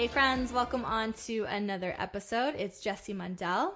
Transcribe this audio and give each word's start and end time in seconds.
Hey, 0.00 0.08
friends, 0.08 0.50
welcome 0.50 0.86
on 0.86 1.12
to 1.26 1.44
another 1.44 1.94
episode. 1.98 2.54
It's 2.54 2.80
Jessie 2.80 3.12
Mundell 3.12 3.74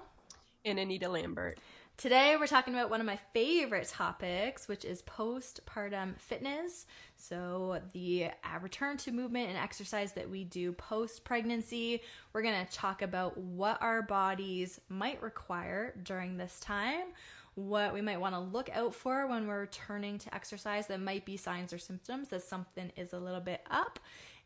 and 0.65 0.79
Anita 0.79 1.07
Lambert. 1.07 1.59
Today, 1.97 2.35
we're 2.35 2.47
talking 2.47 2.73
about 2.73 2.89
one 2.89 2.99
of 2.99 3.05
my 3.05 3.19
favorite 3.31 3.87
topics, 3.87 4.67
which 4.67 4.85
is 4.85 5.03
postpartum 5.03 6.19
fitness. 6.19 6.87
So, 7.15 7.79
the 7.93 8.29
uh, 8.43 8.59
return 8.59 8.97
to 8.97 9.11
movement 9.11 9.49
and 9.49 9.57
exercise 9.59 10.13
that 10.13 10.27
we 10.27 10.45
do 10.45 10.71
post 10.71 11.25
pregnancy. 11.25 12.01
We're 12.33 12.41
going 12.41 12.65
to 12.65 12.71
talk 12.71 13.03
about 13.03 13.37
what 13.37 13.79
our 13.83 14.01
bodies 14.01 14.81
might 14.89 15.21
require 15.21 15.93
during 16.01 16.37
this 16.37 16.59
time, 16.59 17.05
what 17.53 17.93
we 17.93 18.01
might 18.01 18.19
want 18.19 18.33
to 18.33 18.39
look 18.39 18.71
out 18.73 18.95
for 18.95 19.27
when 19.27 19.45
we're 19.45 19.61
returning 19.61 20.17
to 20.17 20.33
exercise 20.33 20.87
that 20.87 20.99
might 20.99 21.23
be 21.23 21.37
signs 21.37 21.71
or 21.71 21.77
symptoms 21.77 22.29
that 22.29 22.41
something 22.41 22.91
is 22.97 23.13
a 23.13 23.19
little 23.19 23.41
bit 23.41 23.61
up. 23.69 23.99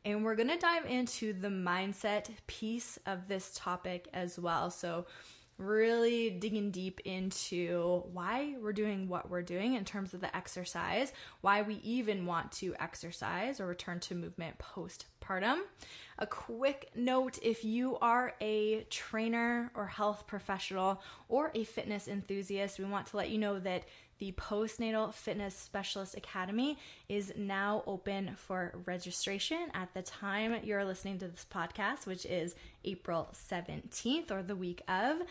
And 0.09 0.25
we're 0.25 0.35
going 0.35 0.49
to 0.49 0.57
dive 0.57 0.85
into 0.85 1.33
the 1.33 1.49
mindset 1.49 2.29
piece 2.47 2.97
of 3.05 3.27
this 3.27 3.51
topic 3.55 4.07
as 4.11 4.39
well. 4.39 4.71
So, 4.71 5.05
really 5.59 6.29
digging 6.29 6.71
deep 6.71 7.01
into 7.01 8.01
why 8.13 8.55
we're 8.61 8.71
doing 8.73 9.09
what 9.09 9.29
we're 9.29 9.41
doing 9.41 9.73
in 9.73 9.83
terms 9.83 10.13
of 10.13 10.21
the 10.21 10.33
exercise, 10.35 11.11
why 11.41 11.61
we 11.61 11.75
even 11.83 12.25
want 12.25 12.49
to 12.53 12.73
exercise 12.79 13.59
or 13.59 13.67
return 13.67 13.99
to 13.99 14.15
movement 14.15 14.55
postpartum. 14.57 15.59
A 16.17 16.25
quick 16.25 16.89
note 16.95 17.37
if 17.43 17.65
you 17.65 17.97
are 17.99 18.33
a 18.39 18.85
trainer 18.89 19.69
or 19.75 19.85
health 19.85 20.25
professional 20.27 21.03
or 21.27 21.51
a 21.53 21.65
fitness 21.65 22.07
enthusiast, 22.07 22.79
we 22.79 22.85
want 22.85 23.07
to 23.07 23.17
let 23.17 23.29
you 23.29 23.37
know 23.37 23.59
that 23.59 23.83
the 24.19 24.33
Postnatal 24.33 25.13
Fitness 25.13 25.55
Specialist 25.55 26.15
Academy 26.15 26.77
is 27.07 27.33
now 27.37 27.83
open 27.87 28.35
for 28.35 28.73
registration 28.85 29.67
at 29.73 29.93
the 29.93 30.01
time 30.01 30.57
you're 30.63 30.83
listening 30.83 31.17
to 31.19 31.27
this 31.29 31.45
podcast, 31.49 32.05
which 32.05 32.25
is 32.25 32.53
April 32.83 33.29
17th 33.49 34.29
or 34.29 34.43
the 34.43 34.57
week 34.57 34.81
of. 34.89 35.21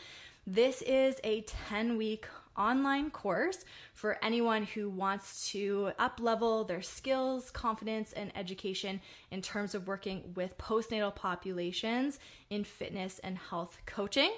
This 0.47 0.81
is 0.81 1.17
a 1.23 1.43
10 1.43 1.99
week 1.99 2.27
online 2.57 3.11
course 3.11 3.67
for 3.93 4.19
anyone 4.23 4.65
who 4.65 4.89
wants 4.89 5.51
to 5.51 5.93
up 5.99 6.19
level 6.21 6.65
their 6.65 6.81
skills, 6.81 7.51
confidence, 7.51 8.15
and 8.15 8.33
education 8.35 9.03
in 9.31 9.43
terms 9.43 9.75
of 9.75 9.87
working 9.87 10.33
with 10.35 10.57
postnatal 10.57 11.15
populations 11.15 12.19
in 12.49 12.65
fitness 12.65 13.19
and 13.19 13.37
health 13.37 13.77
coaching. 13.85 14.33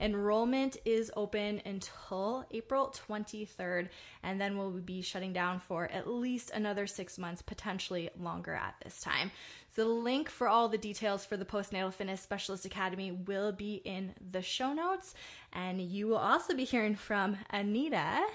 Enrollment 0.00 0.76
is 0.84 1.10
open 1.16 1.60
until 1.64 2.44
April 2.50 2.94
23rd, 3.08 3.88
and 4.22 4.40
then 4.40 4.56
we'll 4.56 4.70
be 4.70 5.02
shutting 5.02 5.32
down 5.32 5.60
for 5.60 5.90
at 5.90 6.08
least 6.08 6.50
another 6.50 6.86
six 6.86 7.18
months, 7.18 7.42
potentially 7.42 8.10
longer 8.18 8.54
at 8.54 8.74
this 8.84 9.00
time. 9.00 9.30
The 9.74 9.84
link 9.84 10.28
for 10.28 10.48
all 10.48 10.68
the 10.68 10.78
details 10.78 11.24
for 11.24 11.36
the 11.36 11.44
Postnatal 11.44 11.92
Fitness 11.92 12.20
Specialist 12.20 12.64
Academy 12.64 13.12
will 13.12 13.52
be 13.52 13.74
in 13.74 14.14
the 14.30 14.42
show 14.42 14.72
notes, 14.72 15.14
and 15.52 15.80
you 15.80 16.08
will 16.08 16.16
also 16.16 16.54
be 16.54 16.64
hearing 16.64 16.94
from 16.94 17.36
Anita 17.50 18.26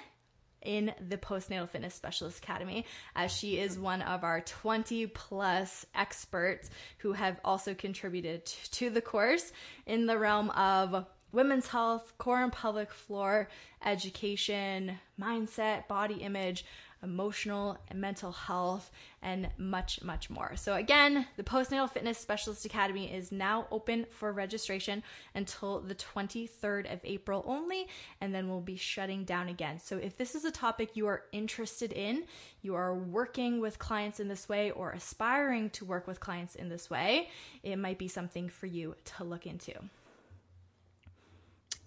in 0.62 0.94
the 1.10 1.18
Postnatal 1.18 1.70
Fitness 1.70 1.94
Specialist 1.94 2.40
Academy, 2.42 2.86
as 3.16 3.32
she 3.32 3.60
is 3.60 3.78
one 3.78 4.02
of 4.02 4.24
our 4.24 4.42
20 4.42 5.08
plus 5.08 5.86
experts 5.94 6.70
who 7.00 7.14
have 7.14 7.40
also 7.44 7.74
contributed 7.74 8.46
to 8.46 8.90
the 8.90 9.02
course 9.02 9.52
in 9.86 10.06
the 10.06 10.18
realm 10.18 10.50
of 10.52 11.06
women's 11.34 11.68
health, 11.68 12.14
core 12.18 12.42
and 12.42 12.54
pelvic 12.54 12.92
floor, 12.92 13.50
education, 13.84 15.00
mindset, 15.20 15.88
body 15.90 16.16
image, 16.16 16.64
emotional 17.04 17.78
and 17.90 18.00
mental 18.00 18.32
health, 18.32 18.90
and 19.22 19.50
much, 19.58 20.02
much 20.02 20.30
more. 20.30 20.56
So, 20.56 20.74
again, 20.74 21.28
the 21.36 21.44
Postnatal 21.44 21.90
Fitness 21.90 22.18
Specialist 22.18 22.66
Academy 22.66 23.14
is 23.14 23.32
now 23.32 23.68
open 23.72 24.06
for 24.10 24.32
registration 24.32 25.04
until 25.36 25.82
the 25.82 25.96
23rd 25.96 26.92
of 26.92 27.02
April 27.04 27.44
only, 27.46 27.88
and 28.22 28.34
then 28.34 28.50
we'll 28.50 28.62
be 28.62 28.78
shutting 28.78 29.26
down 29.26 29.50
again. 29.50 29.80
So, 29.80 29.98
if 29.98 30.18
this 30.18 30.34
is 30.34 30.46
a 30.46 30.52
topic 30.52 30.92
you 30.94 31.08
are 31.08 31.24
interested 31.32 31.92
in, 31.92 32.24
you 32.62 32.76
are 32.76 32.96
working 32.96 33.60
with 33.60 33.80
clients 33.80 34.20
in 34.20 34.30
this 34.30 34.48
way, 34.48 34.72
or 34.72 34.92
aspiring 34.92 35.70
to 35.72 35.86
work 35.86 36.08
with 36.08 36.20
clients 36.22 36.56
in 36.56 36.70
this 36.70 36.90
way, 36.90 37.30
it 37.64 37.76
might 37.76 37.98
be 37.98 38.08
something 38.08 38.48
for 38.48 38.68
you 38.68 38.96
to 39.18 39.24
look 39.26 39.46
into. 39.46 39.74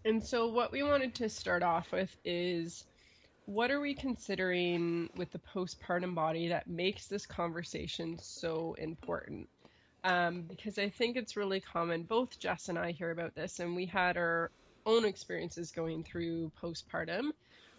And 0.06 0.24
so, 0.24 0.46
what 0.46 0.70
we 0.70 0.84
wanted 0.84 1.16
to 1.16 1.28
start 1.28 1.64
off 1.64 1.90
with 1.90 2.16
is 2.24 2.84
what 3.46 3.72
are 3.72 3.80
we 3.80 3.92
considering 3.92 5.10
with 5.16 5.32
the 5.32 5.40
postpartum 5.40 6.14
body 6.14 6.46
that 6.46 6.68
makes 6.68 7.08
this 7.08 7.26
conversation 7.26 8.16
so 8.20 8.76
important? 8.78 9.48
Um, 10.04 10.42
because 10.42 10.78
I 10.78 10.90
think 10.90 11.16
it's 11.16 11.36
really 11.36 11.58
common. 11.58 12.04
Both 12.04 12.38
Jess 12.38 12.68
and 12.68 12.78
I 12.78 12.92
hear 12.92 13.10
about 13.10 13.34
this, 13.34 13.58
and 13.58 13.74
we 13.74 13.84
had 13.84 14.16
our 14.16 14.52
own 14.86 15.04
experiences 15.04 15.72
going 15.72 16.04
through 16.04 16.52
postpartum. 16.62 17.30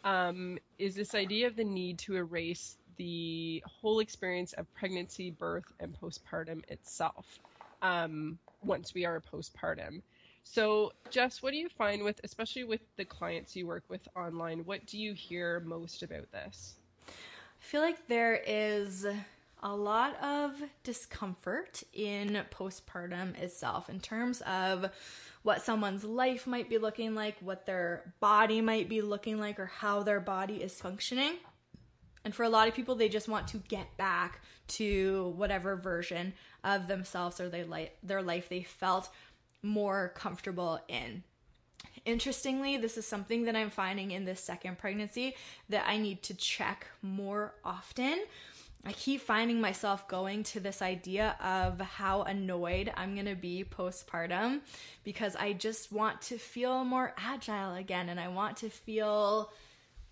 Um, 0.04 0.58
is 0.78 0.96
this 0.96 1.16
idea 1.16 1.48
of 1.48 1.56
the 1.56 1.64
need 1.64 1.98
to 2.00 2.18
erase 2.18 2.76
the 2.98 3.64
whole 3.66 4.00
experience 4.00 4.52
of 4.52 4.66
pregnancy, 4.74 5.32
birth, 5.32 5.72
and 5.80 5.96
postpartum 5.98 6.70
itself 6.70 7.40
um, 7.82 8.38
once 8.66 8.94
we 8.94 9.06
are 9.06 9.22
postpartum. 9.22 10.02
So, 10.50 10.94
Jess, 11.12 11.44
what 11.44 11.52
do 11.52 11.58
you 11.58 11.70
find 11.70 12.04
with, 12.04 12.20
especially 12.24 12.64
with 12.64 12.82
the 12.96 13.06
clients 13.06 13.56
you 13.56 13.68
work 13.68 13.84
with 13.90 14.08
online, 14.16 14.60
what 14.60 14.86
do 14.88 14.98
you 14.98 15.14
hear 15.14 15.60
most 15.60 16.02
about 16.04 16.32
this? 16.32 16.76
I 17.08 17.12
feel 17.60 17.82
like 17.82 18.08
there 18.08 18.42
is 18.48 19.06
a 19.62 19.76
lot 19.76 20.16
of 20.24 20.64
discomfort 20.84 21.84
in 21.94 22.44
postpartum 22.50 23.38
itself 23.38 23.90
in 23.90 24.00
terms 24.00 24.42
of 24.42 24.90
what 25.44 25.62
someone's 25.62 26.04
life 26.04 26.48
might 26.48 26.70
be 26.70 26.78
looking 26.78 27.14
like, 27.14 27.36
what 27.42 27.66
their 27.66 28.14
body 28.20 28.62
might 28.62 28.88
be 28.90 29.02
looking 29.02 29.40
like, 29.40 29.60
or 29.60 29.68
how 29.68 30.02
their 30.02 30.22
body 30.22 30.64
is 30.64 30.80
functioning. 30.80 31.34
And 32.24 32.34
for 32.34 32.44
a 32.44 32.50
lot 32.50 32.68
of 32.68 32.74
people, 32.74 32.96
they 32.96 33.10
just 33.10 33.30
want 33.30 33.48
to 33.50 33.58
get 33.58 33.96
back 33.96 34.42
to 34.68 35.34
whatever 35.38 35.76
version 35.76 36.34
of 36.64 36.88
themselves 36.88 37.40
or 37.40 37.48
their 37.48 37.66
life, 37.66 37.90
their 38.04 38.22
life 38.22 38.50
they 38.50 38.64
felt 38.64 39.10
more 39.68 40.14
comfortable 40.16 40.80
in. 40.88 41.24
Interestingly, 42.06 42.78
this 42.78 42.98
is 42.98 43.06
something 43.06 43.44
that 43.44 43.56
I'm 43.56 43.70
finding 43.70 44.12
in 44.12 44.24
this 44.24 44.40
second 44.40 44.78
pregnancy 44.78 45.36
that 45.70 45.86
I 45.88 45.98
need 45.98 46.24
to 46.24 46.34
check 46.34 46.88
more 47.02 47.54
often. 47.66 48.24
I 48.86 48.94
keep 48.94 49.20
finding 49.20 49.60
myself 49.60 50.08
going 50.08 50.44
to 50.44 50.62
this 50.62 50.82
idea 50.82 51.36
of 51.44 51.82
how 51.82 52.22
annoyed 52.22 52.94
I'm 52.96 53.16
going 53.16 53.26
to 53.26 53.36
be 53.36 53.66
postpartum 53.70 54.62
because 55.04 55.36
I 55.36 55.52
just 55.52 55.92
want 55.92 56.22
to 56.24 56.38
feel 56.38 56.86
more 56.86 57.14
agile 57.18 57.76
again 57.76 58.08
and 58.08 58.20
I 58.20 58.30
want 58.30 58.56
to 58.58 58.70
feel 58.70 59.52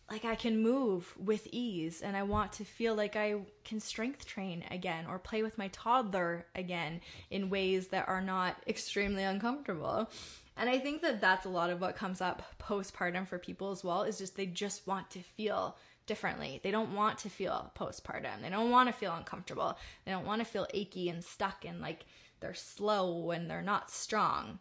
like 0.10 0.26
I 0.26 0.36
can 0.36 0.62
move 0.62 1.14
with 1.18 1.48
ease 1.52 2.02
and 2.02 2.16
I 2.16 2.24
want 2.24 2.54
to 2.54 2.64
feel 2.64 2.94
like 2.94 3.16
I 3.16 3.36
can 3.64 3.80
strength 3.80 4.26
train 4.26 4.64
again 4.70 5.06
or 5.08 5.18
play 5.18 5.42
with 5.42 5.58
my 5.58 5.68
toddler 5.70 6.46
again 6.54 7.02
in 7.32 7.50
ways 7.50 7.88
that 7.88 8.08
are 8.08 8.22
not 8.22 8.58
extremely 8.68 9.24
uncomfortable. 9.24 10.10
And 10.58 10.70
I 10.70 10.78
think 10.78 11.02
that 11.02 11.22
that's 11.22 11.46
a 11.46 11.50
lot 11.50 11.70
of 11.70 11.82
what 11.82 11.96
comes 11.96 12.22
up 12.22 12.44
postpartum 12.60 13.28
for 13.28 13.40
people 13.40 13.72
as 13.72 13.84
well 13.84 14.04
is 14.04 14.20
just 14.20 14.38
they 14.38 14.46
just 14.46 14.86
want 14.88 15.10
to 15.12 15.20
feel 15.20 15.76
differently. 16.06 16.60
They 16.64 16.72
don't 16.72 16.94
want 16.94 17.18
to 17.20 17.30
feel 17.30 17.72
postpartum. 17.76 18.42
They 18.42 18.50
don't 18.50 18.70
want 18.70 18.88
to 18.88 18.94
feel 18.94 19.14
uncomfortable. 19.14 19.78
They 20.06 20.12
don't 20.12 20.26
want 20.26 20.40
to 20.40 20.46
feel 20.46 20.68
achy 20.74 21.10
and 21.10 21.24
stuck 21.24 21.66
and 21.66 21.82
like 21.82 22.06
they're 22.40 22.54
slow 22.54 23.32
and 23.32 23.50
they're 23.50 23.62
not 23.62 23.90
strong. 23.90 24.60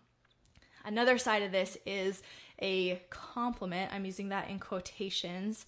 Another 0.85 1.19
side 1.19 1.43
of 1.43 1.53
this 1.53 1.79
is 1.87 2.23
a 2.61 3.03
compliment, 3.11 3.93
I'm 3.93 4.05
using 4.05 4.29
that 4.29 4.49
in 4.49 4.59
quotations, 4.59 5.67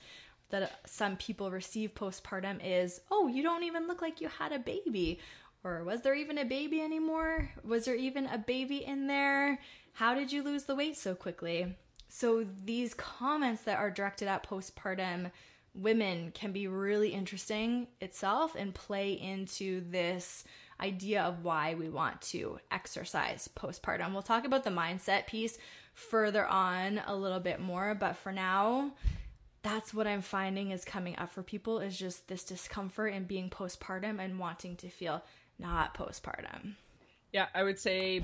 that 0.51 0.81
some 0.87 1.17
people 1.17 1.51
receive 1.51 1.95
postpartum 1.95 2.61
is, 2.63 3.01
oh, 3.11 3.27
you 3.27 3.43
don't 3.43 3.65
even 3.65 3.89
look 3.89 4.03
like 4.03 4.21
you 4.21 4.29
had 4.29 4.53
a 4.53 4.59
baby. 4.59 5.19
Or 5.65 5.83
was 5.83 6.03
there 6.03 6.15
even 6.15 6.39
a 6.39 6.45
baby 6.45 6.81
anymore? 6.81 7.51
Was 7.65 7.87
there 7.87 7.97
even 7.97 8.27
a 8.27 8.39
baby 8.39 8.85
in 8.85 9.09
there? 9.09 9.59
How 9.95 10.15
did 10.15 10.31
you 10.31 10.43
lose 10.43 10.65
the 10.65 10.77
weight 10.77 10.97
so 10.97 11.15
quickly? 11.15 11.75
So 12.09 12.47
these 12.65 12.95
comments 12.95 13.63
that 13.63 13.79
are 13.79 13.91
directed 13.91 14.29
at 14.29 14.49
postpartum 14.49 15.33
women 15.75 16.31
can 16.33 16.53
be 16.53 16.69
really 16.69 17.11
interesting 17.11 17.89
itself 18.01 18.55
and 18.57 18.75
play 18.75 19.13
into 19.13 19.83
this 19.91 20.45
idea 20.81 21.23
of 21.23 21.45
why 21.45 21.75
we 21.75 21.89
want 21.89 22.21
to 22.21 22.59
exercise 22.71 23.49
postpartum. 23.57 24.13
We'll 24.13 24.23
talk 24.23 24.45
about 24.45 24.65
the 24.65 24.71
mindset 24.71 25.27
piece 25.27 25.59
further 25.95 26.47
on 26.47 27.01
a 27.07 27.17
little 27.17 27.41
bit 27.41 27.61
more, 27.61 27.95
but 27.95 28.17
for 28.17 28.33
now, 28.33 28.93
that's 29.63 29.93
what 29.93 30.07
I'm 30.07 30.23
finding 30.23 30.71
is 30.71 30.85
coming 30.85 31.17
up 31.19 31.33
for 31.33 31.43
people 31.43 31.81
is 31.81 31.99
just 31.99 32.29
this 32.29 32.45
discomfort 32.45 33.13
in 33.15 33.25
being 33.25 33.51
postpartum 33.51 34.21
and 34.23 34.39
wanting 34.39 34.77
to 34.77 34.89
feel 34.89 35.23
not 35.59 35.95
postpartum. 35.97 36.75
Yeah, 37.33 37.47
I 37.55 37.63
would 37.63 37.79
say 37.79 38.23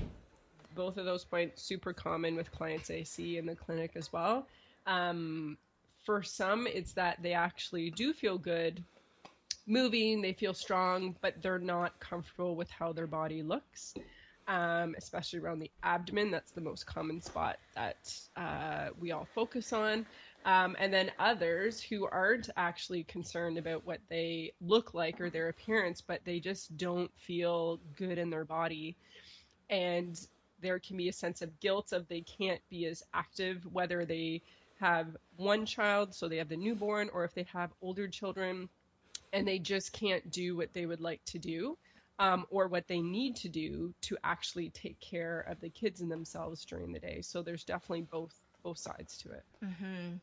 both 0.75 0.97
of 0.97 1.05
those 1.05 1.23
points 1.23 1.61
super 1.61 1.93
common 1.93 2.35
with 2.35 2.51
clients 2.51 2.89
I 2.89 3.03
see 3.03 3.37
in 3.37 3.45
the 3.45 3.55
clinic 3.55 3.91
as 3.95 4.13
well. 4.13 4.47
Um, 4.85 5.57
for 6.03 6.23
some, 6.23 6.67
it's 6.67 6.93
that 6.93 7.21
they 7.21 7.33
actually 7.33 7.89
do 7.89 8.13
feel 8.13 8.37
good 8.37 8.83
moving, 9.67 10.21
they 10.21 10.33
feel 10.33 10.53
strong, 10.53 11.15
but 11.21 11.41
they're 11.41 11.59
not 11.59 11.99
comfortable 11.99 12.55
with 12.55 12.69
how 12.69 12.93
their 12.93 13.07
body 13.07 13.43
looks, 13.43 13.93
um, 14.47 14.95
especially 14.97 15.39
around 15.39 15.59
the 15.59 15.71
abdomen. 15.83 16.31
That's 16.31 16.51
the 16.51 16.61
most 16.61 16.85
common 16.85 17.21
spot 17.21 17.57
that 17.75 18.13
uh, 18.35 18.89
we 18.99 19.11
all 19.11 19.27
focus 19.35 19.73
on. 19.73 20.05
Um, 20.45 20.75
and 20.77 20.93
then 20.93 21.11
others 21.19 21.81
who 21.81 22.05
aren't 22.05 22.49
actually 22.57 23.03
concerned 23.03 23.57
about 23.57 23.85
what 23.85 23.99
they 24.09 24.53
look 24.59 24.93
like 24.93 25.21
or 25.21 25.29
their 25.29 25.47
appearance, 25.49 26.01
but 26.01 26.19
they 26.25 26.39
just 26.39 26.75
don't 26.77 27.11
feel 27.17 27.79
good 27.97 28.17
in 28.17 28.29
their 28.29 28.43
body. 28.43 28.97
And 29.69 30.19
there 30.61 30.79
can 30.79 30.97
be 30.97 31.07
a 31.07 31.13
sense 31.13 31.41
of 31.41 31.59
guilt 31.59 31.93
of 31.93 32.07
they 32.07 32.21
can't 32.21 32.61
be 32.69 32.85
as 32.87 33.03
active, 33.13 33.65
whether 33.71 34.05
they 34.05 34.41
have 34.79 35.15
one 35.37 35.65
child, 35.65 36.13
so 36.13 36.27
they 36.27 36.37
have 36.37 36.49
the 36.49 36.57
newborn, 36.57 37.09
or 37.13 37.23
if 37.23 37.33
they 37.33 37.45
have 37.53 37.71
older 37.81 38.07
children 38.07 38.67
and 39.33 39.45
they 39.45 39.59
just 39.59 39.91
can't 39.91 40.31
do 40.31 40.55
what 40.55 40.73
they 40.73 40.85
would 40.85 41.01
like 41.01 41.23
to 41.25 41.39
do. 41.39 41.77
Um, 42.19 42.45
or 42.51 42.67
what 42.67 42.87
they 42.87 43.01
need 43.01 43.35
to 43.37 43.49
do 43.49 43.91
to 44.01 44.15
actually 44.23 44.69
take 44.69 44.99
care 44.99 45.41
of 45.49 45.59
the 45.59 45.69
kids 45.69 45.99
and 45.99 46.11
themselves 46.11 46.63
during 46.63 46.93
the 46.93 46.99
day. 46.99 47.21
So 47.21 47.41
there's 47.41 47.63
definitely 47.63 48.03
both 48.03 48.39
both 48.63 48.77
sides 48.77 49.17
to 49.17 49.31
it. 49.31 49.43
Mm-hmm. 49.63 50.15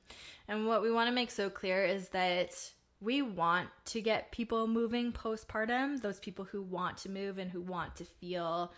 And 0.49 0.67
what 0.67 0.83
we 0.83 0.91
want 0.91 1.09
to 1.09 1.15
make 1.15 1.31
so 1.31 1.51
clear 1.51 1.85
is 1.85 2.09
that 2.11 2.55
we 3.01 3.23
want 3.23 3.69
to 3.87 4.01
get 4.01 4.31
people 4.31 4.67
moving 4.67 5.13
postpartum, 5.13 6.01
those 6.01 6.21
people 6.21 6.45
who 6.45 6.63
want 6.63 6.99
to 6.99 7.11
move 7.11 7.39
and 7.39 7.51
who 7.51 7.61
want 7.61 7.97
to 7.97 8.05
feel 8.05 8.73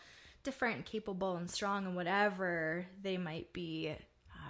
different, 0.44 0.84
capable, 0.84 1.36
and 1.36 1.50
strong, 1.50 1.86
and 1.86 1.96
whatever 1.96 2.86
they 3.02 3.16
might 3.16 3.52
be 3.52 3.94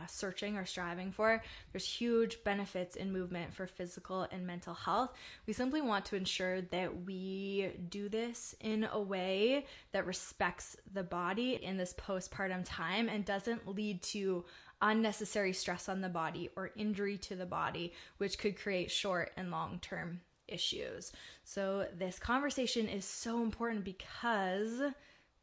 uh, 0.03 0.07
searching 0.07 0.57
or 0.57 0.65
striving 0.65 1.13
for. 1.13 1.43
There's 1.73 1.87
huge 1.87 2.43
benefits 2.45 2.97
in 2.97 3.13
movement 3.13 3.55
for 3.55 3.67
physical 3.67 4.27
and 4.31 4.47
mental 4.47 4.75
health. 4.75 5.13
We 5.47 5.53
simply 5.53 5.81
want 5.81 6.05
to 6.07 6.17
ensure 6.17 6.63
that 6.63 7.05
we 7.05 7.73
do 7.89 8.09
this 8.09 8.55
in 8.61 8.89
a 8.91 9.01
way 9.01 9.67
that 9.93 10.07
respects 10.07 10.77
the 10.93 11.03
body 11.03 11.59
in 11.63 11.77
this 11.77 11.95
postpartum 11.95 12.63
time 12.65 13.09
and 13.09 13.25
doesn't 13.25 13.69
lead 13.69 14.03
to 14.03 14.45
unnecessary 14.81 15.53
stress 15.53 15.89
on 15.89 16.01
the 16.01 16.09
body 16.09 16.51
or 16.57 16.73
injury 16.77 17.17
to 17.17 17.37
the 17.37 17.47
body, 17.47 17.93
which 18.19 18.39
could 18.39 18.59
create 18.59 18.91
short 18.91 19.31
and 19.37 19.51
long 19.51 19.79
term 19.81 20.21
issues. 20.49 21.13
So, 21.45 21.87
this 21.97 22.19
conversation 22.19 22.89
is 22.89 23.05
so 23.05 23.43
important 23.43 23.85
because 23.85 24.83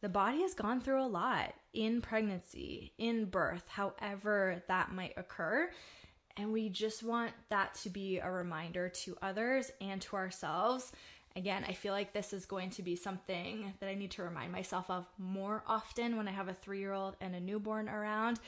the 0.02 0.10
body 0.10 0.42
has 0.42 0.54
gone 0.54 0.82
through 0.82 1.04
a 1.04 1.08
lot 1.08 1.54
in 1.74 2.02
pregnancy, 2.02 2.94
in 2.98 3.26
birth, 3.26 3.68
however 3.68 4.64
that 4.68 4.94
might 4.94 5.14
occur. 5.18 5.70
And 6.38 6.54
we 6.54 6.70
just 6.70 7.04
want 7.04 7.34
that 7.50 7.76
to 7.84 7.90
be 7.90 8.20
a 8.20 8.32
reminder 8.32 8.90
to 8.90 9.18
others 9.22 9.72
and 9.82 10.02
to 10.04 10.16
ourselves. 10.16 10.92
Again, 11.36 11.66
I 11.68 11.74
feel 11.74 11.94
like 11.94 12.14
this 12.14 12.34
is 12.34 12.46
going 12.46 12.70
to 12.72 12.82
be 12.82 12.96
something 12.96 13.74
that 13.80 13.90
I 13.90 13.96
need 13.96 14.12
to 14.12 14.24
remind 14.24 14.52
myself 14.52 14.90
of 14.90 15.06
more 15.18 15.64
often 15.68 16.18
when 16.18 16.28
I 16.28 16.32
have 16.32 16.48
a 16.48 16.54
three 16.54 16.80
year 16.80 16.94
old 16.94 17.16
and 17.20 17.36
a 17.36 17.40
newborn 17.40 17.90
around. 17.90 18.40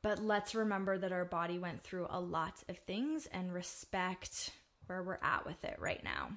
But 0.00 0.22
let's 0.22 0.54
remember 0.54 0.98
that 0.98 1.12
our 1.12 1.24
body 1.24 1.58
went 1.58 1.82
through 1.82 2.06
a 2.10 2.20
lot 2.20 2.62
of 2.68 2.78
things 2.78 3.26
and 3.26 3.52
respect 3.52 4.50
where 4.86 5.02
we're 5.02 5.18
at 5.22 5.46
with 5.46 5.62
it 5.64 5.76
right 5.78 6.02
now. 6.02 6.30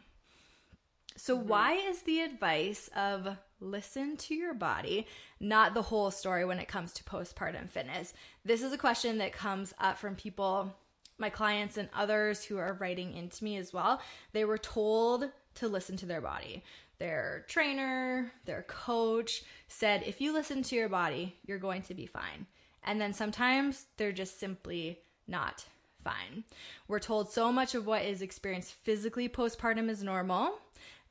So, 1.18 1.38
mm-hmm. 1.38 1.48
why 1.48 1.74
is 1.74 2.02
the 2.02 2.22
advice 2.22 2.90
of 2.96 3.38
listen 3.62 4.18
to 4.18 4.36
your 4.36 4.54
body 4.54 5.08
not 5.40 5.74
the 5.74 5.82
whole 5.82 6.12
story 6.12 6.44
when 6.46 6.60
it 6.60 6.68
comes 6.68 6.94
to 6.94 7.04
postpartum 7.04 7.70
fitness? 7.70 8.14
This 8.44 8.62
is 8.62 8.74
a 8.74 8.78
question 8.78 9.18
that 9.20 9.34
comes 9.34 9.74
up 9.80 9.98
from 9.98 10.16
people, 10.16 10.76
my 11.18 11.30
clients, 11.30 11.78
and 11.78 11.90
others 11.94 12.44
who 12.44 12.58
are 12.58 12.78
writing 12.80 13.14
into 13.14 13.44
me 13.44 13.58
as 13.58 13.72
well. 13.72 14.02
They 14.34 14.46
were 14.46 14.58
told 14.58 15.30
to 15.56 15.68
listen 15.68 15.98
to 15.98 16.06
their 16.06 16.22
body. 16.22 16.64
Their 16.98 17.46
trainer, 17.48 18.32
their 18.46 18.64
coach 18.64 19.44
said, 19.68 20.04
if 20.06 20.22
you 20.22 20.32
listen 20.32 20.64
to 20.64 20.76
your 20.76 20.90
body, 20.90 21.36
you're 21.46 21.58
going 21.58 21.82
to 21.84 21.94
be 21.94 22.06
fine. 22.06 22.46
And 22.84 23.02
then 23.02 23.14
sometimes 23.14 23.86
they're 23.98 24.12
just 24.12 24.40
simply 24.40 25.00
not 25.28 25.66
fine. 26.04 26.44
We're 26.88 27.00
told 27.00 27.32
so 27.32 27.52
much 27.52 27.76
of 27.76 27.86
what 27.86 28.04
is 28.04 28.22
experienced 28.22 28.74
physically 28.74 29.28
postpartum 29.28 29.90
is 29.90 30.04
normal 30.04 30.60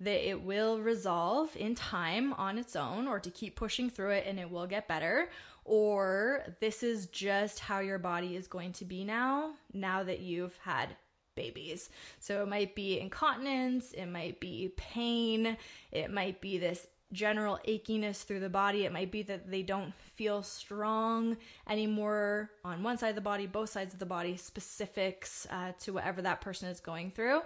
that 0.00 0.29
it 0.29 0.43
will 0.43 0.81
resolve 0.81 1.56
in 1.56 1.75
time 1.75 2.32
on 2.35 2.58
its 2.58 2.76
own 2.76 3.06
or 3.06 3.20
to 3.20 3.31
keep 3.31 3.56
pushing 3.56 3.88
through 3.88 4.11
it 4.11 4.25
and 4.26 4.38
it 4.38 4.50
will 4.50 4.67
get 4.67 4.88
better 4.88 5.29
or 5.64 6.43
this 6.61 6.82
is 6.82 7.06
just 7.06 7.61
how 7.61 7.81
your 7.81 7.99
body 7.99 8.37
is 8.37 8.46
going 8.46 8.73
to 8.73 8.85
be 8.85 9.05
now 9.05 9.52
now 9.73 10.02
that 10.02 10.20
you've 10.20 10.56
had 10.58 10.96
babies. 11.35 11.91
So 12.20 12.43
it 12.43 12.49
might 12.49 12.75
be 12.75 13.00
incontinence, 13.00 13.93
it 13.93 14.06
might 14.06 14.41
be 14.41 14.73
pain, 14.76 15.56
it 15.91 16.11
might 16.11 16.41
be 16.41 16.58
this 16.58 16.87
general 17.12 17.58
achiness 17.67 18.25
through 18.25 18.41
the 18.41 18.49
body. 18.49 18.85
It 18.85 18.93
might 18.93 19.11
be 19.11 19.23
that 19.23 19.50
they 19.50 19.62
don't 19.62 19.94
feel 20.17 20.43
strong 20.43 21.37
anymore 21.69 22.50
on 22.64 22.82
one 22.82 22.99
side 22.99 23.11
of 23.11 23.14
the 23.14 23.20
body, 23.20 23.46
both 23.46 23.70
sides 23.70 23.94
of 23.94 24.00
the 24.00 24.06
body, 24.06 24.37
specifics 24.37 25.46
uh, 25.51 25.72
to 25.81 25.93
whatever 25.93 26.22
that 26.22 26.41
person 26.41 26.69
is 26.69 26.81
going 26.81 27.10
through. 27.10 27.43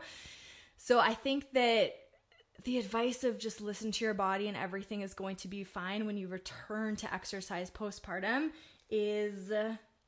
So 0.77 0.99
I 0.99 1.15
think 1.15 1.53
that 1.53 1.95
the 2.65 2.79
advice 2.79 3.25
of 3.25 3.39
just 3.39 3.61
listen 3.61 3.93
to 3.93 4.05
your 4.05 4.15
body 4.15 4.49
and 4.49 4.57
everything 4.57 5.03
is 5.03 5.15
going 5.15 5.37
to 5.37 5.49
be 5.49 5.65
fine 5.65 6.07
when 6.07 6.17
you 6.17 6.29
return 6.29 6.97
to 6.97 7.13
exercise 7.15 7.71
postpartum 7.71 8.51
is 8.91 9.53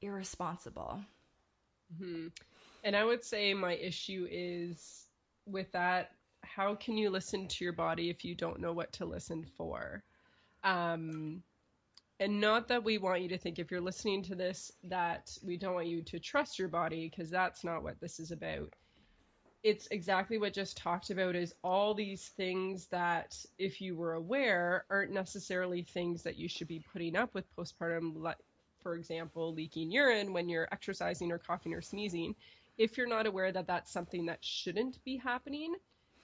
irresponsible. 0.01 1.01
Mm-hmm. 1.95 2.29
And 2.85 2.97
I 2.97 3.05
would 3.05 3.25
say 3.25 3.55
my 3.55 3.75
issue 3.75 4.27
is 4.31 5.07
with 5.47 5.71
that 5.73 6.13
how 6.43 6.75
can 6.75 6.97
you 6.97 7.11
listen 7.11 7.47
to 7.47 7.65
your 7.65 7.73
body 7.73 8.11
if 8.11 8.25
you 8.25 8.35
don't 8.35 8.61
know 8.61 8.73
what 8.73 8.93
to 8.95 9.05
listen 9.05 9.47
for? 9.57 10.03
Um, 10.65 11.43
and 12.19 12.41
not 12.41 12.69
that 12.69 12.85
we 12.85 12.99
want 12.99 13.23
you 13.23 13.29
to 13.29 13.39
think 13.39 13.59
if 13.59 13.71
you're 13.71 13.81
listening 13.81 14.23
to 14.25 14.35
this 14.35 14.73
that 14.85 15.37
we 15.43 15.57
don't 15.57 15.75
want 15.75 15.87
you 15.87 16.03
to 16.03 16.19
trust 16.19 16.59
your 16.59 16.69
body 16.69 17.09
because 17.09 17.31
that's 17.31 17.65
not 17.65 17.83
what 17.83 18.01
this 18.01 18.21
is 18.21 18.31
about 18.31 18.75
it's 19.63 19.89
exactly 19.91 20.39
what 20.39 20.55
Jess 20.55 20.73
talked 20.73 21.11
about 21.11 21.37
is 21.37 21.55
all 21.63 21.93
these 21.93 22.29
things 22.29 22.87
that 22.87 23.37
if 23.59 23.81
you 23.81 23.95
were 23.95 24.15
aware 24.15 24.85
aren't 24.89 25.13
necessarily 25.13 25.83
things 25.83 26.23
that 26.23 26.39
you 26.39 26.49
should 26.49 26.69
be 26.69 26.83
putting 26.93 27.15
up 27.17 27.35
with 27.35 27.45
postpartum 27.57 28.35
for 28.83 28.95
example 28.95 29.53
leaking 29.53 29.91
urine 29.91 30.33
when 30.33 30.49
you're 30.49 30.69
exercising 30.73 31.31
or 31.31 31.39
coughing 31.39 31.75
or 31.75 31.83
sneezing. 31.83 32.35
If 32.79 32.97
you're 32.97 33.07
not 33.09 33.27
aware 33.27 33.53
that 33.53 33.67
that's 33.67 33.93
something 33.93 34.27
that 34.27 34.43
shouldn't 34.43 35.03
be 35.05 35.19
happening 35.19 35.75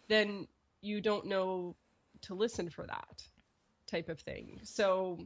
then 0.08 0.46
you 0.80 1.00
don't 1.00 1.26
know 1.26 1.74
to 2.22 2.34
listen 2.34 2.70
for 2.70 2.86
that 2.86 3.22
type 3.86 4.08
of 4.08 4.18
thing. 4.20 4.60
So 4.62 5.18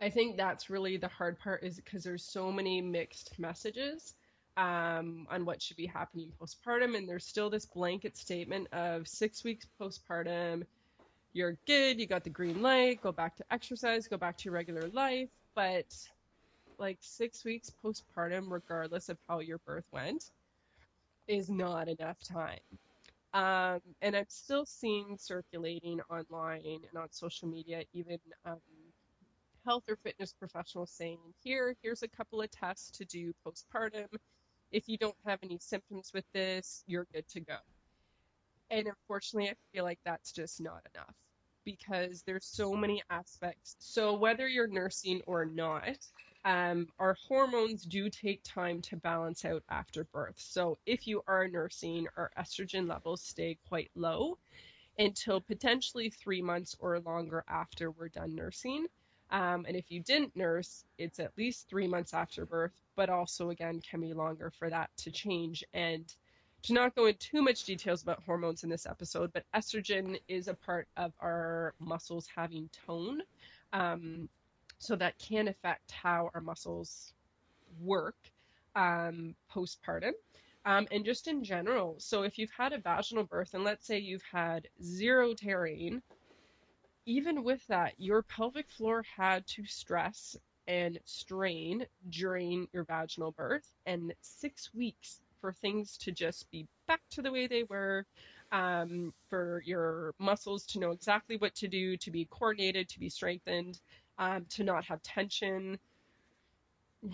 i 0.00 0.08
think 0.08 0.36
that's 0.36 0.70
really 0.70 0.96
the 0.96 1.08
hard 1.08 1.36
part 1.40 1.64
is 1.64 1.76
because 1.76 2.04
there's 2.04 2.22
so 2.22 2.52
many 2.52 2.80
mixed 2.80 3.36
messages 3.36 4.14
um, 4.58 5.26
on 5.30 5.44
what 5.44 5.62
should 5.62 5.76
be 5.76 5.86
happening 5.86 6.32
postpartum. 6.40 6.96
And 6.96 7.08
there's 7.08 7.24
still 7.24 7.48
this 7.48 7.64
blanket 7.64 8.16
statement 8.16 8.66
of 8.72 9.06
six 9.06 9.44
weeks 9.44 9.66
postpartum, 9.80 10.64
you're 11.32 11.56
good, 11.66 12.00
you 12.00 12.06
got 12.06 12.24
the 12.24 12.30
green 12.30 12.60
light, 12.60 13.00
go 13.00 13.12
back 13.12 13.36
to 13.36 13.44
exercise, 13.50 14.08
go 14.08 14.16
back 14.16 14.36
to 14.38 14.44
your 14.46 14.54
regular 14.54 14.88
life. 14.88 15.28
But 15.54 15.86
like 16.78 16.98
six 17.00 17.44
weeks 17.44 17.72
postpartum, 17.82 18.50
regardless 18.50 19.08
of 19.08 19.16
how 19.28 19.38
your 19.38 19.58
birth 19.58 19.86
went, 19.92 20.30
is 21.28 21.48
not 21.48 21.88
enough 21.88 22.18
time. 22.24 22.58
Um, 23.34 23.80
and 24.02 24.16
I'm 24.16 24.26
still 24.28 24.64
seeing 24.64 25.16
circulating 25.18 26.00
online 26.10 26.62
and 26.64 27.00
on 27.00 27.08
social 27.12 27.46
media, 27.46 27.84
even 27.92 28.18
um, 28.44 28.58
health 29.64 29.84
or 29.88 29.96
fitness 29.96 30.32
professionals 30.32 30.90
saying, 30.90 31.18
here, 31.44 31.76
here's 31.82 32.02
a 32.02 32.08
couple 32.08 32.40
of 32.40 32.50
tests 32.50 32.90
to 32.98 33.04
do 33.04 33.32
postpartum. 33.46 34.06
If 34.72 34.88
you 34.88 34.98
don't 34.98 35.16
have 35.24 35.38
any 35.42 35.58
symptoms 35.60 36.12
with 36.12 36.24
this, 36.32 36.84
you're 36.86 37.06
good 37.12 37.28
to 37.28 37.40
go. 37.40 37.56
And 38.70 38.86
unfortunately, 38.86 39.50
I 39.50 39.54
feel 39.72 39.84
like 39.84 40.00
that's 40.04 40.32
just 40.32 40.60
not 40.60 40.82
enough 40.94 41.14
because 41.64 42.22
there's 42.26 42.44
so 42.44 42.74
many 42.74 43.02
aspects. 43.10 43.76
So 43.78 44.14
whether 44.14 44.46
you're 44.46 44.68
nursing 44.68 45.22
or 45.26 45.44
not, 45.44 45.98
um, 46.44 46.88
our 46.98 47.16
hormones 47.26 47.84
do 47.84 48.08
take 48.08 48.42
time 48.42 48.80
to 48.82 48.96
balance 48.96 49.44
out 49.44 49.62
after 49.70 50.04
birth. 50.04 50.36
So 50.38 50.78
if 50.86 51.06
you 51.06 51.22
are 51.26 51.48
nursing, 51.48 52.06
our 52.16 52.30
estrogen 52.38 52.88
levels 52.88 53.22
stay 53.22 53.58
quite 53.68 53.90
low 53.94 54.38
until 54.98 55.40
potentially 55.40 56.10
three 56.10 56.42
months 56.42 56.76
or 56.80 57.00
longer 57.00 57.44
after 57.48 57.90
we're 57.90 58.08
done 58.08 58.34
nursing. 58.34 58.86
Um, 59.30 59.64
and 59.66 59.76
if 59.76 59.90
you 59.90 60.00
didn't 60.00 60.36
nurse, 60.36 60.84
it's 60.96 61.20
at 61.20 61.36
least 61.36 61.68
three 61.68 61.86
months 61.86 62.14
after 62.14 62.46
birth, 62.46 62.72
but 62.98 63.08
also 63.08 63.50
again 63.50 63.80
can 63.88 64.00
be 64.00 64.12
longer 64.12 64.50
for 64.58 64.68
that 64.68 64.90
to 64.96 65.12
change. 65.12 65.62
And 65.72 66.12
to 66.64 66.72
not 66.72 66.96
go 66.96 67.06
into 67.06 67.20
too 67.20 67.42
much 67.42 67.62
details 67.62 68.02
about 68.02 68.24
hormones 68.24 68.64
in 68.64 68.70
this 68.70 68.86
episode, 68.86 69.32
but 69.32 69.44
estrogen 69.54 70.18
is 70.26 70.48
a 70.48 70.54
part 70.54 70.88
of 70.96 71.12
our 71.20 71.74
muscles 71.78 72.26
having 72.34 72.68
tone. 72.86 73.22
Um, 73.72 74.28
so 74.78 74.96
that 74.96 75.16
can 75.20 75.46
affect 75.46 75.92
how 75.92 76.30
our 76.34 76.40
muscles 76.40 77.14
work 77.80 78.16
um, 78.74 79.36
postpartum. 79.52 80.12
Um, 80.64 80.88
and 80.90 81.04
just 81.04 81.28
in 81.28 81.44
general, 81.44 81.94
so 81.98 82.24
if 82.24 82.36
you've 82.36 82.50
had 82.50 82.72
a 82.72 82.78
vaginal 82.78 83.24
birth 83.24 83.54
and 83.54 83.62
let's 83.62 83.86
say 83.86 83.98
you've 83.98 84.24
had 84.30 84.66
zero 84.82 85.34
tearing, 85.34 86.02
even 87.06 87.44
with 87.44 87.64
that, 87.68 87.94
your 87.98 88.22
pelvic 88.22 88.68
floor 88.70 89.04
had 89.16 89.46
to 89.46 89.64
stress 89.64 90.36
and 90.68 91.00
strain 91.04 91.86
during 92.10 92.68
your 92.72 92.84
vaginal 92.84 93.32
birth, 93.32 93.72
and 93.86 94.14
six 94.20 94.72
weeks 94.74 95.20
for 95.40 95.52
things 95.52 95.96
to 95.96 96.12
just 96.12 96.48
be 96.50 96.66
back 96.86 97.00
to 97.10 97.22
the 97.22 97.32
way 97.32 97.46
they 97.46 97.64
were, 97.64 98.04
um, 98.52 99.12
for 99.28 99.62
your 99.64 100.14
muscles 100.18 100.66
to 100.66 100.78
know 100.78 100.90
exactly 100.90 101.36
what 101.38 101.54
to 101.54 101.68
do, 101.68 101.96
to 101.96 102.10
be 102.10 102.26
coordinated, 102.30 102.88
to 102.88 103.00
be 103.00 103.08
strengthened, 103.08 103.80
um, 104.18 104.44
to 104.50 104.62
not 104.62 104.84
have 104.84 105.02
tension. 105.02 105.78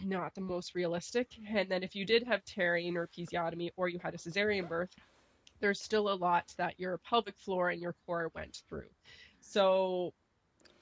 Not 0.05 0.35
the 0.35 0.41
most 0.41 0.75
realistic. 0.75 1.29
And 1.49 1.69
then 1.69 1.83
if 1.83 1.95
you 1.95 2.05
did 2.05 2.23
have 2.25 2.45
tearing 2.45 2.97
or 2.97 3.07
episiotomy 3.07 3.71
or 3.77 3.89
you 3.89 4.01
had 4.03 4.15
a 4.15 4.19
cesarean 4.19 4.69
birth, 4.69 4.95
there's 5.61 5.81
still 5.81 6.11
a 6.11 6.15
lot 6.15 6.53
that 6.57 6.81
your 6.81 6.99
pelvic 6.99 7.37
floor 7.37 7.69
and 7.69 7.81
your 7.81 7.95
core 8.07 8.31
went 8.35 8.63
through. 8.69 8.89
So 9.41 10.13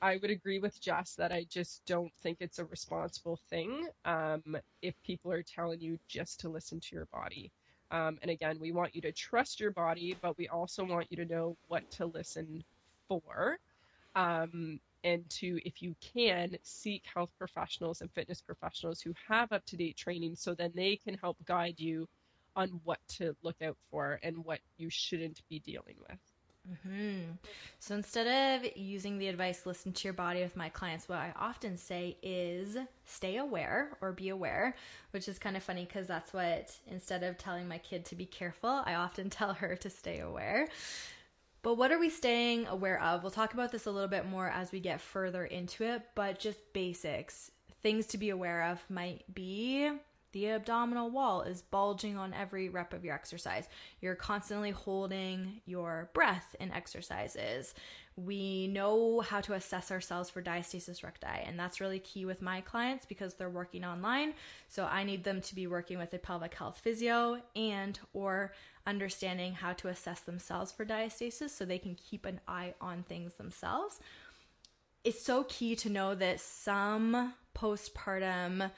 I 0.02 0.16
would 0.21 0.30
agree 0.30 0.59
with 0.59 0.80
Jess 0.80 1.14
that 1.14 1.30
I 1.30 1.47
just 1.49 1.87
don't 1.87 2.12
think 2.23 2.38
it's 2.40 2.59
a 2.59 2.64
responsible 2.64 3.38
thing 3.49 3.87
um, 4.04 4.56
if 4.82 5.00
people 5.04 5.30
are 5.30 5.44
telling 5.44 5.80
you 5.80 5.97
just 6.09 6.40
to 6.40 6.49
listen 6.49 6.80
to 6.80 6.97
your 6.97 7.06
body. 7.06 7.52
Um, 7.92 8.18
and 8.21 8.30
again, 8.30 8.59
we 8.61 8.73
want 8.73 8.97
you 8.97 9.02
to 9.02 9.12
trust 9.12 9.61
your 9.61 9.71
body, 9.71 10.16
but 10.21 10.37
we 10.37 10.49
also 10.49 10.82
want 10.85 11.06
you 11.11 11.18
to 11.18 11.32
know 11.32 11.56
what 11.68 11.88
to 11.92 12.06
listen 12.06 12.64
for. 13.06 13.59
Um, 14.16 14.80
and 15.04 15.28
to, 15.30 15.61
if 15.64 15.82
you 15.82 15.94
can, 16.14 16.56
seek 16.62 17.04
health 17.14 17.30
professionals 17.38 18.00
and 18.00 18.11
fitness 18.11 18.40
professionals 18.40 19.00
who 19.00 19.14
have 19.28 19.52
up 19.52 19.64
to 19.66 19.76
date 19.76 19.97
training 19.97 20.35
so 20.35 20.54
then 20.54 20.73
they 20.75 20.97
can 20.97 21.14
help 21.14 21.37
guide 21.44 21.78
you 21.78 22.09
on 22.56 22.80
what 22.82 22.99
to 23.09 23.37
look 23.42 23.62
out 23.62 23.76
for 23.90 24.18
and 24.25 24.44
what 24.44 24.59
you 24.78 24.90
shouldn't 24.90 25.40
be 25.49 25.61
dealing 25.61 25.97
with. 26.09 26.18
Mm-hmm. 26.71 27.33
So 27.81 27.95
instead 27.95 28.62
of 28.62 28.71
using 28.76 29.19
the 29.19 29.28
advice, 29.28 29.66
listen 29.66 29.92
to 29.92 30.04
your 30.04 30.12
body 30.12 30.42
with 30.42 30.57
my 30.57 30.69
clients, 30.69 31.09
what 31.09 31.19
I 31.19 31.33
often 31.38 31.76
say 31.76 32.16
is 32.23 32.76
stay 33.04 33.37
aware 33.38 33.90
or 34.00 34.12
be 34.12 34.28
aware, 34.28 34.76
which 35.11 35.28
is 35.28 35.38
kind 35.38 35.57
of 35.57 35.62
funny 35.62 35.85
because 35.85 36.07
that's 36.07 36.33
what, 36.33 36.76
instead 36.87 37.25
of 37.25 37.37
telling 37.37 37.66
my 37.66 37.78
kid 37.78 38.04
to 38.07 38.14
be 38.14 38.26
careful, 38.26 38.83
I 38.87 38.95
often 38.95 39.28
tell 39.31 39.54
her 39.54 39.75
to 39.76 39.90
stay 39.90 40.21
aware. 40.21 40.69
But 41.62 41.75
what 41.75 41.92
are 41.92 41.99
we 41.99 42.11
staying 42.11 42.66
aware 42.66 43.00
of? 43.00 43.23
We'll 43.23 43.31
talk 43.31 43.54
about 43.54 43.71
this 43.71 43.87
a 43.87 43.90
little 43.90 44.09
bit 44.09 44.26
more 44.26 44.49
as 44.49 44.73
we 44.73 44.81
get 44.81 45.00
further 45.00 45.45
into 45.45 45.85
it, 45.85 46.02
but 46.14 46.40
just 46.40 46.59
basics. 46.73 47.50
Things 47.83 48.07
to 48.09 48.19
be 48.19 48.31
aware 48.31 48.64
of 48.64 48.81
might 48.88 49.23
be 49.33 49.90
the 50.32 50.50
abdominal 50.50 51.10
wall 51.10 51.42
is 51.42 51.62
bulging 51.62 52.16
on 52.16 52.34
every 52.34 52.68
rep 52.68 52.92
of 52.92 53.04
your 53.04 53.14
exercise. 53.14 53.68
You're 54.00 54.14
constantly 54.14 54.70
holding 54.70 55.60
your 55.66 56.10
breath 56.14 56.56
in 56.58 56.72
exercises. 56.72 57.74
We 58.16 58.68
know 58.68 59.20
how 59.20 59.40
to 59.42 59.54
assess 59.54 59.90
ourselves 59.90 60.28
for 60.28 60.42
diastasis 60.42 61.02
recti, 61.02 61.26
and 61.46 61.58
that's 61.58 61.80
really 61.80 61.98
key 61.98 62.24
with 62.24 62.42
my 62.42 62.60
clients 62.60 63.06
because 63.06 63.34
they're 63.34 63.48
working 63.48 63.84
online. 63.84 64.34
So 64.68 64.84
I 64.84 65.04
need 65.04 65.24
them 65.24 65.40
to 65.42 65.54
be 65.54 65.66
working 65.66 65.98
with 65.98 66.12
a 66.12 66.18
pelvic 66.18 66.54
health 66.54 66.80
physio 66.82 67.40
and 67.56 67.98
or 68.12 68.52
understanding 68.86 69.54
how 69.54 69.72
to 69.74 69.88
assess 69.88 70.20
themselves 70.20 70.72
for 70.72 70.84
diastasis 70.84 71.50
so 71.50 71.64
they 71.64 71.78
can 71.78 71.94
keep 71.94 72.26
an 72.26 72.40
eye 72.46 72.74
on 72.80 73.02
things 73.04 73.34
themselves. 73.34 74.00
It's 75.04 75.24
so 75.24 75.44
key 75.44 75.74
to 75.76 75.90
know 75.90 76.14
that 76.14 76.40
some 76.40 77.34
postpartum 77.56 78.70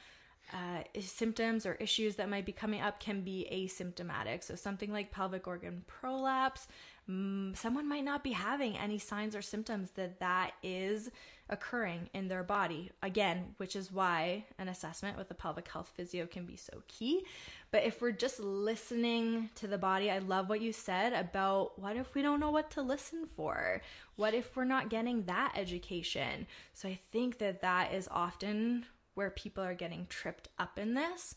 uh, 0.52 0.82
symptoms 1.00 1.66
or 1.66 1.74
issues 1.74 2.16
that 2.16 2.28
might 2.28 2.44
be 2.44 2.52
coming 2.52 2.80
up 2.80 3.00
can 3.00 3.22
be 3.22 3.46
asymptomatic. 3.52 4.44
So, 4.44 4.54
something 4.54 4.92
like 4.92 5.10
pelvic 5.10 5.46
organ 5.46 5.84
prolapse, 5.86 6.68
mm, 7.10 7.56
someone 7.56 7.88
might 7.88 8.04
not 8.04 8.22
be 8.22 8.32
having 8.32 8.76
any 8.76 8.98
signs 8.98 9.34
or 9.34 9.42
symptoms 9.42 9.90
that 9.92 10.20
that 10.20 10.52
is 10.62 11.10
occurring 11.50 12.08
in 12.14 12.28
their 12.28 12.42
body. 12.42 12.90
Again, 13.02 13.54
which 13.58 13.76
is 13.76 13.92
why 13.92 14.44
an 14.58 14.68
assessment 14.68 15.18
with 15.18 15.30
a 15.30 15.34
pelvic 15.34 15.68
health 15.68 15.92
physio 15.94 16.26
can 16.26 16.46
be 16.46 16.56
so 16.56 16.82
key. 16.88 17.24
But 17.70 17.84
if 17.84 18.00
we're 18.00 18.12
just 18.12 18.40
listening 18.40 19.50
to 19.56 19.66
the 19.66 19.76
body, 19.76 20.10
I 20.10 20.18
love 20.18 20.48
what 20.48 20.60
you 20.60 20.72
said 20.72 21.12
about 21.12 21.78
what 21.78 21.96
if 21.96 22.14
we 22.14 22.22
don't 22.22 22.40
know 22.40 22.50
what 22.50 22.70
to 22.72 22.82
listen 22.82 23.26
for? 23.36 23.82
What 24.16 24.32
if 24.32 24.56
we're 24.56 24.64
not 24.64 24.90
getting 24.90 25.24
that 25.24 25.52
education? 25.56 26.46
So 26.72 26.88
I 26.88 26.98
think 27.12 27.38
that 27.38 27.62
that 27.62 27.92
is 27.92 28.08
often 28.10 28.86
where 29.14 29.30
people 29.30 29.64
are 29.64 29.74
getting 29.74 30.06
tripped 30.08 30.48
up 30.58 30.78
in 30.78 30.94
this. 30.94 31.34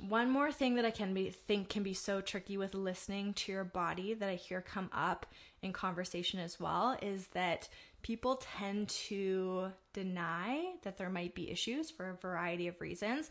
One 0.00 0.30
more 0.30 0.52
thing 0.52 0.74
that 0.74 0.84
I 0.84 0.90
can 0.90 1.14
be 1.14 1.30
think 1.30 1.70
can 1.70 1.82
be 1.82 1.94
so 1.94 2.20
tricky 2.20 2.58
with 2.58 2.74
listening 2.74 3.32
to 3.34 3.52
your 3.52 3.64
body 3.64 4.12
that 4.12 4.28
I 4.28 4.34
hear 4.34 4.60
come 4.60 4.90
up 4.92 5.24
in 5.62 5.72
conversation 5.72 6.38
as 6.38 6.60
well 6.60 6.98
is 7.00 7.28
that 7.28 7.68
people 8.02 8.36
tend 8.58 8.88
to 8.90 9.72
deny 9.94 10.74
that 10.82 10.98
there 10.98 11.08
might 11.08 11.34
be 11.34 11.50
issues 11.50 11.90
for 11.90 12.10
a 12.10 12.16
variety 12.16 12.68
of 12.68 12.80
reasons 12.80 13.30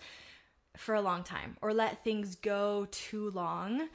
for 0.75 0.95
a 0.95 1.01
long 1.01 1.23
time 1.23 1.55
or 1.61 1.73
let 1.73 2.03
things 2.03 2.35
go 2.35 2.87
too 2.91 3.29
long 3.31 3.87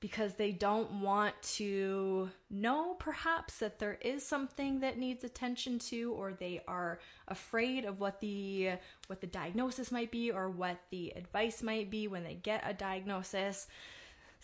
because 0.00 0.34
they 0.34 0.52
don't 0.52 1.00
want 1.00 1.34
to 1.42 2.30
know 2.50 2.94
perhaps 2.98 3.58
that 3.58 3.78
there 3.78 3.98
is 4.02 4.24
something 4.26 4.80
that 4.80 4.98
needs 4.98 5.24
attention 5.24 5.78
to 5.78 6.12
or 6.12 6.32
they 6.32 6.60
are 6.68 6.98
afraid 7.28 7.84
of 7.84 7.98
what 7.98 8.20
the 8.20 8.72
what 9.06 9.20
the 9.20 9.26
diagnosis 9.26 9.90
might 9.90 10.10
be 10.10 10.30
or 10.30 10.50
what 10.50 10.78
the 10.90 11.12
advice 11.16 11.62
might 11.62 11.90
be 11.90 12.08
when 12.08 12.24
they 12.24 12.34
get 12.34 12.62
a 12.66 12.74
diagnosis 12.74 13.66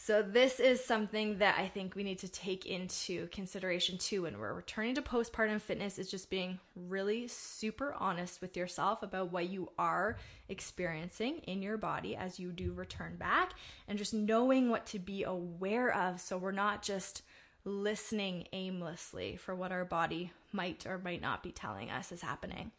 so, 0.05 0.21
this 0.21 0.59
is 0.59 0.85
something 0.85 1.39
that 1.39 1.61
I 1.61 1.69
think 1.69 1.95
we 1.95 2.03
need 2.03 2.19
to 2.19 2.29
take 2.29 2.67
into 2.67 3.29
consideration 3.29 3.99
too 3.99 4.23
when 4.23 4.37
we're 4.37 4.53
returning 4.53 4.97
to 4.97 5.03
postpartum 5.03 5.61
fitness, 5.61 5.97
is 5.97 6.11
just 6.11 6.29
being 6.29 6.59
really 6.75 7.29
super 7.29 7.95
honest 7.97 8.41
with 8.41 8.57
yourself 8.57 9.05
about 9.05 9.31
what 9.31 9.49
you 9.49 9.71
are 9.79 10.17
experiencing 10.49 11.39
in 11.45 11.63
your 11.63 11.77
body 11.77 12.17
as 12.17 12.41
you 12.41 12.51
do 12.51 12.73
return 12.73 13.15
back 13.15 13.53
and 13.87 13.97
just 13.97 14.13
knowing 14.13 14.71
what 14.71 14.87
to 14.87 14.99
be 14.99 15.23
aware 15.23 15.95
of 15.95 16.21
so 16.21 16.37
we're 16.37 16.51
not 16.51 16.83
just 16.83 17.23
listening 17.65 18.49
aimlessly 18.53 19.37
for 19.37 19.55
what 19.55 19.71
our 19.71 19.85
body 19.85 20.33
might 20.51 20.85
or 20.85 20.99
might 20.99 21.23
not 21.23 21.45
be 21.45 21.53
telling 21.53 21.93
us 21.93 22.11
is 22.11 22.23
happening. 22.23 22.73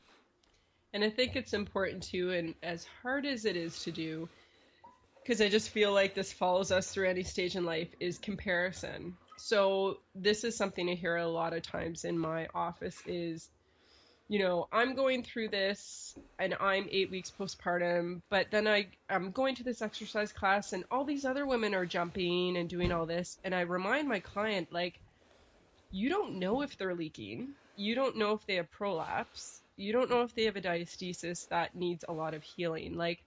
And 0.91 1.05
I 1.05 1.09
think 1.09 1.37
it's 1.37 1.53
important 1.53 2.03
too, 2.03 2.31
and 2.31 2.53
as 2.61 2.85
hard 3.01 3.25
as 3.25 3.45
it 3.45 3.55
is 3.55 3.81
to 3.83 3.93
do, 3.93 4.27
because 5.23 5.39
I 5.41 5.47
just 5.47 5.69
feel 5.69 5.93
like 5.93 6.13
this 6.13 6.33
follows 6.33 6.71
us 6.71 6.91
through 6.91 7.07
any 7.07 7.23
stage 7.23 7.55
in 7.55 7.63
life 7.63 7.87
is 7.99 8.17
comparison. 8.17 9.15
So 9.37 9.99
this 10.13 10.43
is 10.43 10.57
something 10.57 10.89
I 10.89 10.95
hear 10.95 11.15
a 11.15 11.27
lot 11.27 11.53
of 11.53 11.63
times 11.63 12.03
in 12.03 12.19
my 12.19 12.47
office 12.53 13.01
is, 13.05 13.49
you 14.27 14.39
know, 14.39 14.67
I'm 14.71 14.95
going 14.95 15.23
through 15.23 15.49
this 15.49 16.15
and 16.39 16.55
I'm 16.59 16.87
eight 16.91 17.09
weeks 17.09 17.31
postpartum, 17.37 18.21
but 18.29 18.47
then 18.51 18.67
I 18.67 18.87
I'm 19.09 19.31
going 19.31 19.55
to 19.55 19.63
this 19.63 19.81
exercise 19.81 20.33
class 20.33 20.73
and 20.73 20.83
all 20.91 21.05
these 21.05 21.25
other 21.25 21.45
women 21.45 21.73
are 21.73 21.85
jumping 21.85 22.57
and 22.57 22.69
doing 22.69 22.91
all 22.91 23.05
this, 23.05 23.37
and 23.43 23.55
I 23.55 23.61
remind 23.61 24.07
my 24.09 24.19
client 24.19 24.73
like, 24.73 24.99
you 25.91 26.09
don't 26.09 26.39
know 26.39 26.61
if 26.61 26.77
they're 26.77 26.95
leaking, 26.95 27.49
you 27.77 27.95
don't 27.95 28.17
know 28.17 28.33
if 28.33 28.45
they 28.45 28.55
have 28.55 28.71
prolapse, 28.71 29.61
you 29.77 29.93
don't 29.93 30.09
know 30.09 30.21
if 30.21 30.35
they 30.35 30.43
have 30.45 30.55
a 30.55 30.61
diastasis 30.61 31.47
that 31.49 31.75
needs 31.75 32.03
a 32.07 32.13
lot 32.13 32.33
of 32.33 32.43
healing, 32.43 32.95
like 32.95 33.23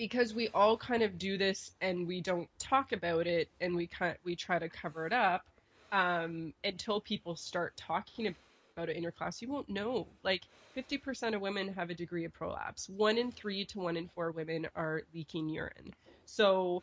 because 0.00 0.32
we 0.32 0.48
all 0.54 0.78
kind 0.78 1.02
of 1.02 1.18
do 1.18 1.36
this 1.36 1.72
and 1.82 2.06
we 2.06 2.22
don't 2.22 2.48
talk 2.58 2.92
about 2.92 3.26
it 3.26 3.50
and 3.60 3.76
we 3.76 3.86
kind 3.86 4.16
we 4.24 4.34
try 4.34 4.58
to 4.58 4.70
cover 4.70 5.06
it 5.06 5.12
up 5.12 5.44
um, 5.92 6.54
until 6.64 7.02
people 7.02 7.36
start 7.36 7.76
talking 7.76 8.34
about 8.78 8.88
it 8.88 8.96
in 8.96 9.02
your 9.02 9.12
class, 9.12 9.42
you 9.42 9.52
won't 9.52 9.68
know. 9.68 10.08
Like 10.24 10.40
50% 10.74 11.34
of 11.34 11.42
women 11.42 11.74
have 11.74 11.90
a 11.90 11.94
degree 11.94 12.24
of 12.24 12.32
prolapse. 12.32 12.88
One 12.88 13.18
in 13.18 13.30
three 13.30 13.66
to 13.66 13.78
one 13.78 13.98
in 13.98 14.08
four 14.14 14.30
women 14.30 14.68
are 14.74 15.02
leaking 15.12 15.50
urine. 15.50 15.92
So, 16.24 16.82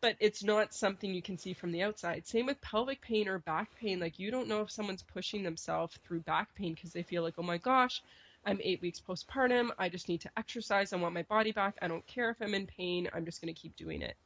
but 0.00 0.16
it's 0.18 0.42
not 0.42 0.74
something 0.74 1.14
you 1.14 1.22
can 1.22 1.38
see 1.38 1.52
from 1.52 1.70
the 1.70 1.84
outside. 1.84 2.26
Same 2.26 2.46
with 2.46 2.60
pelvic 2.60 3.02
pain 3.02 3.28
or 3.28 3.38
back 3.38 3.68
pain. 3.76 4.00
Like 4.00 4.18
you 4.18 4.32
don't 4.32 4.48
know 4.48 4.62
if 4.62 4.72
someone's 4.72 5.04
pushing 5.04 5.44
themselves 5.44 5.96
through 6.04 6.22
back 6.22 6.56
pain 6.56 6.74
because 6.74 6.92
they 6.92 7.04
feel 7.04 7.22
like, 7.22 7.34
oh 7.38 7.44
my 7.44 7.58
gosh, 7.58 8.02
I'm 8.44 8.60
eight 8.62 8.80
weeks 8.80 9.00
postpartum. 9.06 9.70
I 9.78 9.88
just 9.88 10.08
need 10.08 10.20
to 10.22 10.30
exercise. 10.36 10.92
I 10.92 10.96
want 10.96 11.14
my 11.14 11.22
body 11.22 11.52
back. 11.52 11.76
I 11.82 11.88
don't 11.88 12.06
care 12.06 12.30
if 12.30 12.36
I'm 12.40 12.54
in 12.54 12.66
pain. 12.66 13.08
I'm 13.12 13.24
just 13.24 13.40
going 13.40 13.52
to 13.52 13.60
keep 13.60 13.76
doing 13.76 14.02
it. 14.02 14.16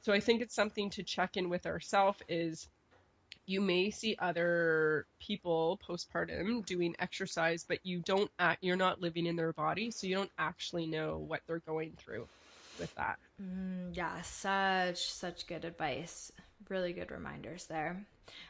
So 0.00 0.12
I 0.12 0.20
think 0.20 0.40
it's 0.40 0.54
something 0.54 0.90
to 0.90 1.02
check 1.02 1.36
in 1.36 1.48
with 1.48 1.66
ourselves 1.66 2.20
is 2.28 2.68
you 3.46 3.60
may 3.60 3.90
see 3.90 4.14
other 4.18 5.06
people 5.20 5.80
postpartum 5.86 6.64
doing 6.66 6.94
exercise, 6.98 7.64
but 7.66 7.78
you 7.82 8.00
don't 8.00 8.30
act, 8.38 8.62
you're 8.62 8.76
not 8.76 9.00
living 9.00 9.26
in 9.26 9.36
their 9.36 9.52
body, 9.52 9.90
so 9.90 10.06
you 10.06 10.14
don't 10.14 10.30
actually 10.38 10.86
know 10.86 11.16
what 11.16 11.40
they're 11.46 11.60
going 11.60 11.94
through 11.96 12.28
with 12.78 12.94
that. 12.94 13.18
Mm, 13.42 13.96
yeah, 13.96 14.20
such 14.20 15.10
such 15.10 15.46
good 15.46 15.64
advice. 15.64 16.30
Really 16.68 16.92
good 16.92 17.10
reminders 17.10 17.66
there. 17.66 18.04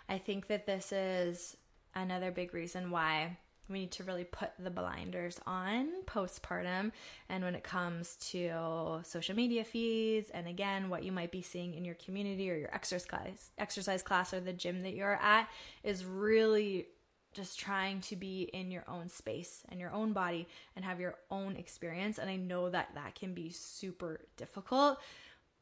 I 0.09 0.19
think 0.19 0.49
that 0.49 0.67
this 0.67 0.93
is 0.93 1.57
another 1.95 2.31
big 2.31 2.53
reason 2.53 2.91
why 2.91 3.38
we 3.68 3.80
need 3.80 3.92
to 3.92 4.04
really 4.04 4.25
put 4.25 4.50
the 4.58 4.70
blinders 4.70 5.40
on 5.46 5.88
postpartum. 6.06 6.92
And 7.28 7.44
when 7.44 7.54
it 7.54 7.64
comes 7.64 8.16
to 8.30 9.00
social 9.04 9.34
media 9.34 9.64
feeds 9.64 10.30
and 10.30 10.48
again 10.48 10.88
what 10.88 11.02
you 11.04 11.12
might 11.12 11.30
be 11.30 11.42
seeing 11.42 11.75
in 11.75 11.84
your 11.84 11.96
community 11.96 12.50
or 12.50 12.56
your 12.56 12.75
exercise 12.75 13.50
exercise 13.58 14.02
class 14.02 14.32
or 14.32 14.40
the 14.40 14.52
gym 14.52 14.82
that 14.82 14.94
you're 14.94 15.20
at 15.22 15.48
is 15.82 16.04
really 16.04 16.87
just 17.34 17.58
trying 17.58 18.00
to 18.00 18.16
be 18.16 18.42
in 18.52 18.70
your 18.70 18.84
own 18.88 19.08
space 19.08 19.62
and 19.68 19.78
your 19.78 19.92
own 19.92 20.12
body 20.12 20.48
and 20.75 20.84
have 20.84 20.98
your 20.98 21.14
own 21.30 21.56
experience. 21.56 22.18
And 22.18 22.28
I 22.28 22.37
know 22.37 22.70
that 22.70 22.88
that 22.94 23.14
can 23.14 23.34
be 23.34 23.50
super 23.50 24.20
difficult 24.37 24.98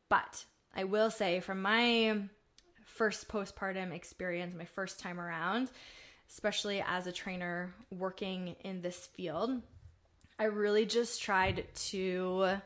but 0.08 0.44
I 0.74 0.84
will 0.84 1.10
say 1.10 1.40
from 1.40 1.62
my 1.62 2.18
first 2.84 3.28
postpartum 3.28 3.92
experience 3.92 4.54
my 4.56 4.64
first 4.64 5.00
time 5.00 5.20
around 5.20 5.70
especially 6.30 6.82
as 6.86 7.06
a 7.06 7.12
trainer 7.12 7.74
working 7.90 8.56
in 8.64 8.82
this 8.82 9.06
field, 9.16 9.62
I 10.38 10.44
really 10.44 10.86
just 10.86 11.22
tried 11.22 11.66
to, 11.74 12.58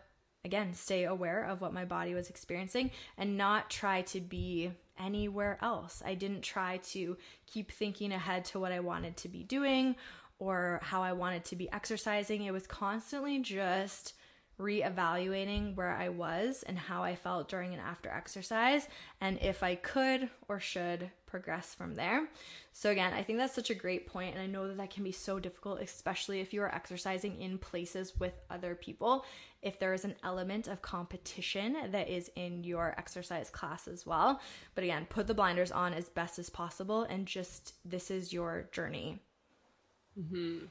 again, 0.45 0.75
stay 0.75 1.05
aware 1.05 1.45
of 1.45 1.61
what 1.61 1.73
my 1.73 1.85
body 1.85 2.15
was 2.15 2.31
experiencing 2.31 2.91
and 3.17 3.37
not 3.37 3.71
try 3.71 4.03
to 4.03 4.21
be 4.21 4.73
anywhere 4.99 5.59
else. 5.63 6.03
I 6.05 6.15
didn't 6.15 6.43
try 6.43 6.79
to 6.91 7.17
keep 7.47 7.71
thinking 7.71 8.13
ahead 8.13 8.45
to 8.47 8.61
what 8.61 8.73
I 8.73 8.81
wanted 8.81 9.17
to 9.19 9.29
be 9.29 9.45
doing 9.45 9.97
or 10.39 10.81
how 10.83 11.03
I 11.03 11.13
wanted 11.13 11.45
to 11.47 11.57
be 11.57 11.71
exercising. 11.71 12.45
It 12.45 12.53
was 12.53 12.67
constantly 12.67 13.39
just 13.41 14.15
reevaluating 14.61 15.75
where 15.75 15.91
I 15.91 16.11
was 16.11 16.63
and 16.65 16.79
how 16.79 17.03
I 17.03 17.17
felt 17.17 17.49
during 17.49 17.73
and 17.73 17.81
after 17.81 18.11
exercise, 18.11 18.87
and 19.21 19.39
if 19.41 19.63
I 19.63 19.75
could 19.75 20.29
or 20.49 20.61
should 20.61 21.11
progress 21.27 21.75
from 21.75 21.95
there. 21.95 22.29
So, 22.73 22.91
again, 22.91 23.13
I 23.13 23.23
think 23.23 23.39
that's 23.39 23.55
such 23.55 23.71
a 23.71 23.75
great 23.75 24.07
point, 24.07 24.35
and 24.35 24.43
I 24.43 24.47
know 24.47 24.69
that 24.69 24.77
that 24.77 24.91
can 24.91 25.03
be 25.03 25.13
so 25.13 25.39
difficult, 25.39 25.81
especially 25.81 26.41
if 26.41 26.53
you 26.53 26.63
are 26.63 26.75
exercising 26.75 27.41
in 27.41 27.59
places 27.59 28.19
with 28.19 28.35
other 28.51 28.75
people. 28.75 29.25
If 29.63 29.79
there 29.79 29.93
is 29.93 30.05
an 30.05 30.15
element 30.23 30.69
of 30.69 30.83
competition 30.83 31.77
that 31.91 32.09
is 32.09 32.31
in 32.37 32.65
your 32.65 32.95
exercise 32.97 33.51
class 33.51 33.89
as 33.89 34.07
well. 34.07 34.41
But 34.75 34.85
again, 34.85 35.07
put 35.09 35.27
the 35.27 35.35
blinders 35.35 35.73
on 35.73 35.95
as 35.95 36.09
best 36.09 36.39
as 36.39 36.51
possible, 36.51 37.03
and 37.03 37.27
just 37.27 37.75
this 37.85 38.11
is 38.11 38.33
your 38.33 38.69
journey. 38.73 39.21
Mm-hmm. 40.19 40.67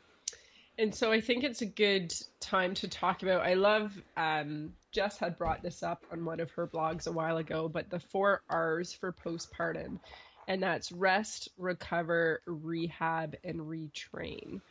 And 0.80 0.96
so 0.96 1.12
I 1.12 1.20
think 1.20 1.44
it's 1.44 1.62
a 1.62 1.66
good 1.66 2.14
time 2.40 2.74
to 2.76 2.88
talk 2.88 3.22
about. 3.22 3.42
I 3.42 3.56
love, 3.56 4.02
um, 4.16 4.72
Jess 4.94 5.18
had 5.18 5.38
brought 5.38 5.62
this 5.62 5.84
up 5.84 6.06
on 6.10 6.24
one 6.24 6.40
of 6.40 6.52
her 6.52 6.68
blogs 6.68 7.06
a 7.06 7.12
while 7.12 7.36
ago, 7.36 7.68
but 7.68 7.90
the 7.90 8.00
four 8.00 8.44
R's 8.50 8.94
for 8.94 9.12
postpartum, 9.12 10.00
and 10.48 10.64
that's 10.64 10.94
rest, 10.94 11.50
recover, 11.58 12.42
rehab, 12.46 13.36
and 13.44 13.60
retrain. 13.60 14.62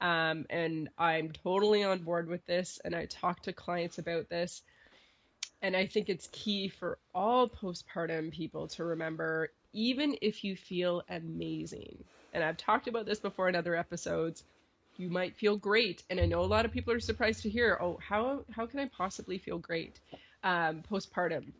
Um, 0.00 0.46
and 0.48 0.88
I'm 0.96 1.32
totally 1.32 1.84
on 1.84 1.98
board 1.98 2.28
with 2.28 2.46
this, 2.46 2.80
and 2.82 2.94
I 2.94 3.04
talk 3.04 3.42
to 3.42 3.52
clients 3.52 3.98
about 3.98 4.30
this. 4.30 4.62
And 5.60 5.76
I 5.76 5.84
think 5.84 6.08
it's 6.08 6.30
key 6.32 6.68
for 6.68 6.96
all 7.14 7.46
postpartum 7.46 8.32
people 8.32 8.68
to 8.68 8.84
remember, 8.84 9.50
even 9.74 10.16
if 10.22 10.44
you 10.44 10.56
feel 10.56 11.02
amazing. 11.10 12.04
And 12.32 12.42
I've 12.42 12.56
talked 12.56 12.88
about 12.88 13.04
this 13.04 13.20
before 13.20 13.50
in 13.50 13.54
other 13.54 13.76
episodes 13.76 14.44
you 14.98 15.08
might 15.08 15.36
feel 15.36 15.56
great. 15.56 16.02
And 16.10 16.20
I 16.20 16.26
know 16.26 16.40
a 16.40 16.42
lot 16.42 16.64
of 16.64 16.72
people 16.72 16.92
are 16.92 17.00
surprised 17.00 17.42
to 17.42 17.48
hear, 17.48 17.78
oh, 17.80 17.98
how 18.06 18.44
how 18.50 18.66
can 18.66 18.80
I 18.80 18.86
possibly 18.86 19.38
feel 19.38 19.58
great 19.58 20.00
um, 20.44 20.82
postpartum? 20.90 21.52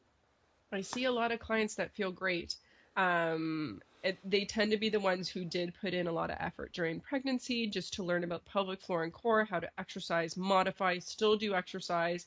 I 0.71 0.83
see 0.83 1.05
a 1.05 1.13
lot 1.13 1.33
of 1.33 1.39
clients 1.39 1.77
that 1.77 1.95
feel 1.95 2.13
great. 2.13 2.57
Um, 2.97 3.81
it, 4.03 4.19
they 4.25 4.45
tend 4.45 4.73
to 4.73 4.77
be 4.77 4.91
the 4.91 5.01
ones 5.01 5.29
who 5.29 5.45
did 5.45 5.73
put 5.81 5.95
in 5.95 6.07
a 6.07 6.13
lot 6.13 6.31
of 6.31 6.37
effort 6.41 6.73
during 6.73 7.01
pregnancy 7.01 7.67
just 7.67 7.95
to 7.95 8.03
learn 8.03 8.25
about 8.25 8.45
pelvic 8.45 8.81
floor 8.81 9.03
and 9.03 9.13
core, 9.13 9.45
how 9.45 9.61
to 9.61 9.71
exercise, 9.79 10.37
modify, 10.37 10.99
still 10.99 11.37
do 11.37 11.55
exercise, 11.55 12.27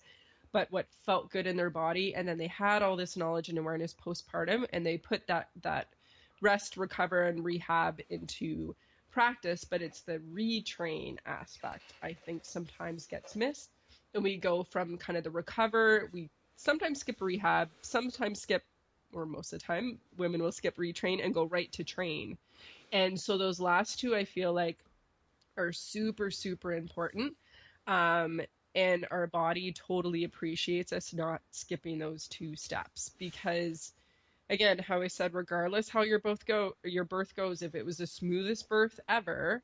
but 0.51 0.71
what 0.71 0.87
felt 1.05 1.31
good 1.31 1.47
in 1.47 1.55
their 1.55 1.69
body. 1.69 2.15
And 2.15 2.27
then 2.27 2.37
they 2.37 2.47
had 2.47 2.81
all 2.81 2.95
this 2.95 3.15
knowledge 3.15 3.49
and 3.49 3.57
awareness 3.57 3.93
postpartum, 3.93 4.65
and 4.73 4.85
they 4.85 4.97
put 4.97 5.27
that 5.27 5.49
that 5.61 5.87
rest, 6.41 6.77
recover, 6.77 7.23
and 7.23 7.45
rehab 7.45 8.01
into 8.09 8.75
practice, 9.11 9.63
but 9.63 9.81
it's 9.81 10.01
the 10.01 10.19
retrain 10.33 11.17
aspect 11.25 11.93
I 12.01 12.13
think 12.13 12.41
sometimes 12.43 13.07
gets 13.07 13.35
missed. 13.35 13.69
And 14.13 14.23
we 14.23 14.37
go 14.37 14.63
from 14.63 14.97
kind 14.97 15.17
of 15.17 15.23
the 15.23 15.31
recover, 15.31 16.09
we 16.11 16.29
sometimes 16.55 16.99
skip 16.99 17.21
rehab, 17.21 17.69
sometimes 17.81 18.41
skip, 18.41 18.63
or 19.13 19.25
most 19.25 19.53
of 19.53 19.59
the 19.59 19.65
time, 19.65 19.99
women 20.17 20.41
will 20.41 20.51
skip 20.51 20.77
retrain 20.77 21.23
and 21.23 21.33
go 21.33 21.45
right 21.45 21.71
to 21.73 21.83
train. 21.83 22.37
And 22.91 23.19
so 23.19 23.37
those 23.37 23.59
last 23.59 23.99
two 23.99 24.15
I 24.15 24.25
feel 24.25 24.53
like 24.53 24.77
are 25.57 25.71
super, 25.71 26.31
super 26.31 26.73
important. 26.73 27.35
Um, 27.87 28.41
and 28.73 29.05
our 29.11 29.27
body 29.27 29.73
totally 29.73 30.23
appreciates 30.23 30.93
us 30.93 31.13
not 31.13 31.41
skipping 31.51 31.99
those 31.99 32.27
two 32.27 32.55
steps 32.55 33.11
because 33.17 33.91
again, 34.51 34.77
how 34.77 35.01
I 35.01 35.07
said, 35.07 35.33
regardless 35.33 35.89
how 35.89 36.03
your 36.03 36.19
birth 36.19 36.45
go 36.45 36.73
your 36.83 37.05
birth 37.05 37.35
goes, 37.35 37.61
if 37.61 37.73
it 37.73 37.85
was 37.85 37.97
the 37.97 38.05
smoothest 38.05 38.69
birth 38.69 38.99
ever, 39.09 39.63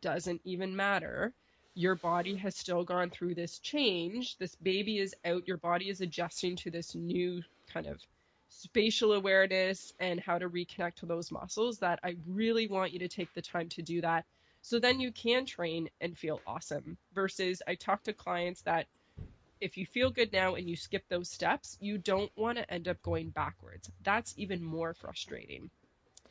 doesn't 0.00 0.40
even 0.44 0.74
matter. 0.74 1.34
Your 1.74 1.96
body 1.96 2.36
has 2.36 2.56
still 2.56 2.84
gone 2.84 3.10
through 3.10 3.34
this 3.34 3.58
change. 3.58 4.38
This 4.38 4.54
baby 4.54 4.98
is 4.98 5.14
out. 5.24 5.46
Your 5.46 5.56
body 5.56 5.88
is 5.88 6.00
adjusting 6.00 6.56
to 6.56 6.70
this 6.70 6.94
new 6.94 7.42
kind 7.72 7.86
of 7.86 8.00
spatial 8.48 9.12
awareness 9.12 9.92
and 10.00 10.20
how 10.20 10.38
to 10.38 10.48
reconnect 10.48 10.94
to 10.96 11.06
those 11.06 11.30
muscles 11.30 11.78
that 11.78 12.00
I 12.02 12.16
really 12.26 12.66
want 12.66 12.92
you 12.92 12.98
to 13.00 13.08
take 13.08 13.32
the 13.34 13.42
time 13.42 13.68
to 13.70 13.82
do 13.82 14.00
that. 14.00 14.24
So 14.62 14.78
then 14.78 15.00
you 15.00 15.10
can 15.12 15.46
train 15.46 15.88
and 16.00 16.16
feel 16.16 16.40
awesome. 16.46 16.96
Versus 17.14 17.62
I 17.66 17.74
talk 17.74 18.02
to 18.04 18.12
clients 18.12 18.62
that 18.62 18.86
if 19.60 19.76
you 19.76 19.86
feel 19.86 20.10
good 20.10 20.32
now 20.32 20.54
and 20.54 20.68
you 20.68 20.76
skip 20.76 21.04
those 21.08 21.30
steps, 21.30 21.76
you 21.80 21.98
don't 21.98 22.32
want 22.36 22.58
to 22.58 22.72
end 22.72 22.88
up 22.88 23.00
going 23.02 23.30
backwards. 23.30 23.90
That's 24.02 24.34
even 24.36 24.62
more 24.62 24.94
frustrating 24.94 25.70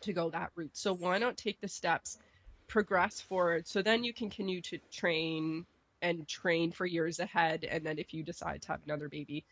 to 0.02 0.14
go 0.14 0.30
that 0.30 0.52
route. 0.56 0.76
So 0.76 0.94
why 0.94 1.18
not 1.18 1.38
take 1.38 1.60
the 1.62 1.68
steps, 1.68 2.18
progress 2.68 3.20
forward 3.20 3.68
so 3.68 3.82
then 3.82 4.04
you 4.04 4.14
can 4.14 4.30
continue 4.30 4.62
to 4.62 4.78
train 4.92 5.66
and 6.02 6.28
train 6.28 6.72
for 6.72 6.86
years 6.86 7.20
ahead 7.20 7.66
and 7.66 7.86
then 7.86 8.00
if 8.00 8.14
you 8.14 8.24
decide 8.24 8.62
to 8.62 8.70
have 8.70 8.80
another 8.86 9.10
baby. 9.10 9.44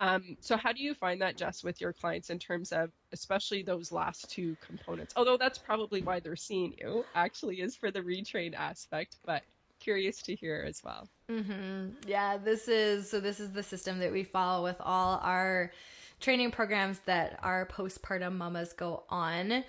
Um, 0.00 0.36
so 0.40 0.56
how 0.56 0.72
do 0.72 0.82
you 0.82 0.92
find 0.92 1.22
that 1.22 1.36
Jess 1.36 1.62
with 1.64 1.80
your 1.80 1.92
clients 1.92 2.30
in 2.30 2.38
terms 2.38 2.72
of 2.72 2.90
especially 3.12 3.62
those 3.62 3.92
last 3.92 4.30
two 4.30 4.56
components? 4.60 5.14
Although 5.16 5.38
that's 5.38 5.58
probably 5.58 6.02
why 6.02 6.20
they're 6.20 6.36
seeing 6.36 6.74
you 6.78 7.04
actually 7.14 7.60
is 7.60 7.76
for 7.76 7.90
the 7.90 8.00
retrain 8.00 8.54
aspect, 8.54 9.16
but 9.24 9.42
curious 9.80 10.22
to 10.22 10.34
hear 10.34 10.64
as 10.66 10.82
well. 10.84 11.08
Mm-hmm. 11.30 11.90
Yeah, 12.06 12.38
this 12.38 12.68
is 12.68 13.10
so. 13.10 13.20
This 13.20 13.40
is 13.40 13.52
the 13.52 13.62
system 13.62 13.98
that 14.00 14.12
we 14.12 14.24
follow 14.24 14.62
with 14.64 14.76
all 14.80 15.20
our 15.22 15.72
training 16.20 16.50
programs 16.50 16.98
that 17.06 17.38
our 17.42 17.66
postpartum 17.66 18.36
mamas 18.36 18.72
go 18.72 19.04
on. 19.08 19.64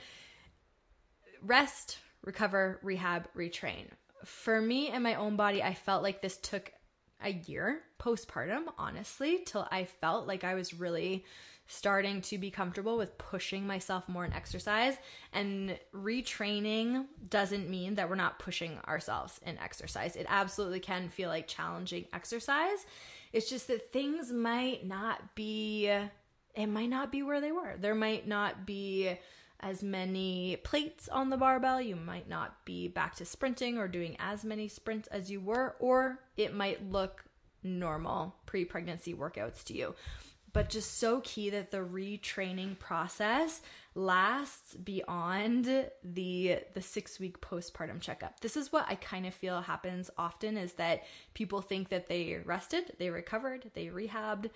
Rest, 1.41 1.99
recover, 2.23 2.79
rehab, 2.81 3.27
retrain. 3.35 3.87
For 4.23 4.59
me 4.59 4.89
and 4.89 5.03
my 5.03 5.15
own 5.15 5.35
body, 5.35 5.61
I 5.61 5.73
felt 5.73 6.01
like 6.01 6.21
this 6.21 6.37
took 6.37 6.71
a 7.23 7.31
year 7.31 7.81
postpartum, 7.99 8.65
honestly, 8.77 9.43
till 9.45 9.67
I 9.71 9.85
felt 9.85 10.27
like 10.27 10.43
I 10.43 10.55
was 10.55 10.73
really 10.73 11.25
starting 11.67 12.21
to 12.21 12.37
be 12.37 12.51
comfortable 12.51 12.97
with 12.97 13.17
pushing 13.17 13.65
myself 13.65 14.07
more 14.07 14.25
in 14.25 14.33
exercise. 14.33 14.95
And 15.33 15.79
retraining 15.93 17.05
doesn't 17.29 17.69
mean 17.69 17.95
that 17.95 18.09
we're 18.09 18.15
not 18.15 18.39
pushing 18.39 18.77
ourselves 18.87 19.39
in 19.45 19.57
exercise. 19.57 20.15
It 20.15 20.27
absolutely 20.29 20.79
can 20.79 21.09
feel 21.09 21.29
like 21.29 21.47
challenging 21.47 22.05
exercise. 22.13 22.85
It's 23.33 23.49
just 23.49 23.67
that 23.67 23.91
things 23.91 24.31
might 24.31 24.85
not 24.85 25.35
be, 25.35 25.87
it 25.87 26.67
might 26.67 26.89
not 26.89 27.11
be 27.11 27.23
where 27.23 27.41
they 27.41 27.51
were. 27.51 27.75
There 27.79 27.95
might 27.95 28.27
not 28.27 28.65
be 28.65 29.17
as 29.59 29.81
many 29.81 30.57
plates 30.57 31.09
on 31.09 31.29
the 31.29 31.37
barbell. 31.37 31.81
You 31.81 31.95
might 31.95 32.29
not 32.29 32.63
be 32.65 32.87
back 32.87 33.15
to 33.15 33.25
sprinting 33.25 33.77
or 33.77 33.87
doing 33.87 34.15
as 34.19 34.45
many 34.45 34.67
sprints 34.67 35.07
as 35.07 35.31
you 35.31 35.39
were, 35.39 35.75
or 35.79 36.19
it 36.37 36.53
might 36.53 36.91
look 36.91 37.25
normal 37.63 38.35
pre 38.45 38.63
pregnancy 38.63 39.13
workouts 39.13 39.63
to 39.65 39.75
you. 39.75 39.95
But 40.55 40.69
just 40.69 40.99
so 40.99 41.19
key 41.19 41.49
that 41.49 41.71
the 41.71 41.79
retraining 41.79 42.79
process 42.79 43.61
lasts 43.93 44.73
beyond 44.73 45.65
the 46.01 46.59
the 46.73 46.81
6 46.81 47.19
week 47.19 47.41
postpartum 47.41 47.99
checkup. 47.99 48.39
This 48.39 48.55
is 48.55 48.71
what 48.71 48.85
I 48.87 48.95
kind 48.95 49.25
of 49.25 49.33
feel 49.33 49.59
happens 49.59 50.09
often 50.17 50.55
is 50.55 50.71
that 50.73 51.03
people 51.33 51.59
think 51.59 51.89
that 51.89 52.07
they 52.07 52.39
rested, 52.45 52.93
they 52.99 53.09
recovered, 53.09 53.69
they 53.73 53.87
rehabbed 53.87 54.49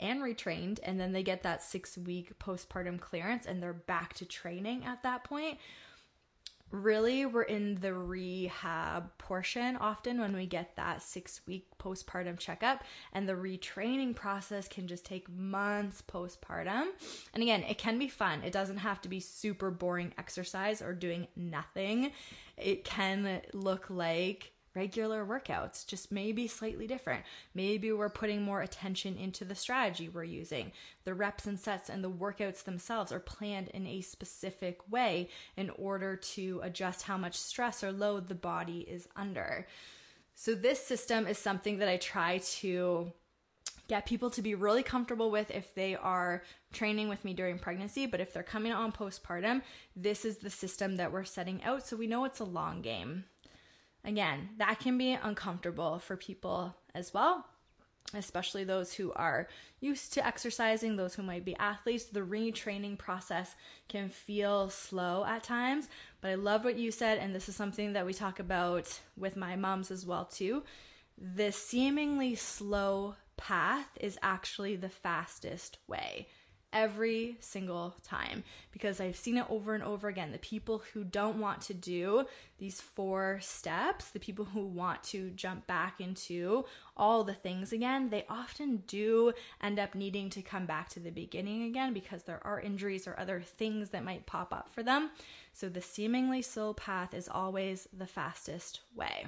and 0.00 0.22
retrained 0.22 0.78
and 0.82 0.98
then 0.98 1.12
they 1.12 1.22
get 1.22 1.42
that 1.42 1.62
6 1.62 1.98
week 1.98 2.38
postpartum 2.38 2.98
clearance 2.98 3.44
and 3.44 3.62
they're 3.62 3.74
back 3.74 4.14
to 4.14 4.24
training 4.24 4.86
at 4.86 5.02
that 5.02 5.24
point 5.24 5.58
really 6.70 7.24
we're 7.24 7.42
in 7.42 7.76
the 7.80 7.94
rehab 7.94 9.16
portion 9.18 9.76
often 9.76 10.20
when 10.20 10.34
we 10.34 10.46
get 10.46 10.76
that 10.76 11.02
six 11.02 11.40
week 11.46 11.66
postpartum 11.78 12.38
checkup 12.38 12.84
and 13.12 13.28
the 13.28 13.32
retraining 13.32 14.14
process 14.14 14.68
can 14.68 14.86
just 14.86 15.04
take 15.04 15.28
months 15.30 16.02
postpartum. 16.06 16.86
And 17.34 17.42
again 17.42 17.62
it 17.62 17.78
can 17.78 17.98
be 17.98 18.08
fun. 18.08 18.42
It 18.42 18.52
doesn't 18.52 18.78
have 18.78 19.00
to 19.02 19.08
be 19.08 19.20
super 19.20 19.70
boring 19.70 20.12
exercise 20.18 20.82
or 20.82 20.92
doing 20.92 21.26
nothing. 21.36 22.12
It 22.56 22.84
can 22.84 23.40
look 23.52 23.88
like 23.88 24.52
regular 24.78 25.26
workouts, 25.26 25.84
just 25.84 26.12
maybe 26.12 26.46
slightly 26.46 26.86
different. 26.86 27.24
Maybe 27.52 27.90
we're 27.90 28.08
putting 28.08 28.42
more 28.42 28.62
attention 28.62 29.16
into 29.16 29.44
the 29.44 29.56
strategy 29.56 30.08
we're 30.08 30.22
using. 30.22 30.70
The 31.04 31.14
reps 31.14 31.46
and 31.46 31.58
sets 31.58 31.90
and 31.90 32.04
the 32.04 32.10
workouts 32.10 32.62
themselves 32.62 33.10
are 33.10 33.18
planned 33.18 33.68
in 33.68 33.88
a 33.88 34.02
specific 34.02 34.80
way 34.88 35.30
in 35.56 35.70
order 35.70 36.14
to 36.14 36.60
adjust 36.62 37.02
how 37.02 37.16
much 37.18 37.34
stress 37.34 37.82
or 37.82 37.90
load 37.90 38.28
the 38.28 38.36
body 38.36 38.80
is 38.88 39.08
under. 39.16 39.66
So, 40.36 40.54
this 40.54 40.80
system 40.86 41.26
is 41.26 41.38
something 41.38 41.78
that 41.78 41.88
I 41.88 41.96
try 41.96 42.38
to 42.60 43.12
get 43.88 44.06
people 44.06 44.30
to 44.30 44.42
be 44.42 44.54
really 44.54 44.84
comfortable 44.84 45.30
with 45.30 45.50
if 45.50 45.74
they 45.74 45.96
are 45.96 46.44
training 46.72 47.08
with 47.08 47.24
me 47.24 47.34
during 47.34 47.58
pregnancy. 47.58 48.06
But 48.06 48.20
if 48.20 48.32
they're 48.32 48.42
coming 48.44 48.70
on 48.70 48.92
postpartum, 48.92 49.62
this 49.96 50.24
is 50.24 50.36
the 50.36 50.50
system 50.50 50.96
that 50.96 51.10
we're 51.10 51.24
setting 51.24 51.64
out. 51.64 51.84
So 51.84 51.96
we 51.96 52.06
know 52.06 52.24
it's 52.24 52.38
a 52.38 52.44
long 52.44 52.82
game. 52.82 53.24
Again, 54.04 54.50
that 54.58 54.80
can 54.80 54.96
be 54.96 55.12
uncomfortable 55.12 55.98
for 55.98 56.16
people 56.16 56.74
as 56.94 57.12
well, 57.12 57.46
especially 58.14 58.64
those 58.64 58.94
who 58.94 59.12
are 59.12 59.48
used 59.80 60.12
to 60.14 60.26
exercising, 60.26 60.96
those 60.96 61.14
who 61.14 61.22
might 61.22 61.44
be 61.44 61.56
athletes. 61.56 62.04
The 62.04 62.20
retraining 62.20 62.96
process 62.96 63.54
can 63.88 64.08
feel 64.08 64.70
slow 64.70 65.24
at 65.24 65.42
times, 65.42 65.88
but 66.20 66.30
I 66.30 66.34
love 66.36 66.64
what 66.64 66.78
you 66.78 66.90
said, 66.90 67.18
and 67.18 67.34
this 67.34 67.48
is 67.48 67.56
something 67.56 67.92
that 67.92 68.06
we 68.06 68.14
talk 68.14 68.38
about 68.38 69.00
with 69.16 69.36
my 69.36 69.56
moms 69.56 69.90
as 69.90 70.06
well 70.06 70.24
too. 70.24 70.62
The 71.18 71.52
seemingly 71.52 72.34
slow 72.34 73.16
path 73.36 73.88
is 74.00 74.18
actually 74.22 74.76
the 74.76 74.88
fastest 74.88 75.78
way 75.86 76.28
every 76.72 77.36
single 77.40 77.94
time 78.02 78.44
because 78.72 79.00
I've 79.00 79.16
seen 79.16 79.38
it 79.38 79.46
over 79.48 79.74
and 79.74 79.82
over 79.82 80.08
again. 80.08 80.32
The 80.32 80.38
people 80.38 80.82
who 80.92 81.04
don't 81.04 81.40
want 81.40 81.60
to 81.62 81.74
do 81.74 82.26
these 82.58 82.80
four 82.80 83.38
steps, 83.40 84.10
the 84.10 84.18
people 84.18 84.44
who 84.44 84.66
want 84.66 85.02
to 85.04 85.30
jump 85.30 85.66
back 85.66 86.00
into 86.00 86.64
all 86.96 87.24
the 87.24 87.34
things 87.34 87.72
again, 87.72 88.10
they 88.10 88.26
often 88.28 88.82
do 88.86 89.32
end 89.62 89.78
up 89.78 89.94
needing 89.94 90.28
to 90.30 90.42
come 90.42 90.66
back 90.66 90.88
to 90.90 91.00
the 91.00 91.10
beginning 91.10 91.62
again 91.62 91.92
because 91.92 92.24
there 92.24 92.44
are 92.46 92.60
injuries 92.60 93.06
or 93.06 93.18
other 93.18 93.40
things 93.40 93.90
that 93.90 94.04
might 94.04 94.26
pop 94.26 94.52
up 94.52 94.68
for 94.72 94.82
them. 94.82 95.10
So 95.52 95.68
the 95.68 95.80
seemingly 95.80 96.42
slow 96.42 96.74
path 96.74 97.14
is 97.14 97.28
always 97.28 97.88
the 97.96 98.06
fastest 98.06 98.80
way. 98.94 99.26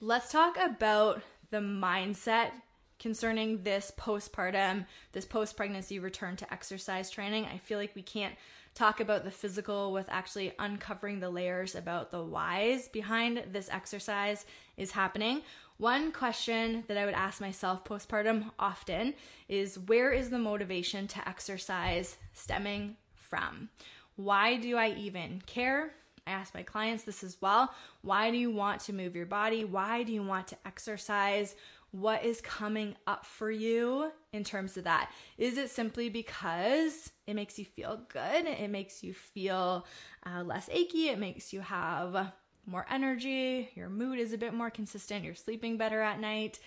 Let's 0.00 0.32
talk 0.32 0.56
about 0.56 1.20
the 1.50 1.58
mindset 1.58 2.52
concerning 3.00 3.64
this 3.64 3.90
postpartum, 3.98 4.86
this 5.12 5.24
post 5.24 5.56
pregnancy 5.56 5.98
return 5.98 6.36
to 6.36 6.52
exercise 6.52 7.10
training. 7.10 7.46
I 7.46 7.58
feel 7.58 7.78
like 7.78 7.96
we 7.96 8.02
can't 8.02 8.36
talk 8.74 9.00
about 9.00 9.24
the 9.24 9.30
physical 9.30 9.92
with 9.92 10.06
actually 10.08 10.52
uncovering 10.58 11.18
the 11.18 11.30
layers 11.30 11.74
about 11.74 12.12
the 12.12 12.22
whys 12.22 12.88
behind 12.88 13.42
this 13.50 13.68
exercise 13.68 14.46
is 14.76 14.92
happening. 14.92 15.42
One 15.78 16.12
question 16.12 16.84
that 16.86 16.96
I 16.96 17.06
would 17.06 17.14
ask 17.14 17.40
myself 17.40 17.84
postpartum 17.84 18.50
often 18.58 19.14
is 19.48 19.78
where 19.78 20.12
is 20.12 20.30
the 20.30 20.38
motivation 20.38 21.08
to 21.08 21.28
exercise 21.28 22.18
stemming 22.32 22.96
from? 23.14 23.70
Why 24.16 24.56
do 24.56 24.76
I 24.76 24.90
even 24.90 25.42
care? 25.46 25.94
I 26.26 26.32
ask 26.32 26.54
my 26.54 26.62
clients 26.62 27.04
this 27.04 27.24
as 27.24 27.38
well. 27.40 27.72
Why 28.02 28.30
do 28.30 28.36
you 28.36 28.50
want 28.50 28.82
to 28.82 28.92
move 28.92 29.16
your 29.16 29.26
body? 29.26 29.64
Why 29.64 30.02
do 30.02 30.12
you 30.12 30.22
want 30.22 30.48
to 30.48 30.58
exercise? 30.66 31.54
What 31.92 32.24
is 32.24 32.40
coming 32.40 32.94
up 33.06 33.26
for 33.26 33.50
you 33.50 34.12
in 34.32 34.44
terms 34.44 34.76
of 34.76 34.84
that. 34.84 35.10
Is 35.38 35.58
it 35.58 35.70
simply 35.70 36.08
because 36.08 37.10
it 37.26 37.34
makes 37.34 37.58
you 37.58 37.64
feel 37.64 38.00
good? 38.08 38.46
It 38.46 38.70
makes 38.70 39.02
you 39.02 39.12
feel 39.12 39.86
uh, 40.24 40.42
less 40.42 40.68
achy. 40.70 41.08
It 41.08 41.18
makes 41.18 41.52
you 41.52 41.60
have 41.60 42.32
more 42.66 42.86
energy. 42.90 43.70
Your 43.74 43.88
mood 43.88 44.18
is 44.18 44.32
a 44.32 44.38
bit 44.38 44.54
more 44.54 44.70
consistent. 44.70 45.24
You're 45.24 45.34
sleeping 45.34 45.76
better 45.76 46.00
at 46.00 46.20
night. 46.20 46.60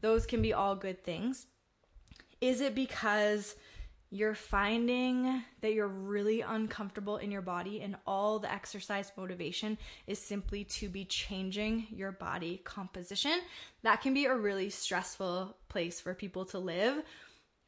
Those 0.00 0.26
can 0.26 0.42
be 0.42 0.52
all 0.52 0.76
good 0.76 1.02
things. 1.02 1.46
Is 2.40 2.60
it 2.60 2.74
because 2.74 3.56
you're 4.10 4.34
finding 4.34 5.42
that 5.60 5.74
you're 5.74 5.86
really 5.86 6.40
uncomfortable 6.40 7.18
in 7.18 7.30
your 7.30 7.42
body, 7.42 7.80
and 7.82 7.96
all 8.06 8.38
the 8.38 8.52
exercise 8.52 9.12
motivation 9.16 9.76
is 10.06 10.18
simply 10.18 10.64
to 10.64 10.88
be 10.88 11.04
changing 11.04 11.86
your 11.90 12.12
body 12.12 12.60
composition, 12.64 13.38
that 13.82 14.00
can 14.00 14.14
be 14.14 14.24
a 14.24 14.34
really 14.34 14.70
stressful 14.70 15.56
place 15.68 16.00
for 16.00 16.14
people 16.14 16.46
to 16.46 16.58
live, 16.58 17.02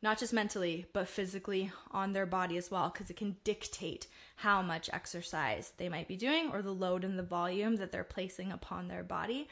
not 0.03 0.19
just 0.19 0.33
mentally, 0.33 0.87
but 0.95 1.09
physically 1.09 1.71
on 1.91 2.15
their 2.15 2.25
body 2.25 2.57
as 2.57 2.71
well, 2.71 2.89
because 2.89 3.11
it 3.11 3.17
can 3.19 3.37
dictate 3.45 4.07
how 4.37 4.63
much 4.63 4.89
exercise 4.93 5.73
they 5.77 5.91
might 5.91 6.09
be 6.09 6.17
doing 6.17 6.51
or 6.53 6.63
the 6.63 6.73
load 6.73 7.05
and 7.05 7.19
the 7.19 7.23
volume 7.23 7.77
that 7.77 7.93
they're 7.93 8.03
placing 8.03 8.51
upon 8.51 8.89
their 8.89 9.03
body. 9.03 9.47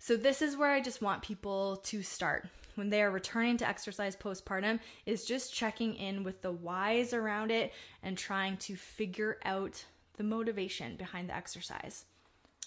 So, 0.00 0.16
this 0.16 0.42
is 0.42 0.56
where 0.56 0.72
I 0.72 0.80
just 0.80 1.00
want 1.00 1.22
people 1.22 1.76
to 1.84 2.02
start 2.02 2.48
when 2.76 2.90
they 2.90 3.02
are 3.02 3.10
returning 3.10 3.56
to 3.58 3.68
exercise 3.68 4.14
postpartum 4.16 4.78
is 5.04 5.24
just 5.24 5.52
checking 5.52 5.94
in 5.94 6.24
with 6.24 6.42
the 6.42 6.52
whys 6.52 7.12
around 7.12 7.50
it 7.50 7.72
and 8.02 8.16
trying 8.16 8.56
to 8.58 8.76
figure 8.76 9.38
out 9.44 9.84
the 10.16 10.24
motivation 10.24 10.96
behind 10.96 11.28
the 11.28 11.36
exercise. 11.36 12.04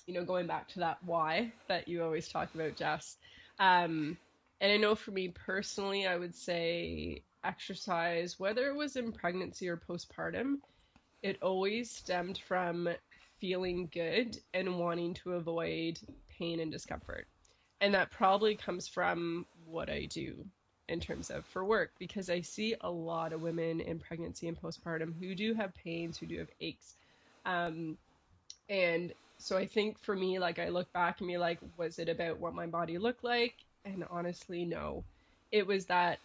You 0.06 0.16
know, 0.16 0.26
going 0.26 0.48
back 0.48 0.68
to 0.70 0.80
that 0.80 0.98
why 1.04 1.52
that 1.68 1.88
you 1.88 2.04
always 2.04 2.28
talk 2.28 2.54
about, 2.54 2.76
Jess. 2.76 3.18
Um, 3.60 4.18
and 4.62 4.72
I 4.72 4.78
know 4.78 4.96
for 4.96 5.12
me 5.12 5.30
personally, 5.30 6.08
I 6.08 6.18
would 6.18 6.36
say 6.36 7.24
exercise, 7.44 8.40
whether 8.40 8.68
it 8.68 8.76
was 8.76 8.96
in 8.96 9.12
pregnancy 9.12 9.70
or 9.70 9.78
postpartum, 9.78 10.56
it 11.22 11.42
always 11.42 11.92
stemmed 11.92 12.40
from 12.48 12.90
feeling 13.40 13.90
good 13.94 14.38
and 14.54 14.78
wanting 14.78 15.14
to 15.14 15.34
avoid 15.34 16.00
pain 16.38 16.60
and 16.60 16.72
discomfort. 16.72 17.28
And 17.82 17.94
that 17.94 18.12
probably 18.12 18.56
comes 18.56 18.88
from 18.88 19.46
what 19.70 19.90
I 19.90 20.06
do 20.06 20.46
in 20.90 21.00
terms 21.00 21.30
of 21.30 21.46
for 21.46 21.64
work 21.64 21.92
because 22.00 22.30
I 22.30 22.42
see 22.42 22.76
a 22.82 22.90
lot 22.90 23.32
of 23.32 23.42
women 23.42 23.80
in 23.80 24.00
pregnancy 24.00 24.48
and 24.48 24.60
postpartum 24.60 25.14
who 25.20 25.36
do 25.36 25.54
have 25.54 25.74
pains, 25.76 26.18
who 26.18 26.26
do 26.26 26.40
have 26.40 26.50
aches. 26.60 26.96
Um, 27.46 27.98
and 28.68 29.14
so 29.38 29.58
I 29.58 29.66
think 29.68 30.00
for 30.00 30.16
me, 30.16 30.40
like 30.40 30.60
I 30.60 30.70
look 30.70 30.92
back 30.92 31.20
and 31.20 31.28
be 31.28 31.38
like, 31.38 31.60
was 31.78 32.00
it 32.00 32.10
about 32.10 32.40
what 32.40 32.56
my 32.56 32.66
body 32.66 32.98
looked 32.98 33.24
like? 33.24 33.54
And 33.86 34.04
honestly, 34.10 34.66
no. 34.66 35.04
It 35.52 35.66
was 35.66 35.86
that 35.86 36.20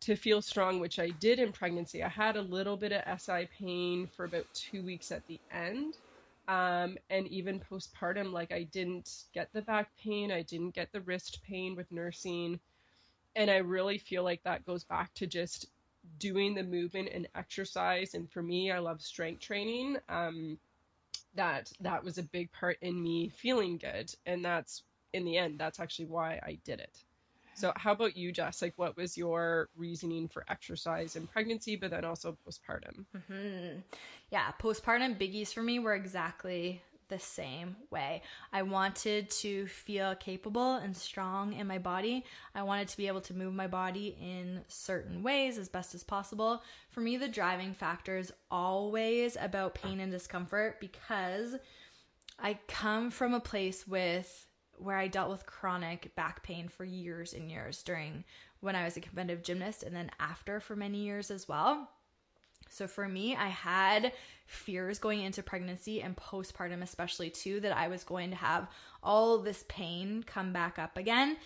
to 0.00 0.16
feel 0.16 0.42
strong, 0.42 0.80
which 0.80 0.98
I 0.98 1.10
did 1.10 1.38
in 1.38 1.52
pregnancy. 1.52 2.02
I 2.02 2.08
had 2.08 2.36
a 2.36 2.42
little 2.42 2.76
bit 2.76 2.92
of 2.92 3.20
SI 3.20 3.48
pain 3.58 4.06
for 4.06 4.24
about 4.24 4.46
two 4.54 4.82
weeks 4.82 5.10
at 5.10 5.26
the 5.26 5.40
end. 5.50 5.96
Um, 6.46 6.98
and 7.08 7.26
even 7.28 7.58
postpartum, 7.58 8.32
like 8.32 8.52
I 8.52 8.64
didn't 8.64 9.24
get 9.32 9.48
the 9.54 9.62
back 9.62 9.88
pain, 10.02 10.30
I 10.30 10.42
didn't 10.42 10.74
get 10.74 10.92
the 10.92 11.00
wrist 11.00 11.40
pain 11.48 11.74
with 11.74 11.90
nursing 11.90 12.60
and 13.36 13.50
I 13.50 13.56
really 13.56 13.98
feel 13.98 14.22
like 14.22 14.42
that 14.44 14.64
goes 14.64 14.84
back 14.84 15.12
to 15.14 15.26
just 15.26 15.66
doing 16.18 16.54
the 16.54 16.62
movement 16.62 17.08
and 17.12 17.28
exercise. 17.34 18.14
And 18.14 18.30
for 18.30 18.42
me, 18.42 18.70
I 18.70 18.78
love 18.78 19.00
strength 19.00 19.40
training. 19.40 19.96
Um, 20.08 20.58
that 21.34 21.72
that 21.80 22.04
was 22.04 22.18
a 22.18 22.22
big 22.22 22.52
part 22.52 22.78
in 22.80 23.02
me 23.02 23.28
feeling 23.28 23.78
good, 23.78 24.14
and 24.26 24.44
that's 24.44 24.82
in 25.12 25.24
the 25.24 25.38
end, 25.38 25.58
that's 25.58 25.80
actually 25.80 26.06
why 26.06 26.40
I 26.42 26.58
did 26.64 26.80
it. 26.80 27.04
So, 27.56 27.72
how 27.76 27.92
about 27.92 28.16
you, 28.16 28.32
Jess? 28.32 28.60
Like, 28.60 28.74
what 28.76 28.96
was 28.96 29.16
your 29.16 29.68
reasoning 29.76 30.26
for 30.26 30.44
exercise 30.48 31.14
in 31.14 31.28
pregnancy, 31.28 31.76
but 31.76 31.90
then 31.90 32.04
also 32.04 32.36
postpartum? 32.46 33.04
Mm-hmm. 33.16 33.78
Yeah, 34.30 34.50
postpartum 34.60 35.16
biggies 35.18 35.54
for 35.54 35.62
me 35.62 35.78
were 35.78 35.94
exactly 35.94 36.82
the 37.08 37.18
same 37.18 37.76
way. 37.90 38.22
I 38.52 38.62
wanted 38.62 39.30
to 39.30 39.66
feel 39.66 40.14
capable 40.14 40.74
and 40.74 40.96
strong 40.96 41.52
in 41.52 41.66
my 41.66 41.78
body. 41.78 42.24
I 42.54 42.62
wanted 42.62 42.88
to 42.88 42.96
be 42.96 43.06
able 43.06 43.20
to 43.22 43.34
move 43.34 43.54
my 43.54 43.66
body 43.66 44.16
in 44.20 44.62
certain 44.68 45.22
ways 45.22 45.58
as 45.58 45.68
best 45.68 45.94
as 45.94 46.02
possible. 46.02 46.62
For 46.90 47.00
me, 47.00 47.16
the 47.16 47.28
driving 47.28 47.74
factor 47.74 48.16
is 48.16 48.32
always 48.50 49.36
about 49.40 49.74
pain 49.74 50.00
and 50.00 50.10
discomfort 50.10 50.80
because 50.80 51.56
I 52.38 52.58
come 52.66 53.10
from 53.10 53.34
a 53.34 53.40
place 53.40 53.86
with 53.86 54.46
where 54.76 54.98
I 54.98 55.08
dealt 55.08 55.30
with 55.30 55.46
chronic 55.46 56.14
back 56.16 56.42
pain 56.42 56.68
for 56.68 56.84
years 56.84 57.32
and 57.32 57.50
years 57.50 57.82
during 57.82 58.24
when 58.60 58.74
I 58.74 58.84
was 58.84 58.96
a 58.96 59.00
competitive 59.00 59.42
gymnast 59.42 59.82
and 59.82 59.94
then 59.94 60.10
after 60.18 60.58
for 60.58 60.74
many 60.74 60.98
years 60.98 61.30
as 61.30 61.46
well. 61.46 61.90
So 62.70 62.86
for 62.86 63.08
me, 63.08 63.36
I 63.36 63.48
had 63.48 64.12
fears 64.46 64.98
going 64.98 65.20
into 65.20 65.42
pregnancy 65.42 66.02
and 66.02 66.16
postpartum, 66.16 66.82
especially 66.82 67.30
too, 67.30 67.60
that 67.60 67.76
I 67.76 67.88
was 67.88 68.04
going 68.04 68.30
to 68.30 68.36
have 68.36 68.68
all 69.02 69.38
this 69.38 69.64
pain 69.68 70.22
come 70.26 70.52
back 70.52 70.78
up 70.78 70.96
again. 70.96 71.36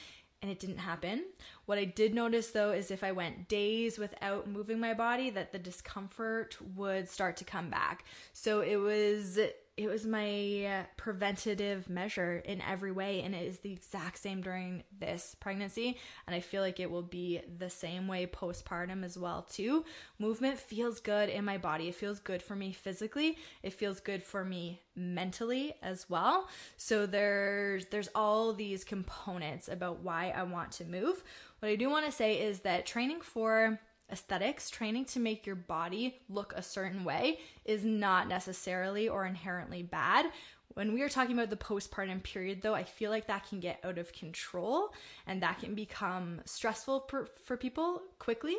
And 0.40 0.50
it 0.50 0.60
didn't 0.60 0.78
happen. 0.78 1.24
What 1.66 1.78
I 1.78 1.84
did 1.84 2.14
notice 2.14 2.50
though 2.50 2.70
is 2.70 2.92
if 2.92 3.02
I 3.02 3.10
went 3.10 3.48
days 3.48 3.98
without 3.98 4.48
moving 4.48 4.78
my 4.78 4.94
body, 4.94 5.30
that 5.30 5.50
the 5.50 5.58
discomfort 5.58 6.56
would 6.76 7.08
start 7.08 7.36
to 7.38 7.44
come 7.44 7.70
back. 7.70 8.04
So 8.32 8.60
it 8.60 8.76
was 8.76 9.38
it 9.78 9.88
was 9.88 10.04
my 10.04 10.86
preventative 10.96 11.88
measure 11.88 12.42
in 12.44 12.60
every 12.62 12.92
way 12.92 13.22
and 13.22 13.34
it 13.34 13.46
is 13.46 13.60
the 13.60 13.72
exact 13.72 14.18
same 14.18 14.40
during 14.40 14.82
this 14.98 15.36
pregnancy 15.40 15.96
and 16.26 16.34
i 16.34 16.40
feel 16.40 16.62
like 16.62 16.80
it 16.80 16.90
will 16.90 17.02
be 17.02 17.40
the 17.58 17.70
same 17.70 18.08
way 18.08 18.26
postpartum 18.26 19.04
as 19.04 19.16
well 19.16 19.42
too. 19.42 19.84
Movement 20.18 20.58
feels 20.58 21.00
good 21.00 21.28
in 21.28 21.44
my 21.44 21.58
body. 21.58 21.88
It 21.88 21.94
feels 21.94 22.18
good 22.18 22.42
for 22.42 22.56
me 22.56 22.72
physically. 22.72 23.36
It 23.62 23.72
feels 23.72 24.00
good 24.00 24.22
for 24.22 24.44
me 24.44 24.80
mentally 24.96 25.74
as 25.82 26.08
well. 26.08 26.48
So 26.76 27.06
there's 27.06 27.86
there's 27.86 28.08
all 28.14 28.52
these 28.52 28.84
components 28.84 29.68
about 29.68 30.00
why 30.00 30.30
i 30.30 30.42
want 30.42 30.72
to 30.72 30.84
move. 30.84 31.22
What 31.60 31.68
i 31.68 31.76
do 31.76 31.90
want 31.90 32.06
to 32.06 32.12
say 32.12 32.40
is 32.40 32.60
that 32.60 32.86
training 32.86 33.20
for 33.20 33.80
aesthetics, 34.10 34.70
training 34.70 35.04
to 35.06 35.20
make 35.20 35.46
your 35.46 35.56
body 35.56 36.20
look 36.28 36.52
a 36.56 36.62
certain 36.62 37.04
way 37.04 37.38
is 37.64 37.84
not 37.84 38.28
necessarily 38.28 39.08
or 39.08 39.26
inherently 39.26 39.82
bad. 39.82 40.26
When 40.74 40.92
we 40.92 41.02
are 41.02 41.08
talking 41.08 41.36
about 41.36 41.50
the 41.50 41.56
postpartum 41.56 42.22
period, 42.22 42.62
though, 42.62 42.74
I 42.74 42.84
feel 42.84 43.10
like 43.10 43.26
that 43.26 43.48
can 43.48 43.60
get 43.60 43.80
out 43.84 43.98
of 43.98 44.12
control 44.12 44.94
and 45.26 45.42
that 45.42 45.58
can 45.58 45.74
become 45.74 46.40
stressful 46.44 47.06
for, 47.08 47.28
for 47.44 47.56
people 47.56 48.02
quickly. 48.18 48.56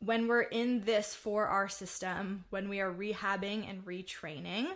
When 0.00 0.26
we're 0.26 0.42
in 0.42 0.80
this 0.80 1.14
four 1.14 1.46
R 1.46 1.68
system, 1.68 2.44
when 2.50 2.68
we 2.68 2.80
are 2.80 2.92
rehabbing 2.92 3.70
and 3.70 3.84
retraining, 3.84 4.66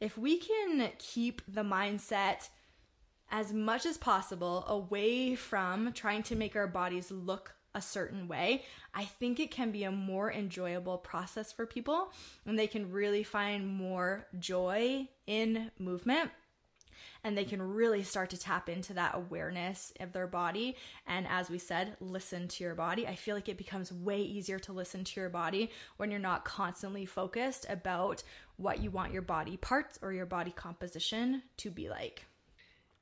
if 0.00 0.18
we 0.18 0.38
can 0.38 0.90
keep 0.98 1.42
the 1.46 1.62
mindset 1.62 2.48
as 3.30 3.52
much 3.52 3.86
as 3.86 3.96
possible 3.96 4.64
away 4.66 5.36
from 5.36 5.92
trying 5.92 6.24
to 6.24 6.34
make 6.34 6.56
our 6.56 6.66
bodies 6.66 7.10
look 7.12 7.54
a 7.74 7.82
certain 7.82 8.28
way, 8.28 8.64
I 8.94 9.04
think 9.04 9.40
it 9.40 9.50
can 9.50 9.70
be 9.70 9.84
a 9.84 9.90
more 9.90 10.32
enjoyable 10.32 10.98
process 10.98 11.52
for 11.52 11.66
people 11.66 12.12
and 12.46 12.58
they 12.58 12.66
can 12.66 12.90
really 12.90 13.22
find 13.22 13.66
more 13.66 14.26
joy 14.38 15.08
in 15.26 15.70
movement 15.78 16.30
and 17.24 17.36
they 17.36 17.44
can 17.44 17.62
really 17.62 18.02
start 18.02 18.30
to 18.30 18.38
tap 18.38 18.68
into 18.68 18.94
that 18.94 19.14
awareness 19.14 19.92
of 20.00 20.12
their 20.12 20.26
body. 20.26 20.76
And 21.06 21.26
as 21.28 21.48
we 21.48 21.58
said, 21.58 21.96
listen 22.00 22.48
to 22.48 22.64
your 22.64 22.74
body. 22.74 23.06
I 23.06 23.14
feel 23.14 23.34
like 23.34 23.48
it 23.48 23.58
becomes 23.58 23.92
way 23.92 24.20
easier 24.20 24.58
to 24.60 24.72
listen 24.72 25.04
to 25.04 25.20
your 25.20 25.30
body 25.30 25.70
when 25.96 26.10
you're 26.10 26.20
not 26.20 26.44
constantly 26.44 27.06
focused 27.06 27.66
about 27.68 28.22
what 28.56 28.82
you 28.82 28.90
want 28.90 29.12
your 29.12 29.22
body 29.22 29.56
parts 29.56 29.98
or 30.02 30.12
your 30.12 30.26
body 30.26 30.50
composition 30.50 31.42
to 31.58 31.70
be 31.70 31.88
like. 31.88 32.26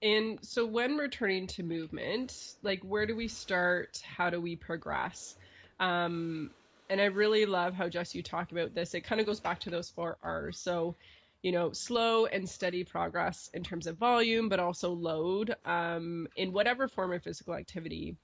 And 0.03 0.39
so 0.43 0.65
when 0.65 0.97
returning 0.97 1.47
to 1.49 1.63
movement, 1.63 2.55
like 2.63 2.83
where 2.83 3.07
do 3.07 3.15
we 3.15 3.29
start? 3.29 4.03
How 4.17 4.31
do 4.31 4.41
we 4.41 4.57
progress? 4.57 5.37
Um, 5.79 6.51
and 6.89 7.01
I 7.01 7.05
really 7.05 7.47
love 7.47 7.75
how 7.75 7.89
Jess 7.89 8.15
you 8.15 8.23
talk 8.23 8.51
about 8.51 8.75
this. 8.75 8.95
It 8.95 9.03
kind 9.03 9.21
of 9.21 9.27
goes 9.27 9.41
back 9.41 9.61
to 9.61 9.71
those 9.71 9.91
four 9.91 10.17
R's. 10.23 10.59
So, 10.59 10.97
you 11.43 11.53
know, 11.53 11.73
slow 11.73 12.27
and 12.27 12.49
steady 12.49 12.83
progress 12.85 13.51
in 13.55 13.63
terms 13.63 13.87
of 13.87 13.97
volume, 13.97 14.49
but 14.49 14.59
also 14.59 14.91
load 14.93 15.55
um, 15.65 16.27
in 16.37 16.53
whatever 16.53 16.89
form 16.89 17.13
of 17.13 17.23
physical 17.23 17.55
activity 17.55 18.17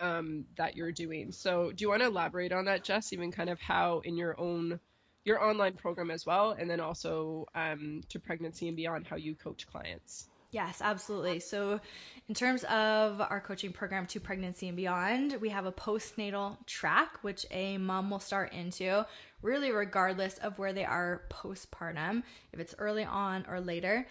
um, 0.00 0.46
that 0.56 0.76
you're 0.76 0.92
doing. 0.92 1.30
So, 1.32 1.72
do 1.72 1.82
you 1.82 1.90
want 1.90 2.00
to 2.02 2.08
elaborate 2.08 2.52
on 2.52 2.64
that, 2.64 2.84
Jess? 2.84 3.12
Even 3.12 3.30
kind 3.30 3.50
of 3.50 3.60
how 3.60 4.00
in 4.04 4.16
your 4.16 4.38
own 4.40 4.80
your 5.24 5.44
online 5.44 5.74
program 5.74 6.10
as 6.10 6.24
well, 6.24 6.52
and 6.52 6.70
then 6.70 6.80
also 6.80 7.46
um, 7.54 8.00
to 8.08 8.18
pregnancy 8.18 8.68
and 8.68 8.76
beyond, 8.76 9.06
how 9.06 9.16
you 9.16 9.34
coach 9.34 9.66
clients. 9.66 10.29
Yes, 10.52 10.80
absolutely. 10.82 11.38
So, 11.40 11.80
in 12.28 12.34
terms 12.34 12.64
of 12.64 13.20
our 13.20 13.40
coaching 13.40 13.72
program 13.72 14.06
to 14.06 14.20
pregnancy 14.20 14.66
and 14.66 14.76
beyond, 14.76 15.36
we 15.40 15.48
have 15.50 15.66
a 15.66 15.72
postnatal 15.72 16.64
track, 16.66 17.18
which 17.22 17.46
a 17.50 17.78
mom 17.78 18.10
will 18.10 18.20
start 18.20 18.52
into 18.52 19.06
really 19.42 19.70
regardless 19.70 20.38
of 20.38 20.58
where 20.58 20.72
they 20.72 20.84
are 20.84 21.22
postpartum, 21.30 22.22
if 22.52 22.60
it's 22.60 22.74
early 22.78 23.04
on 23.04 23.46
or 23.48 23.60
later. 23.60 24.06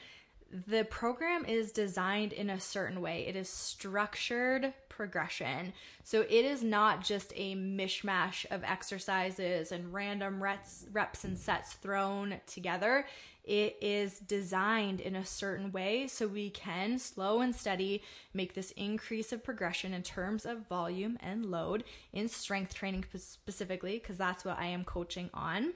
The 0.68 0.84
program 0.86 1.46
is 1.46 1.72
designed 1.72 2.34
in 2.34 2.50
a 2.50 2.60
certain 2.60 3.02
way. 3.02 3.26
It 3.28 3.36
is 3.36 3.50
structured 3.50 4.74
progression. 4.88 5.74
So 6.04 6.22
it 6.22 6.46
is 6.46 6.64
not 6.64 7.04
just 7.04 7.32
a 7.36 7.56
mishmash 7.56 8.46
of 8.52 8.64
exercises 8.64 9.72
and 9.72 9.94
random 9.94 10.42
reps, 10.42 10.88
reps 10.92 11.24
and 11.24 11.38
sets 11.38 11.74
thrown 11.74 12.42
together 12.48 13.06
it 13.50 13.78
is 13.82 14.20
designed 14.20 15.02
in 15.02 15.16
a 15.16 15.26
certain 15.26 15.72
way 15.72 16.06
so 16.06 16.28
we 16.28 16.52
can 16.52 17.00
slow 17.00 17.42
and 17.42 17.56
steady 17.56 18.04
make 18.32 18.54
this 18.54 18.70
increase 18.78 19.34
of 19.34 19.44
progression 19.44 19.92
in 19.92 20.04
terms 20.04 20.46
of 20.46 20.68
volume 20.68 21.18
and 21.20 21.48
load 21.48 21.84
in 22.14 22.28
strength 22.28 22.76
training 22.76 23.06
specifically 23.18 23.98
because 23.98 24.20
that's 24.20 24.46
what 24.46 24.60
I 24.60 24.68
am 24.68 24.84
coaching 24.84 25.32
on 25.34 25.74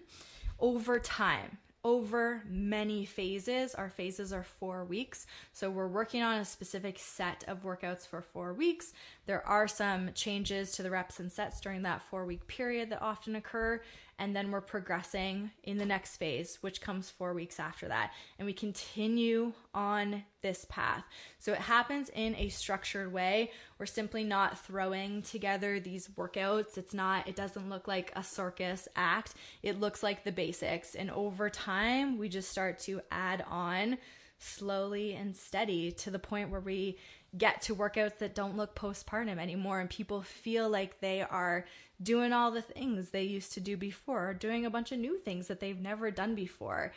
over 0.59 0.99
time 0.99 1.57
over 1.83 2.43
many 2.47 3.05
phases. 3.05 3.75
Our 3.75 3.89
phases 3.89 4.31
are 4.31 4.43
four 4.43 4.85
weeks. 4.85 5.25
So 5.51 5.69
we're 5.69 5.87
working 5.87 6.21
on 6.21 6.39
a 6.39 6.45
specific 6.45 6.97
set 6.97 7.43
of 7.47 7.63
workouts 7.63 8.07
for 8.07 8.21
four 8.21 8.53
weeks. 8.53 8.93
There 9.25 9.45
are 9.47 9.67
some 9.67 10.11
changes 10.13 10.71
to 10.73 10.83
the 10.83 10.91
reps 10.91 11.19
and 11.19 11.31
sets 11.31 11.59
during 11.59 11.81
that 11.83 12.01
four 12.01 12.25
week 12.25 12.47
period 12.47 12.89
that 12.89 13.01
often 13.01 13.35
occur 13.35 13.81
and 14.19 14.35
then 14.35 14.51
we're 14.51 14.61
progressing 14.61 15.51
in 15.63 15.77
the 15.77 15.85
next 15.85 16.17
phase, 16.17 16.57
which 16.61 16.81
comes 16.81 17.09
four 17.09 17.33
weeks 17.33 17.59
after 17.59 17.87
that. 17.87 18.11
And 18.37 18.45
we 18.45 18.53
continue 18.53 19.53
on 19.73 20.23
this 20.41 20.65
path. 20.69 21.03
So 21.39 21.53
it 21.53 21.59
happens 21.59 22.09
in 22.13 22.35
a 22.35 22.49
structured 22.49 23.11
way. 23.11 23.51
We're 23.79 23.85
simply 23.85 24.23
not 24.23 24.59
throwing 24.59 25.23
together 25.23 25.79
these 25.79 26.07
workouts. 26.09 26.77
It's 26.77 26.93
not, 26.93 27.27
it 27.27 27.35
doesn't 27.35 27.69
look 27.69 27.87
like 27.87 28.11
a 28.15 28.23
circus 28.23 28.87
act. 28.95 29.33
It 29.63 29.79
looks 29.79 30.03
like 30.03 30.23
the 30.23 30.31
basics. 30.31 30.95
And 30.95 31.09
over 31.09 31.49
time, 31.49 32.17
we 32.17 32.29
just 32.29 32.49
start 32.49 32.79
to 32.79 33.01
add 33.11 33.43
on 33.49 33.97
slowly 34.37 35.13
and 35.13 35.35
steady 35.35 35.91
to 35.91 36.11
the 36.11 36.19
point 36.19 36.49
where 36.49 36.59
we 36.59 36.97
get 37.37 37.61
to 37.63 37.75
workouts 37.75 38.19
that 38.19 38.35
don't 38.35 38.57
look 38.57 38.75
postpartum 38.75 39.39
anymore 39.39 39.79
and 39.79 39.89
people 39.89 40.21
feel 40.21 40.69
like 40.69 40.99
they 40.99 41.21
are 41.21 41.65
doing 42.03 42.33
all 42.33 42.51
the 42.51 42.61
things 42.61 43.09
they 43.09 43.23
used 43.23 43.53
to 43.53 43.59
do 43.59 43.77
before 43.77 44.29
or 44.29 44.33
doing 44.33 44.65
a 44.65 44.69
bunch 44.69 44.91
of 44.91 44.99
new 44.99 45.17
things 45.17 45.47
that 45.47 45.59
they've 45.59 45.79
never 45.79 46.11
done 46.11 46.35
before. 46.35 46.91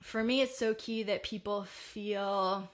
For 0.00 0.22
me, 0.22 0.42
it's 0.42 0.58
so 0.58 0.74
key 0.74 1.02
that 1.04 1.22
people 1.22 1.64
feel 1.64 2.68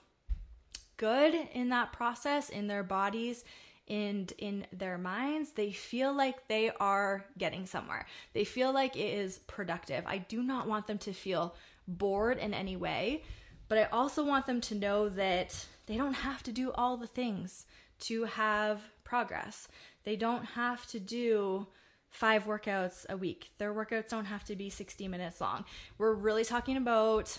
good 0.96 1.35
in 1.54 1.68
that 1.70 1.92
process, 1.92 2.50
in 2.50 2.66
their 2.66 2.83
bodies, 2.83 3.44
and 3.88 4.33
in 4.38 4.66
their 4.72 4.98
minds. 4.98 5.52
They 5.52 5.72
feel 5.72 6.12
like 6.12 6.48
they 6.48 6.70
are 6.80 7.24
getting 7.38 7.66
somewhere. 7.66 8.06
They 8.33 8.44
feel 8.44 8.72
like 8.72 8.96
it 8.96 9.14
is 9.14 9.38
productive. 9.38 10.04
I 10.06 10.18
do 10.18 10.42
not 10.42 10.68
want 10.68 10.87
them 10.87 10.98
to 10.98 11.12
feel 11.12 11.54
bored 11.88 12.38
in 12.38 12.54
any 12.54 12.76
way, 12.76 13.24
but 13.68 13.78
I 13.78 13.85
also 13.85 14.24
want 14.24 14.46
them 14.46 14.61
to 14.62 14.74
know 14.74 15.09
that 15.11 15.66
they 15.87 15.96
don't 15.96 16.14
have 16.14 16.42
to 16.44 16.52
do 16.52 16.70
all 16.72 16.96
the 16.96 17.06
things 17.06 17.66
to 18.00 18.24
have 18.24 18.80
progress. 19.04 19.68
They 20.05 20.17
don't 20.17 20.45
have 20.45 20.87
to 20.89 21.01
do 21.01 21.67
five 22.11 22.45
workouts 22.45 23.07
a 23.09 23.17
week. 23.17 23.51
Their 23.59 23.73
workouts 23.73 24.09
don't 24.09 24.25
have 24.25 24.45
to 24.45 24.57
be 24.57 24.71
60 24.71 25.09
minutes 25.09 25.41
long. 25.41 25.65
We're 25.99 26.15
really 26.15 26.45
talking 26.45 26.77
about 26.77 27.39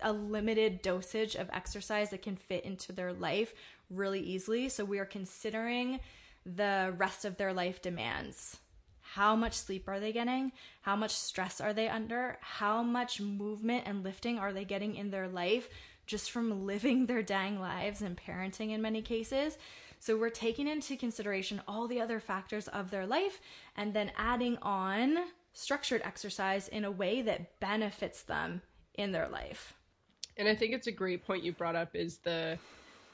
a 0.00 0.12
limited 0.12 0.80
dosage 0.80 1.34
of 1.34 1.50
exercise 1.52 2.10
that 2.10 2.22
can 2.22 2.36
fit 2.36 2.64
into 2.64 2.92
their 2.92 3.12
life 3.12 3.52
really 3.90 4.20
easily. 4.20 4.68
So 4.68 4.84
we 4.84 4.98
are 4.98 5.04
considering 5.04 6.00
the 6.46 6.94
rest 6.96 7.24
of 7.24 7.36
their 7.36 7.52
life 7.52 7.82
demands. 7.82 8.58
How 9.02 9.34
much 9.34 9.54
sleep 9.54 9.88
are 9.88 10.00
they 10.00 10.12
getting? 10.12 10.52
How 10.82 10.94
much 10.94 11.14
stress 11.14 11.60
are 11.60 11.72
they 11.72 11.88
under? 11.88 12.38
How 12.40 12.82
much 12.82 13.20
movement 13.20 13.84
and 13.86 14.04
lifting 14.04 14.38
are 14.38 14.52
they 14.52 14.64
getting 14.64 14.94
in 14.94 15.10
their 15.10 15.28
life 15.28 15.68
just 16.08 16.30
from 16.30 16.66
living 16.66 17.06
their 17.06 17.22
dang 17.22 17.60
lives 17.60 18.02
and 18.02 18.16
parenting 18.16 18.70
in 18.72 18.82
many 18.82 19.02
cases. 19.02 19.56
So 20.00 20.16
we're 20.16 20.30
taking 20.30 20.68
into 20.68 20.96
consideration 20.96 21.60
all 21.66 21.88
the 21.88 22.00
other 22.00 22.20
factors 22.20 22.68
of 22.68 22.90
their 22.90 23.06
life 23.06 23.40
and 23.76 23.94
then 23.94 24.12
adding 24.16 24.58
on 24.62 25.18
structured 25.52 26.02
exercise 26.04 26.68
in 26.68 26.84
a 26.84 26.90
way 26.90 27.22
that 27.22 27.58
benefits 27.60 28.22
them 28.22 28.62
in 28.94 29.12
their 29.12 29.28
life. 29.28 29.74
And 30.36 30.48
I 30.48 30.54
think 30.54 30.72
it's 30.72 30.86
a 30.86 30.92
great 30.92 31.26
point 31.26 31.42
you 31.42 31.52
brought 31.52 31.76
up 31.76 31.96
is 31.96 32.18
the 32.18 32.58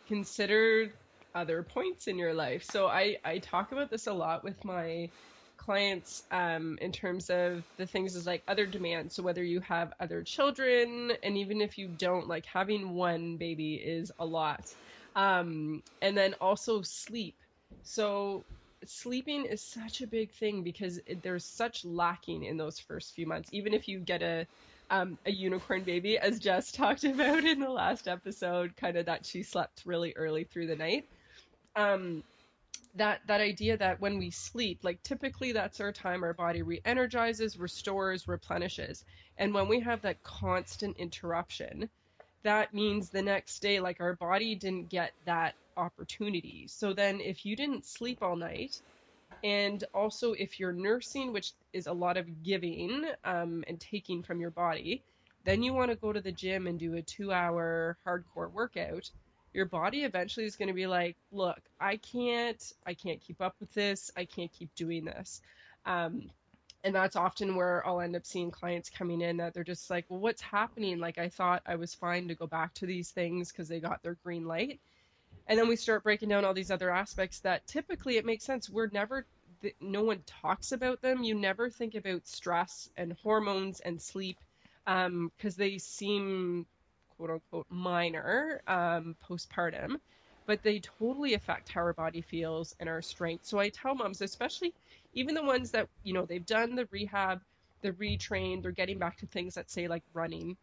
consider 0.07 0.93
other 1.35 1.63
points 1.63 2.07
in 2.07 2.19
your 2.19 2.35
life. 2.35 2.65
So 2.65 2.87
I, 2.87 3.17
I 3.25 3.39
talk 3.39 3.73
about 3.73 3.91
this 3.91 4.07
a 4.07 4.13
lot 4.13 4.45
with 4.45 4.65
my 4.65 5.09
clients 5.57 6.25
um, 6.31 6.79
in 6.81 6.93
terms 6.93 7.31
of 7.31 7.65
the 7.77 7.87
things 7.87 8.15
is 8.15 8.27
like 8.27 8.43
other 8.47 8.67
demands. 8.67 9.15
So 9.15 9.23
whether 9.23 9.43
you 9.43 9.61
have 9.61 9.93
other 10.01 10.23
children, 10.23 11.13
and 11.23 11.39
even 11.39 11.61
if 11.61 11.79
you 11.79 11.89
don't, 11.89 12.29
like 12.29 12.45
having 12.45 12.91
one 12.95 13.37
baby 13.37 13.75
is 13.75 14.13
a 14.19 14.27
lot. 14.27 14.75
Um, 15.15 15.83
and 16.03 16.17
then 16.17 16.35
also 16.41 16.83
sleep. 16.83 17.37
So 17.83 18.45
sleeping 18.85 19.45
is 19.47 19.61
such 19.61 20.01
a 20.01 20.07
big 20.07 20.31
thing 20.33 20.63
because 20.63 21.01
there's 21.23 21.45
such 21.45 21.85
lacking 21.85 22.45
in 22.45 22.57
those 22.57 22.79
first 22.79 23.15
few 23.15 23.27
months. 23.27 23.49
Even 23.53 23.75
if 23.75 23.89
you 23.89 24.01
get 24.01 24.23
a 24.23 24.47
um, 24.91 25.19
a 25.25 25.31
unicorn 25.31 25.83
baby, 25.83 26.19
as 26.19 26.39
Jess 26.39 26.71
talked 26.73 27.05
about 27.05 27.45
in 27.45 27.61
the 27.61 27.71
last 27.71 28.07
episode, 28.07 28.77
kind 28.77 28.97
of 28.97 29.07
that 29.07 29.25
she 29.25 29.43
slept 29.43 29.83
really 29.87 30.13
early 30.17 30.45
through 30.45 30.67
the 30.67 30.77
night. 30.77 31.09
Um, 31.75 32.23
that 32.97 33.21
that 33.27 33.41
idea 33.41 33.77
that 33.77 34.01
when 34.01 34.19
we 34.19 34.31
sleep, 34.31 34.81
like 34.83 35.03
typically 35.03 35.53
that's 35.53 35.81
our 35.81 35.91
time 35.93 36.23
our 36.23 36.35
body 36.35 36.63
re-energizes, 36.63 37.59
restores, 37.59 38.29
replenishes, 38.29 39.05
and 39.37 39.53
when 39.53 39.69
we 39.69 39.81
have 39.81 40.03
that 40.03 40.23
constant 40.23 40.97
interruption, 40.99 41.89
that 42.45 42.73
means 42.73 43.11
the 43.11 43.23
next 43.23 43.61
day, 43.61 43.81
like 43.81 44.01
our 44.01 44.15
body 44.15 44.55
didn't 44.55 44.89
get 44.89 45.13
that 45.25 45.55
opportunity. 45.77 46.67
So 46.69 46.93
then, 46.93 47.21
if 47.21 47.45
you 47.45 47.57
didn't 47.57 47.85
sleep 47.85 48.23
all 48.23 48.37
night, 48.37 48.81
and 49.43 49.85
also 49.93 50.33
if 50.33 50.59
you're 50.59 50.73
nursing, 50.73 51.33
which 51.33 51.53
is 51.73 51.87
a 51.87 51.93
lot 51.93 52.17
of 52.17 52.43
giving 52.43 53.05
um, 53.25 53.65
and 53.69 53.81
taking 53.81 54.23
from 54.23 54.41
your 54.41 54.51
body, 54.51 55.03
then 55.45 55.63
you 55.63 55.75
want 55.75 55.91
to 55.91 55.97
go 55.97 56.13
to 56.13 56.21
the 56.21 56.33
gym 56.33 56.67
and 56.67 56.79
do 56.79 56.95
a 56.95 57.03
two 57.03 57.33
hour 57.33 57.99
hardcore 58.07 58.51
workout. 58.51 59.11
Your 59.53 59.67
body 59.67 60.03
eventually 60.03 60.47
is 60.47 60.57
going 60.57 60.69
to 60.69 60.75
be 60.75 60.87
like, 60.87 61.17
look, 61.31 61.61
I 61.79 61.97
can't, 61.99 62.73
I 62.87 62.95
can't 62.95 63.21
keep 63.21 63.41
up 63.41 63.55
with 63.61 63.73
this. 63.73 64.11
I 64.17 64.25
can't 64.25 64.53
keep 64.53 64.75
doing 64.75 65.05
this. 65.05 65.43
Um, 65.87 66.31
and 66.85 66.95
that's 66.95 67.17
often 67.17 67.57
where 67.57 67.85
I'll 67.87 68.01
end 68.01 68.15
up 68.15 68.27
seeing 68.27 68.51
clients 68.51 68.91
coming 68.91 69.23
in 69.23 69.39
that 69.39 69.55
they're 69.55 69.65
just 69.65 69.89
like, 69.89 70.05
well, 70.09 70.21
what's 70.21 70.43
happening? 70.43 70.99
Like, 70.99 71.17
I 71.17 71.31
thought 71.31 71.63
I 71.67 71.77
was 71.77 71.95
fine 71.95 72.29
to 72.29 72.35
go 72.35 72.47
back 72.47 72.75
to 72.75 72.87
these 72.87 73.11
things 73.11 73.51
because 73.51 73.69
they 73.69 73.81
got 73.81 74.03
their 74.03 74.19
green 74.23 74.47
light. 74.47 74.79
And 75.47 75.59
then 75.59 75.67
we 75.67 75.77
start 75.77 76.05
breaking 76.05 76.29
down 76.29 76.45
all 76.45 76.53
these 76.53 76.71
other 76.71 76.91
aspects 76.91 77.41
that 77.41 77.67
typically 77.67 78.19
it 78.19 78.27
makes 78.27 78.45
sense. 78.45 78.69
We're 78.69 78.91
never, 78.93 79.25
no 79.81 80.05
one 80.05 80.23
talks 80.27 80.73
about 80.73 81.01
them. 81.01 81.23
You 81.23 81.35
never 81.35 81.71
think 81.71 81.95
about 81.95 82.27
stress 82.27 82.91
and 82.99 83.17
hormones 83.23 83.81
and 83.81 84.01
sleep 84.01 84.39
because 84.85 85.07
um, 85.07 85.33
they 85.57 85.79
seem 85.79 86.67
quote 87.17 87.31
unquote 87.31 87.67
minor 87.71 88.61
um, 88.67 89.17
postpartum, 89.27 90.01
but 90.47 90.63
they 90.63 90.81
totally 90.81 91.35
affect 91.35 91.69
how 91.69 91.81
our 91.81 91.93
body 91.93 92.21
feels 92.21 92.75
and 92.81 92.89
our 92.89 93.03
strength. 93.03 93.47
So 93.47 93.59
I 93.59 93.69
tell 93.71 93.95
moms, 93.95 94.21
especially 94.21 94.75
even 95.15 95.35
the 95.35 95.43
ones 95.43 95.71
that 95.71 95.89
you 96.03 96.13
know 96.13 96.25
they've 96.25 96.45
done 96.45 96.75
the 96.75 96.89
rehab 96.91 97.41
they're 97.83 97.93
retrained 97.93 98.63
they're 98.63 98.73
getting 98.73 98.99
back 98.99 99.19
to 99.19 99.27
things 99.27 99.55
that 99.55 99.71
say 99.71 99.89
like 99.89 100.03
running. 100.13 100.57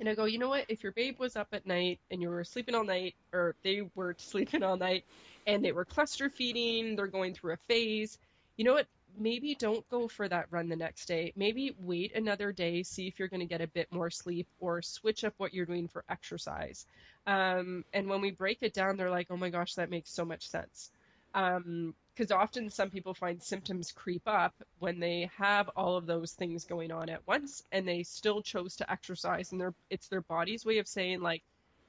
And 0.00 0.08
i 0.08 0.14
go 0.14 0.24
you 0.24 0.38
know 0.38 0.48
what? 0.48 0.66
If 0.68 0.82
your 0.82 0.92
babe 0.92 1.18
was 1.18 1.36
up 1.36 1.48
at 1.52 1.66
night 1.66 2.00
and 2.10 2.20
you 2.20 2.28
were 2.28 2.44
sleeping 2.44 2.74
all 2.74 2.84
night 2.84 3.14
or 3.32 3.54
they 3.62 3.82
were 3.94 4.14
sleeping 4.18 4.62
all 4.62 4.76
night 4.76 5.04
and 5.46 5.64
they 5.64 5.72
were 5.72 5.84
cluster 5.84 6.30
feeding 6.30 6.96
they're 6.96 7.06
going 7.06 7.34
through 7.34 7.52
a 7.52 7.56
phase 7.68 8.18
you 8.56 8.64
know 8.64 8.74
what 8.74 8.86
maybe 9.18 9.54
don't 9.54 9.88
go 9.88 10.08
for 10.08 10.28
that 10.28 10.46
run 10.50 10.68
the 10.68 10.76
next 10.76 11.06
day. 11.06 11.32
Maybe 11.36 11.74
wait 11.78 12.14
another 12.14 12.52
day 12.52 12.82
see 12.82 13.06
if 13.06 13.18
you're 13.18 13.28
going 13.28 13.40
to 13.40 13.46
get 13.46 13.60
a 13.60 13.66
bit 13.66 13.90
more 13.92 14.10
sleep 14.10 14.46
or 14.60 14.82
switch 14.82 15.24
up 15.24 15.34
what 15.36 15.54
you're 15.54 15.66
doing 15.66 15.88
for 15.88 16.04
exercise. 16.08 16.86
Um, 17.26 17.84
and 17.92 18.08
when 18.08 18.20
we 18.20 18.30
break 18.30 18.58
it 18.62 18.74
down 18.74 18.96
they're 18.96 19.10
like 19.10 19.28
oh 19.30 19.36
my 19.36 19.50
gosh 19.50 19.74
that 19.74 19.90
makes 19.90 20.10
so 20.10 20.24
much 20.24 20.48
sense. 20.48 20.90
Um, 21.34 21.94
because 22.14 22.30
often 22.30 22.70
some 22.70 22.90
people 22.90 23.12
find 23.12 23.42
symptoms 23.42 23.90
creep 23.90 24.22
up 24.26 24.54
when 24.78 25.00
they 25.00 25.30
have 25.36 25.68
all 25.70 25.96
of 25.96 26.06
those 26.06 26.32
things 26.32 26.64
going 26.64 26.92
on 26.92 27.08
at 27.08 27.26
once 27.26 27.64
and 27.72 27.88
they 27.88 28.04
still 28.04 28.40
chose 28.40 28.76
to 28.76 28.90
exercise 28.90 29.50
and 29.50 29.74
it's 29.90 30.06
their 30.06 30.20
body's 30.20 30.64
way 30.64 30.78
of 30.78 30.86
saying 30.86 31.20
like 31.20 31.42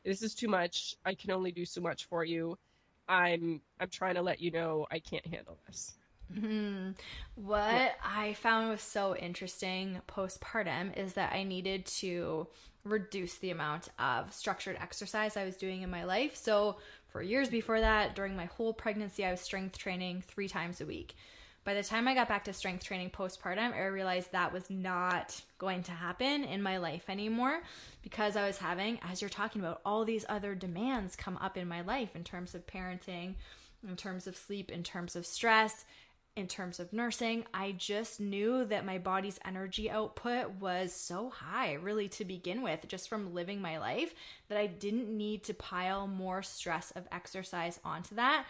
this 0.04 0.24
is 0.24 0.34
too 0.34 0.48
much. 0.48 0.96
I 1.06 1.14
can 1.14 1.32
only 1.32 1.52
do 1.52 1.66
so 1.66 1.82
much 1.82 2.06
for 2.06 2.24
you. 2.24 2.58
I'm 3.08 3.62
i'm 3.80 3.90
trying 3.90 4.16
to 4.16 4.22
let 4.22 4.42
you 4.42 4.52
know 4.52 4.88
i 4.90 5.00
can't 5.00 5.26
handle 5.28 5.58
this 5.68 5.94
mm-hmm. 6.34 6.92
what 7.36 7.72
yeah. 7.72 7.92
i 8.04 8.34
found 8.34 8.70
was 8.70 8.82
so 8.82 9.16
interesting 9.16 10.02
postpartum 10.08 10.96
is 10.98 11.14
that 11.14 11.34
i 11.34 11.44
needed 11.44 11.86
to 11.86 12.48
reduce 12.84 13.36
the 13.36 13.50
amount 13.50 13.90
of 14.00 14.32
structured 14.34 14.78
exercise 14.80 15.38
i 15.38 15.46
was 15.46 15.58
doing 15.58 15.82
in 15.82 15.90
my 15.90 16.04
life 16.04 16.36
so 16.36 16.78
for 17.16 17.22
years 17.22 17.48
before 17.48 17.80
that, 17.80 18.14
during 18.14 18.36
my 18.36 18.44
whole 18.44 18.74
pregnancy, 18.74 19.24
I 19.24 19.32
was 19.32 19.40
strength 19.40 19.78
training 19.78 20.22
three 20.28 20.50
times 20.50 20.82
a 20.82 20.86
week. 20.86 21.16
By 21.64 21.74
the 21.74 21.82
time 21.82 22.10
I 22.10 22.14
got 22.14 22.28
back 22.28 22.44
to 22.44 22.52
strength 22.52 22.84
training 22.84 23.12
postpartum, 23.12 23.74
I 23.74 23.86
realized 23.86 24.34
that 24.34 24.52
was 24.52 24.70
not 24.70 25.42
going 25.58 25.84
to 25.84 25.94
happen 25.94 26.44
in 26.44 26.62
my 26.62 26.76
life 26.76 27.06
anymore 27.10 27.62
because 28.02 28.36
I 28.36 28.46
was 28.46 28.58
having, 28.58 29.00
as 29.02 29.22
you're 29.22 29.30
talking 29.30 29.62
about, 29.62 29.80
all 29.86 30.04
these 30.04 30.26
other 30.28 30.56
demands 30.56 31.16
come 31.16 31.38
up 31.38 31.56
in 31.56 31.70
my 31.70 31.80
life 31.80 32.18
in 32.18 32.26
terms 32.26 32.54
of 32.54 32.68
parenting, 32.68 33.36
in 33.88 33.96
terms 33.96 34.28
of 34.28 34.36
sleep, 34.36 34.70
in 34.70 34.84
terms 34.84 35.16
of 35.16 35.26
stress, 35.26 35.86
in 36.36 36.48
terms 36.48 36.80
of 36.80 36.91
nursing, 36.91 37.45
I 37.54 37.71
just 37.71 38.19
knew 38.19 38.65
that 38.65 38.86
my 38.86 38.98
body's 38.98 39.39
energy 39.45 39.89
output 39.89 40.52
was 40.60 40.91
so 40.91 41.30
high, 41.30 41.74
really, 41.74 42.10
to 42.10 42.26
begin 42.26 42.62
with, 42.62 42.88
just 42.88 43.08
from 43.08 43.34
living 43.34 43.62
my 43.62 43.78
life, 43.78 44.13
that 44.50 44.58
I 44.58 44.67
didn't 44.67 45.15
need 45.15 45.43
to 45.45 45.54
pile 45.54 46.08
more 46.08 46.43
stress 46.43 46.91
of 46.91 47.08
exercise 47.12 47.80
onto 47.86 48.15
that. 48.15 48.45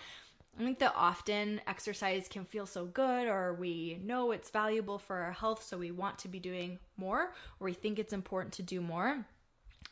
I 0.59 0.63
think 0.63 0.79
that 0.79 0.93
often 0.95 1.61
exercise 1.67 2.27
can 2.27 2.45
feel 2.45 2.65
so 2.65 2.85
good, 2.85 3.27
or 3.27 3.53
we 3.53 3.99
know 4.03 4.31
it's 4.31 4.49
valuable 4.49 4.97
for 4.97 5.17
our 5.17 5.33
health, 5.33 5.63
so 5.63 5.77
we 5.77 5.91
want 5.91 6.17
to 6.19 6.27
be 6.27 6.39
doing 6.39 6.79
more, 6.97 7.33
or 7.59 7.65
we 7.65 7.73
think 7.73 7.99
it's 7.99 8.13
important 8.13 8.53
to 8.53 8.63
do 8.63 8.81
more 8.81 9.25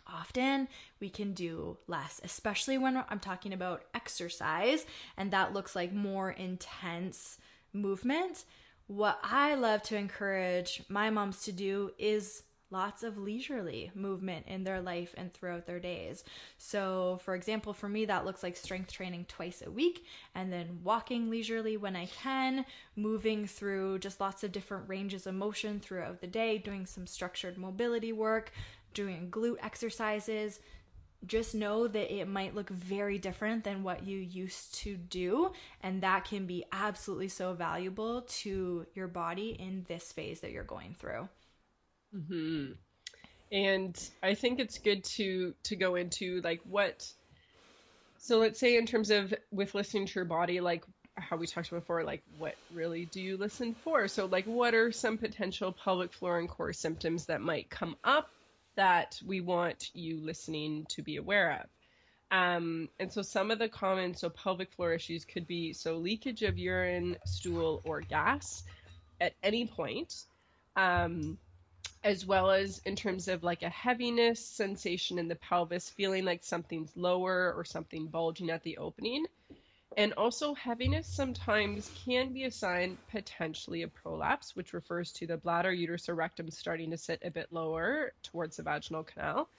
often 0.06 0.67
we 0.99 1.10
can 1.10 1.34
do 1.34 1.77
less, 1.88 2.19
especially 2.23 2.77
when 2.77 3.03
I'm 3.10 3.19
talking 3.19 3.53
about 3.53 3.86
exercise, 3.93 4.86
and 5.17 5.32
that 5.32 5.53
looks 5.53 5.75
like 5.75 5.93
more 5.93 6.32
intense 6.32 7.38
movement, 7.73 8.45
what 8.88 9.19
I 9.23 9.55
love 9.55 9.81
to 9.83 9.97
encourage 9.97 10.83
my 10.89 11.09
moms 11.09 11.43
to 11.43 11.51
do 11.51 11.91
is 11.97 12.43
lots 12.73 13.03
of 13.03 13.17
leisurely 13.19 13.91
movement 13.93 14.47
in 14.47 14.63
their 14.63 14.81
life 14.81 15.13
and 15.15 15.31
throughout 15.31 15.65
their 15.67 15.79
days. 15.79 16.23
So, 16.57 17.19
for 17.23 17.36
example, 17.36 17.71
for 17.71 17.88
me, 17.88 18.05
that 18.05 18.25
looks 18.25 18.41
like 18.41 18.57
strength 18.57 18.91
training 18.91 19.25
twice 19.29 19.62
a 19.65 19.71
week 19.71 20.05
and 20.33 20.51
then 20.51 20.79
walking 20.83 21.29
leisurely 21.29 21.77
when 21.77 21.95
I 21.95 22.07
can, 22.07 22.65
moving 22.95 23.45
through 23.45 23.99
just 23.99 24.19
lots 24.19 24.43
of 24.43 24.51
different 24.51 24.89
ranges 24.89 25.27
of 25.27 25.36
motion 25.36 25.79
throughout 25.79 26.19
the 26.19 26.27
day, 26.27 26.57
doing 26.57 26.88
some 26.88 27.05
structured 27.05 27.57
mobility 27.57 28.12
work, 28.12 28.51
doing 28.93 29.29
glute 29.29 29.57
exercises, 29.62 30.59
just 31.25 31.55
know 31.55 31.88
that 31.88 32.13
it 32.13 32.27
might 32.27 32.55
look 32.55 32.69
very 32.69 33.17
different 33.17 33.63
than 33.63 33.83
what 33.83 34.05
you 34.05 34.17
used 34.19 34.75
to 34.75 34.97
do. 34.97 35.51
And 35.81 36.01
that 36.03 36.25
can 36.25 36.45
be 36.45 36.65
absolutely 36.71 37.29
so 37.29 37.53
valuable 37.53 38.21
to 38.43 38.86
your 38.93 39.07
body 39.07 39.49
in 39.59 39.86
this 39.88 40.12
phase 40.12 40.41
that 40.41 40.51
you're 40.51 40.63
going 40.63 40.95
through. 40.99 41.29
hmm 42.13 42.73
And 43.51 44.09
I 44.23 44.36
think 44.36 44.59
it's 44.59 44.79
good 44.79 45.03
to 45.17 45.55
to 45.63 45.75
go 45.75 45.95
into 45.95 46.41
like 46.43 46.62
what 46.65 47.13
so 48.17 48.39
let's 48.39 48.59
say 48.59 48.77
in 48.77 48.86
terms 48.86 49.09
of 49.12 49.33
with 49.51 49.75
listening 49.75 50.05
to 50.07 50.13
your 50.15 50.25
body, 50.25 50.62
like 50.62 50.86
how 51.17 51.36
we 51.38 51.45
talked 51.47 51.69
before, 51.69 52.03
like 52.03 52.23
what 52.38 52.55
really 52.71 53.05
do 53.05 53.21
you 53.21 53.38
listen 53.38 53.75
for? 53.75 54.07
So 54.07 54.25
like 54.25 54.45
what 54.45 54.73
are 54.73 54.91
some 54.91 55.17
potential 55.17 55.71
pelvic 55.73 56.13
floor 56.13 56.39
and 56.39 56.49
core 56.49 56.73
symptoms 56.73 57.25
that 57.27 57.41
might 57.41 57.69
come 57.69 57.95
up 58.03 58.29
that 58.75 59.19
we 59.25 59.41
want 59.41 59.89
you 59.93 60.19
listening 60.19 60.86
to 60.89 61.01
be 61.01 61.17
aware 61.17 61.62
of. 61.62 61.69
Um, 62.31 62.89
and 62.99 63.12
so 63.12 63.21
some 63.21 63.51
of 63.51 63.59
the 63.59 63.69
common 63.69 64.15
so 64.15 64.29
pelvic 64.29 64.71
floor 64.71 64.93
issues 64.93 65.23
could 65.23 65.45
be 65.45 65.71
so 65.73 65.97
leakage 65.97 66.41
of 66.41 66.57
urine, 66.57 67.15
stool, 67.25 67.81
or 67.83 68.01
gas 68.01 68.63
at 69.21 69.33
any 69.43 69.67
point, 69.67 70.25
um, 70.75 71.38
as 72.03 72.25
well 72.25 72.49
as 72.49 72.81
in 72.86 72.95
terms 72.95 73.27
of 73.27 73.43
like 73.43 73.62
a 73.62 73.69
heaviness 73.69 74.43
sensation 74.43 75.19
in 75.19 75.27
the 75.27 75.36
pelvis, 75.36 75.89
feeling 75.89 76.25
like 76.25 76.43
something's 76.43 76.98
lower 76.98 77.54
or 77.56 77.63
something 77.63 78.08
bulging 78.08 78.50
at 78.50 78.63
the 78.63 78.77
opening. 78.77 79.25
And 79.96 80.13
also, 80.13 80.56
heaviness 80.56 81.08
sometimes 81.08 81.91
can 81.94 82.33
be 82.33 82.46
a 82.46 82.52
sign 82.52 82.98
potentially 83.08 83.83
of 83.83 83.94
prolapse, 83.94 84.56
which 84.56 84.73
refers 84.73 85.12
to 85.13 85.27
the 85.27 85.37
bladder, 85.37 85.71
uterus, 85.71 86.10
or 86.10 86.15
rectum 86.15 86.50
starting 86.50 86.91
to 86.91 86.98
sit 86.98 87.21
a 87.23 87.29
bit 87.29 87.52
lower 87.52 88.13
towards 88.23 88.58
the 88.58 88.63
vaginal 88.63 89.04
canal. 89.04 89.50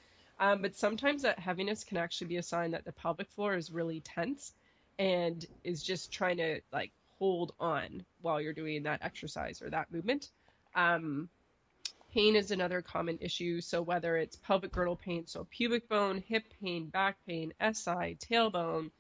Um, 0.41 0.62
but 0.62 0.74
sometimes 0.74 1.22
that 1.22 1.39
heaviness 1.39 1.85
can 1.85 1.99
actually 1.99 2.26
be 2.28 2.37
a 2.39 2.43
sign 2.43 2.72
that 2.72 2.85
the 2.85 2.93
pelvic 2.93 3.30
floor 3.30 3.55
is 3.55 3.70
really 3.70 4.01
tense 4.01 4.53
and 4.99 5.47
is 5.62 5.82
just 5.82 6.12
trying 6.12 6.39
to 6.39 6.61
like 6.72 6.93
hold 7.18 7.53
on 7.61 8.05
while 8.20 8.41
you're 8.41 8.53
doing 8.53 8.82
that 8.82 9.05
exercise 9.05 9.62
or 9.62 9.70
that 9.70 9.93
movement. 9.93 10.30
Um, 10.74 11.28
Pain 12.14 12.37
is 12.37 12.53
another 12.53 12.80
common 12.80 13.18
issue. 13.20 13.61
So 13.61 13.82
whether 13.82 14.16
it's 14.16 14.37
pelvic 14.37 14.70
girdle 14.70 14.97
pain, 14.97 15.26
so 15.26 15.49
pubic 15.51 15.89
bone, 15.89 16.22
hip 16.28 16.45
pain, 16.62 16.87
back 16.87 17.16
pain, 17.26 17.53
SI, 17.61 18.16
tailbone, 18.16 18.91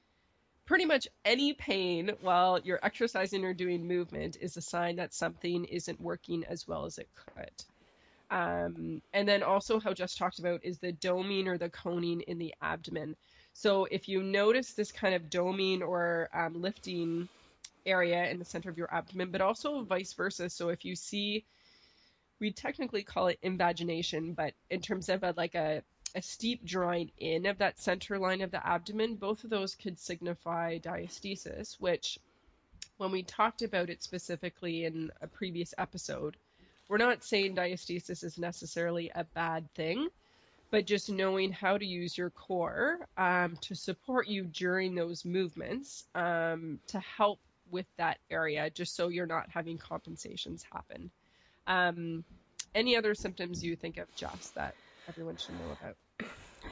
pretty 0.66 0.84
much 0.84 1.06
any 1.24 1.52
pain 1.52 2.12
while 2.20 2.58
you're 2.60 2.80
exercising 2.82 3.44
or 3.44 3.54
doing 3.54 3.86
movement 3.86 4.36
is 4.40 4.56
a 4.56 4.62
sign 4.62 4.96
that 4.96 5.12
something 5.12 5.64
isn't 5.64 6.00
working 6.00 6.44
as 6.48 6.66
well 6.66 6.84
as 6.86 6.98
it 6.98 7.08
could. 7.14 7.64
Um, 8.30 9.02
and 9.12 9.28
then 9.28 9.42
also 9.42 9.78
how 9.78 9.92
Jess 9.92 10.14
talked 10.16 10.38
about 10.38 10.64
is 10.64 10.78
the 10.78 10.92
doming 10.92 11.46
or 11.46 11.58
the 11.58 11.68
coning 11.68 12.22
in 12.22 12.38
the 12.38 12.54
abdomen. 12.62 13.16
So 13.52 13.86
if 13.90 14.08
you 14.08 14.22
notice 14.22 14.72
this 14.72 14.90
kind 14.90 15.14
of 15.14 15.30
doming 15.30 15.82
or 15.82 16.28
um, 16.34 16.60
lifting 16.60 17.28
area 17.86 18.28
in 18.30 18.38
the 18.38 18.44
center 18.44 18.70
of 18.70 18.78
your 18.78 18.92
abdomen, 18.92 19.30
but 19.30 19.40
also 19.40 19.82
vice 19.82 20.12
versa. 20.14 20.48
So 20.48 20.70
if 20.70 20.84
you 20.84 20.96
see, 20.96 21.44
we 22.40 22.50
technically 22.50 23.02
call 23.02 23.28
it 23.28 23.38
invagination, 23.42 24.32
but 24.32 24.54
in 24.70 24.80
terms 24.80 25.08
of 25.08 25.22
a, 25.22 25.34
like 25.36 25.54
a, 25.54 25.82
a 26.14 26.22
steep 26.22 26.64
drawing 26.64 27.10
in 27.18 27.46
of 27.46 27.58
that 27.58 27.78
center 27.78 28.18
line 28.18 28.40
of 28.40 28.50
the 28.50 28.66
abdomen, 28.66 29.16
both 29.16 29.44
of 29.44 29.50
those 29.50 29.74
could 29.74 29.98
signify 29.98 30.78
diastasis, 30.78 31.74
which 31.80 32.18
when 32.98 33.10
we 33.10 33.22
talked 33.22 33.62
about 33.62 33.90
it 33.90 34.02
specifically 34.02 34.84
in 34.84 35.10
a 35.20 35.26
previous 35.26 35.74
episode, 35.76 36.36
we're 36.88 36.98
not 36.98 37.24
saying 37.24 37.56
diastasis 37.56 38.22
is 38.22 38.38
necessarily 38.38 39.10
a 39.14 39.24
bad 39.24 39.68
thing, 39.74 40.08
but 40.70 40.86
just 40.86 41.10
knowing 41.10 41.50
how 41.50 41.76
to 41.76 41.84
use 41.84 42.16
your 42.16 42.30
core 42.30 42.98
um, 43.16 43.56
to 43.62 43.74
support 43.74 44.28
you 44.28 44.44
during 44.44 44.94
those 44.94 45.24
movements 45.24 46.04
um, 46.14 46.78
to 46.86 47.00
help 47.00 47.40
with 47.70 47.86
that 47.96 48.18
area, 48.30 48.70
just 48.70 48.94
so 48.94 49.08
you're 49.08 49.26
not 49.26 49.48
having 49.50 49.78
compensations 49.78 50.64
happen. 50.70 51.10
Um, 51.66 52.22
any 52.74 52.96
other 52.96 53.14
symptoms 53.14 53.64
you 53.64 53.74
think 53.74 53.96
of, 53.96 54.14
Jess, 54.14 54.50
that 54.54 54.74
everyone 55.08 55.36
should 55.36 55.54
know 55.54 55.76
about? 55.80 55.96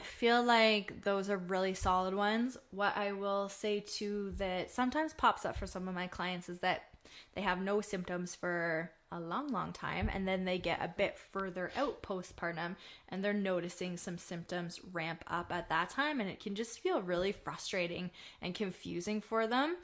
I 0.03 0.05
feel 0.05 0.43
like 0.43 1.03
those 1.03 1.29
are 1.29 1.37
really 1.37 1.73
solid 1.73 2.13
ones. 2.13 2.57
What 2.71 2.97
I 2.97 3.13
will 3.13 3.47
say 3.47 3.79
too 3.79 4.33
that 4.35 4.69
sometimes 4.69 5.13
pops 5.13 5.45
up 5.45 5.55
for 5.55 5.65
some 5.65 5.87
of 5.87 5.95
my 5.95 6.07
clients 6.07 6.49
is 6.49 6.59
that 6.59 6.89
they 7.35 7.41
have 7.41 7.61
no 7.61 7.79
symptoms 7.79 8.35
for 8.35 8.91
a 9.13 9.19
long, 9.21 9.47
long 9.47 9.71
time, 9.71 10.09
and 10.13 10.27
then 10.27 10.43
they 10.43 10.57
get 10.57 10.83
a 10.83 10.89
bit 10.89 11.17
further 11.17 11.71
out 11.77 12.03
postpartum 12.03 12.75
and 13.07 13.23
they're 13.23 13.31
noticing 13.31 13.95
some 13.95 14.17
symptoms 14.17 14.81
ramp 14.91 15.23
up 15.27 15.53
at 15.53 15.69
that 15.69 15.89
time, 15.89 16.19
and 16.19 16.29
it 16.29 16.41
can 16.41 16.53
just 16.53 16.79
feel 16.79 17.01
really 17.01 17.31
frustrating 17.31 18.11
and 18.41 18.53
confusing 18.53 19.21
for 19.21 19.47
them. 19.47 19.77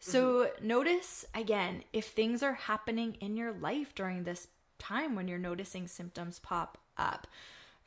So, 0.00 0.46
mm-hmm. 0.46 0.66
notice 0.66 1.26
again 1.34 1.82
if 1.92 2.06
things 2.06 2.42
are 2.42 2.54
happening 2.54 3.18
in 3.20 3.36
your 3.36 3.52
life 3.52 3.94
during 3.94 4.24
this 4.24 4.48
time 4.78 5.14
when 5.14 5.28
you're 5.28 5.38
noticing 5.38 5.88
symptoms 5.88 6.38
pop 6.38 6.78
up. 6.96 7.26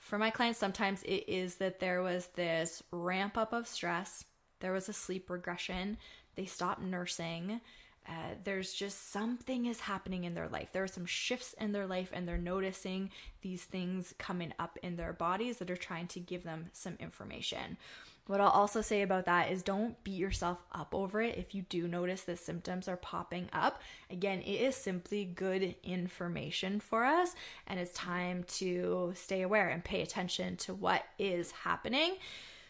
For 0.02 0.18
my 0.18 0.30
clients, 0.30 0.60
sometimes 0.60 1.04
it 1.04 1.24
is 1.30 1.56
that 1.56 1.80
there 1.80 2.02
was 2.02 2.28
this 2.36 2.84
ramp 2.92 3.38
up 3.38 3.54
of 3.54 3.68
stress, 3.68 4.26
there 4.60 4.74
was 4.74 4.90
a 4.90 4.94
sleep 4.94 5.30
regression, 5.30 5.98
they 6.36 6.46
stopped 6.46 6.82
nursing 6.82 7.62
uh, 8.08 8.34
there's 8.44 8.74
just 8.74 9.12
something 9.12 9.68
is 9.68 9.80
happening 9.80 10.24
in 10.24 10.34
their 10.34 10.48
life. 10.48 10.70
There 10.72 10.84
are 10.84 10.88
some 10.88 11.06
shifts 11.06 11.54
in 11.60 11.72
their 11.72 11.86
life, 11.86 12.10
and 12.12 12.28
they're 12.28 12.38
noticing 12.38 13.12
these 13.42 13.64
things 13.64 14.14
coming 14.18 14.54
up 14.58 14.80
in 14.82 14.96
their 14.96 15.14
bodies 15.14 15.58
that 15.58 15.70
are 15.70 15.78
trying 15.78 16.08
to 16.08 16.20
give 16.20 16.44
them 16.44 16.70
some 16.74 16.98
information. 17.00 17.78
What 18.32 18.40
I'll 18.40 18.48
also 18.48 18.80
say 18.80 19.02
about 19.02 19.26
that 19.26 19.52
is 19.52 19.62
don't 19.62 20.02
beat 20.06 20.18
yourself 20.18 20.60
up 20.72 20.96
over 20.96 21.22
it 21.22 21.38
if 21.38 21.54
you 21.54 21.64
do 21.64 21.86
notice 21.86 22.22
that 22.22 22.40
symptoms 22.40 22.88
are 22.88 22.96
popping 22.96 23.50
up. 23.52 23.82
Again, 24.10 24.40
it 24.40 24.62
is 24.62 24.74
simply 24.74 25.26
good 25.26 25.76
information 25.84 26.80
for 26.80 27.04
us, 27.04 27.36
and 27.68 27.78
it's 27.78 27.92
time 27.92 28.46
to 28.60 29.12
stay 29.18 29.42
aware 29.42 29.68
and 29.68 29.84
pay 29.84 30.02
attention 30.02 30.56
to 30.58 30.74
what 30.74 31.04
is 31.20 31.52
happening. 31.52 32.16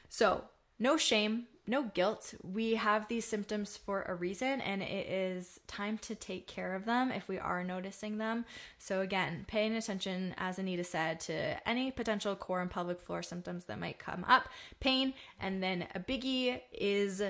So, 0.10 0.46
no 0.80 0.98
shame, 0.98 1.46
no 1.68 1.84
guilt. 1.84 2.34
We 2.44 2.76
have 2.76 3.08
these 3.08 3.26
symptoms 3.26 3.78
for 3.78 4.04
a 4.04 4.16
reason, 4.16 4.62
and 4.62 4.82
it 4.82 5.08
is 5.08 5.60
time 5.68 5.98
to 6.00 6.16
take 6.16 6.48
care 6.48 6.76
of 6.76 6.86
them 6.86 7.12
if 7.12 7.28
we 7.28 7.38
are 7.38 7.64
noticing 7.64 8.18
them. 8.18 8.46
So, 8.80 9.02
again, 9.02 9.46
paying 9.48 9.76
attention, 9.76 10.34
as 10.38 10.60
Anita 10.60 10.84
said, 10.84 11.20
to 11.22 11.68
any 11.68 11.92
potential 11.92 12.36
core 12.36 12.62
and 12.62 12.70
pelvic 12.70 13.00
floor 13.00 13.22
symptoms 13.22 13.66
that 13.66 13.80
might 13.80 14.00
come 14.00 14.26
up, 14.28 14.50
pain, 14.80 15.14
and 15.40 15.62
then 15.62 15.88
a 15.94 16.00
biggie 16.00 16.62
is 16.72 17.22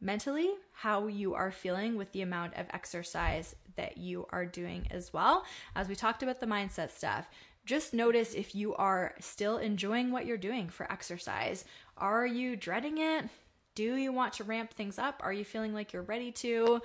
mentally 0.00 0.50
how 0.72 1.06
you 1.06 1.34
are 1.34 1.50
feeling 1.50 1.96
with 1.96 2.12
the 2.12 2.22
amount 2.22 2.54
of 2.54 2.66
exercise 2.70 3.56
that 3.76 3.96
you 3.96 4.26
are 4.30 4.44
doing 4.44 4.86
as 4.90 5.12
well. 5.12 5.44
As 5.74 5.88
we 5.88 5.96
talked 5.96 6.22
about 6.22 6.40
the 6.40 6.46
mindset 6.46 6.90
stuff, 6.90 7.28
just 7.64 7.94
notice 7.94 8.34
if 8.34 8.54
you 8.54 8.74
are 8.74 9.14
still 9.20 9.56
enjoying 9.56 10.12
what 10.12 10.26
you're 10.26 10.36
doing 10.36 10.68
for 10.68 10.90
exercise. 10.92 11.64
Are 11.96 12.26
you 12.26 12.56
dreading 12.56 12.98
it? 12.98 13.30
Do 13.74 13.96
you 13.96 14.12
want 14.12 14.34
to 14.34 14.44
ramp 14.44 14.72
things 14.74 14.98
up? 14.98 15.20
Are 15.24 15.32
you 15.32 15.44
feeling 15.44 15.74
like 15.74 15.92
you're 15.92 16.02
ready 16.02 16.30
to? 16.32 16.80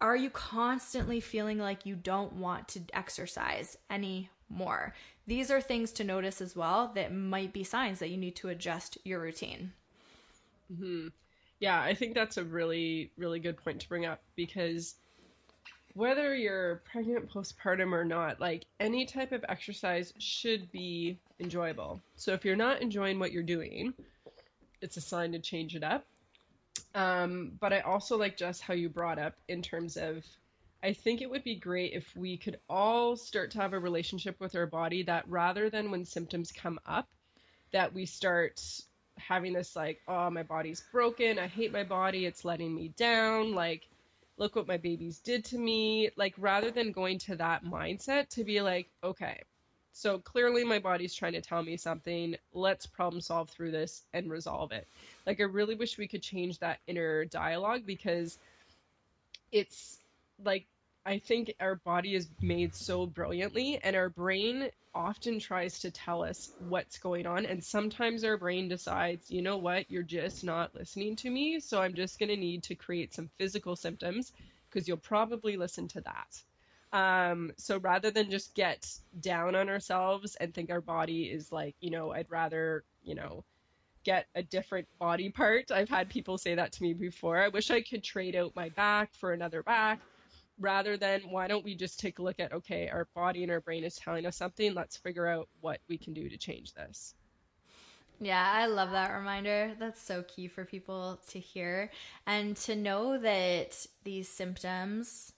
Are 0.00 0.16
you 0.16 0.30
constantly 0.30 1.20
feeling 1.20 1.58
like 1.58 1.86
you 1.86 1.96
don't 1.96 2.34
want 2.34 2.68
to 2.68 2.82
exercise 2.94 3.78
anymore? 3.90 4.94
These 5.26 5.50
are 5.50 5.60
things 5.60 5.92
to 5.92 6.04
notice 6.04 6.40
as 6.40 6.56
well 6.56 6.92
that 6.94 7.12
might 7.14 7.52
be 7.52 7.64
signs 7.64 7.98
that 8.00 8.10
you 8.10 8.16
need 8.16 8.36
to 8.36 8.48
adjust 8.48 8.98
your 9.04 9.20
routine. 9.20 9.72
hmm 10.68 11.08
Yeah, 11.60 11.80
I 11.80 11.94
think 11.94 12.14
that's 12.14 12.36
a 12.36 12.44
really, 12.44 13.12
really 13.16 13.40
good 13.40 13.56
point 13.62 13.80
to 13.80 13.88
bring 13.88 14.04
up 14.06 14.22
because 14.36 14.96
whether 15.94 16.34
you're 16.34 16.82
pregnant, 16.90 17.30
postpartum, 17.30 17.92
or 17.92 18.04
not, 18.04 18.40
like 18.40 18.66
any 18.80 19.06
type 19.06 19.32
of 19.32 19.44
exercise 19.48 20.12
should 20.18 20.70
be 20.72 21.20
enjoyable. 21.40 22.02
So 22.16 22.32
if 22.34 22.44
you're 22.44 22.56
not 22.56 22.82
enjoying 22.82 23.18
what 23.18 23.32
you're 23.32 23.42
doing, 23.42 23.94
it's 24.80 24.96
a 24.96 25.00
sign 25.00 25.32
to 25.32 25.38
change 25.38 25.74
it 25.74 25.82
up. 25.82 26.04
Um, 26.94 27.52
but 27.60 27.72
I 27.72 27.80
also 27.80 28.16
like 28.16 28.36
just 28.36 28.62
how 28.62 28.74
you 28.74 28.88
brought 28.88 29.18
up 29.18 29.34
in 29.48 29.62
terms 29.62 29.96
of 29.96 30.24
I 30.82 30.92
think 30.92 31.20
it 31.20 31.30
would 31.30 31.42
be 31.42 31.56
great 31.56 31.94
if 31.94 32.14
we 32.14 32.36
could 32.36 32.58
all 32.68 33.16
start 33.16 33.50
to 33.52 33.58
have 33.58 33.72
a 33.72 33.78
relationship 33.78 34.38
with 34.40 34.54
our 34.54 34.66
body 34.66 35.02
that 35.04 35.28
rather 35.28 35.70
than 35.70 35.90
when 35.90 36.04
symptoms 36.04 36.52
come 36.52 36.78
up, 36.86 37.08
that 37.72 37.92
we 37.92 38.06
start 38.06 38.62
having 39.18 39.52
this 39.52 39.74
like, 39.74 40.00
oh, 40.06 40.30
my 40.30 40.42
body's 40.42 40.84
broken. 40.92 41.38
I 41.38 41.46
hate 41.46 41.72
my 41.72 41.82
body. 41.82 42.26
It's 42.26 42.44
letting 42.44 42.74
me 42.74 42.88
down. 42.96 43.54
Like, 43.54 43.88
look 44.36 44.54
what 44.54 44.68
my 44.68 44.76
babies 44.76 45.18
did 45.18 45.46
to 45.46 45.58
me. 45.58 46.10
Like, 46.16 46.34
rather 46.38 46.70
than 46.70 46.92
going 46.92 47.18
to 47.20 47.36
that 47.36 47.64
mindset, 47.64 48.28
to 48.30 48.44
be 48.44 48.60
like, 48.60 48.88
okay, 49.02 49.42
so 49.96 50.18
clearly 50.18 50.62
my 50.62 50.78
body's 50.78 51.14
trying 51.14 51.32
to 51.32 51.40
tell 51.40 51.62
me 51.62 51.78
something. 51.78 52.36
Let's 52.52 52.84
problem 52.84 53.22
solve 53.22 53.48
through 53.48 53.70
this 53.70 54.02
and 54.12 54.30
resolve 54.30 54.70
it. 54.72 54.86
Like 55.26 55.40
I 55.40 55.44
really 55.44 55.74
wish 55.74 55.96
we 55.96 56.06
could 56.06 56.22
change 56.22 56.58
that 56.58 56.80
inner 56.86 57.24
dialogue 57.24 57.86
because 57.86 58.38
it's 59.50 59.98
like 60.44 60.66
I 61.06 61.18
think 61.18 61.54
our 61.60 61.76
body 61.76 62.14
is 62.14 62.28
made 62.42 62.74
so 62.74 63.06
brilliantly 63.06 63.80
and 63.82 63.96
our 63.96 64.10
brain 64.10 64.68
often 64.94 65.38
tries 65.38 65.80
to 65.80 65.90
tell 65.90 66.24
us 66.24 66.52
what's 66.68 66.98
going 66.98 67.26
on 67.26 67.46
and 67.46 67.64
sometimes 67.64 68.22
our 68.22 68.36
brain 68.36 68.68
decides, 68.68 69.30
you 69.30 69.40
know 69.40 69.56
what, 69.56 69.90
you're 69.90 70.02
just 70.02 70.44
not 70.44 70.74
listening 70.74 71.16
to 71.16 71.30
me, 71.30 71.58
so 71.60 71.80
I'm 71.80 71.94
just 71.94 72.18
going 72.18 72.28
to 72.28 72.36
need 72.36 72.64
to 72.64 72.74
create 72.74 73.14
some 73.14 73.30
physical 73.38 73.76
symptoms 73.76 74.30
because 74.68 74.86
you'll 74.86 74.98
probably 74.98 75.56
listen 75.56 75.88
to 75.88 76.02
that. 76.02 76.42
Um, 76.96 77.52
so 77.58 77.76
rather 77.76 78.10
than 78.10 78.30
just 78.30 78.54
get 78.54 78.90
down 79.20 79.54
on 79.54 79.68
ourselves 79.68 80.34
and 80.36 80.54
think 80.54 80.70
our 80.70 80.80
body 80.80 81.24
is 81.24 81.52
like, 81.52 81.74
you 81.80 81.90
know, 81.90 82.10
I'd 82.10 82.30
rather, 82.30 82.84
you 83.04 83.14
know, 83.14 83.44
get 84.02 84.28
a 84.34 84.42
different 84.42 84.88
body 84.98 85.28
part. 85.28 85.70
I've 85.70 85.90
had 85.90 86.08
people 86.08 86.38
say 86.38 86.54
that 86.54 86.72
to 86.72 86.82
me 86.82 86.94
before. 86.94 87.36
I 87.36 87.48
wish 87.48 87.70
I 87.70 87.82
could 87.82 88.02
trade 88.02 88.34
out 88.34 88.56
my 88.56 88.70
back 88.70 89.12
for 89.12 89.34
another 89.34 89.62
back 89.62 90.00
rather 90.58 90.96
than 90.96 91.20
why 91.28 91.48
don't 91.48 91.66
we 91.66 91.74
just 91.74 92.00
take 92.00 92.18
a 92.18 92.22
look 92.22 92.40
at 92.40 92.54
okay, 92.54 92.88
our 92.88 93.06
body 93.14 93.42
and 93.42 93.52
our 93.52 93.60
brain 93.60 93.84
is 93.84 93.96
telling 93.96 94.24
us 94.24 94.38
something, 94.38 94.72
let's 94.72 94.96
figure 94.96 95.26
out 95.26 95.50
what 95.60 95.80
we 95.90 95.98
can 95.98 96.14
do 96.14 96.30
to 96.30 96.38
change 96.38 96.72
this. 96.72 97.14
Yeah, 98.20 98.50
I 98.50 98.64
love 98.68 98.92
that 98.92 99.14
reminder. 99.14 99.72
That's 99.78 100.00
so 100.00 100.22
key 100.22 100.48
for 100.48 100.64
people 100.64 101.20
to 101.28 101.38
hear 101.38 101.90
and 102.26 102.56
to 102.58 102.74
know 102.74 103.18
that 103.18 103.86
these 104.02 104.30
symptoms 104.30 105.34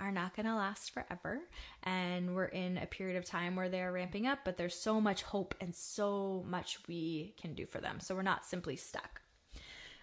are 0.00 0.12
not 0.12 0.34
going 0.36 0.46
to 0.46 0.54
last 0.54 0.92
forever. 0.92 1.40
And 1.82 2.34
we're 2.34 2.46
in 2.46 2.78
a 2.78 2.86
period 2.86 3.16
of 3.16 3.24
time 3.24 3.56
where 3.56 3.68
they're 3.68 3.92
ramping 3.92 4.26
up, 4.26 4.40
but 4.44 4.56
there's 4.56 4.74
so 4.74 5.00
much 5.00 5.22
hope 5.22 5.54
and 5.60 5.74
so 5.74 6.44
much 6.46 6.78
we 6.88 7.34
can 7.40 7.54
do 7.54 7.66
for 7.66 7.80
them. 7.80 8.00
So 8.00 8.14
we're 8.14 8.22
not 8.22 8.44
simply 8.44 8.76
stuck. 8.76 9.20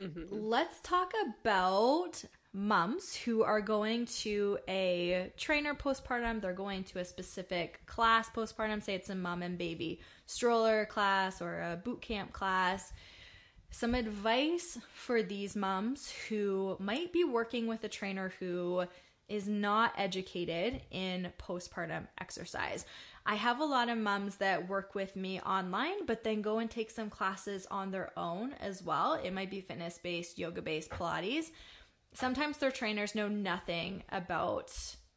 Mm-hmm. 0.02 0.24
Let's 0.30 0.82
talk 0.82 1.14
about 1.42 2.24
moms 2.52 3.16
who 3.16 3.44
are 3.44 3.62
going 3.62 4.06
to 4.06 4.58
a 4.68 5.32
trainer 5.38 5.74
postpartum. 5.74 6.42
They're 6.42 6.54
going 6.54 6.84
to 6.86 7.00
a 7.00 7.06
specific 7.06 7.86
class 7.86 8.30
postpartum. 8.30 8.84
Say 8.84 8.96
it's 8.96 9.10
a 9.10 9.16
mom 9.16 9.42
and 9.42 9.58
baby 9.58 10.02
stroller 10.26 10.86
class 10.86 11.42
or 11.42 11.62
a 11.62 11.76
boot 11.78 12.02
camp 12.02 12.34
class. 12.34 12.92
Some 13.72 13.94
advice 13.94 14.78
for 14.94 15.22
these 15.22 15.56
moms 15.56 16.10
who 16.30 16.78
might 16.80 17.12
be 17.12 17.26
working 17.26 17.68
with 17.68 17.84
a 17.84 17.90
trainer 17.90 18.32
who 18.40 18.86
is 19.28 19.48
not 19.48 19.94
educated 19.98 20.82
in 20.92 21.32
postpartum 21.40 22.08
exercise. 22.20 22.86
I 23.26 23.36
have 23.36 23.60
a 23.60 23.66
lot 23.66 23.90
of 23.90 23.98
moms 23.98 24.36
that 24.38 24.70
work 24.70 24.94
with 24.94 25.16
me 25.16 25.40
online, 25.42 26.06
but 26.06 26.24
then 26.24 26.42
go 26.42 26.60
and 26.60 26.70
take 26.70 26.92
some 26.92 27.10
classes 27.10 27.66
on 27.72 27.90
their 27.90 28.12
own 28.18 28.54
as 28.60 28.84
well. 28.84 29.14
It 29.14 29.34
might 29.34 29.50
be 29.50 29.62
fitness 29.62 30.00
based, 30.02 30.38
yoga 30.38 30.62
based, 30.62 30.92
Pilates. 30.92 31.52
Sometimes 32.14 32.58
their 32.58 32.72
trainers 32.72 33.16
know 33.16 33.28
nothing 33.28 34.04
about 34.10 34.72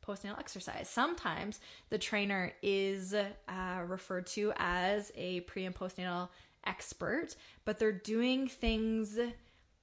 postnatal 0.05 0.39
exercise. 0.39 0.89
Sometimes 0.89 1.61
the 1.91 1.99
trainer 1.99 2.53
is 2.63 3.15
uh, 3.15 3.83
referred 3.87 4.27
to 4.29 4.53
as 4.57 5.13
a 5.15 5.41
pre 5.41 5.67
and 5.67 5.75
postnatal 5.75 6.31
expert, 6.67 7.37
but 7.65 7.79
they're 7.79 7.93
doing 7.93 8.49
things 8.49 9.19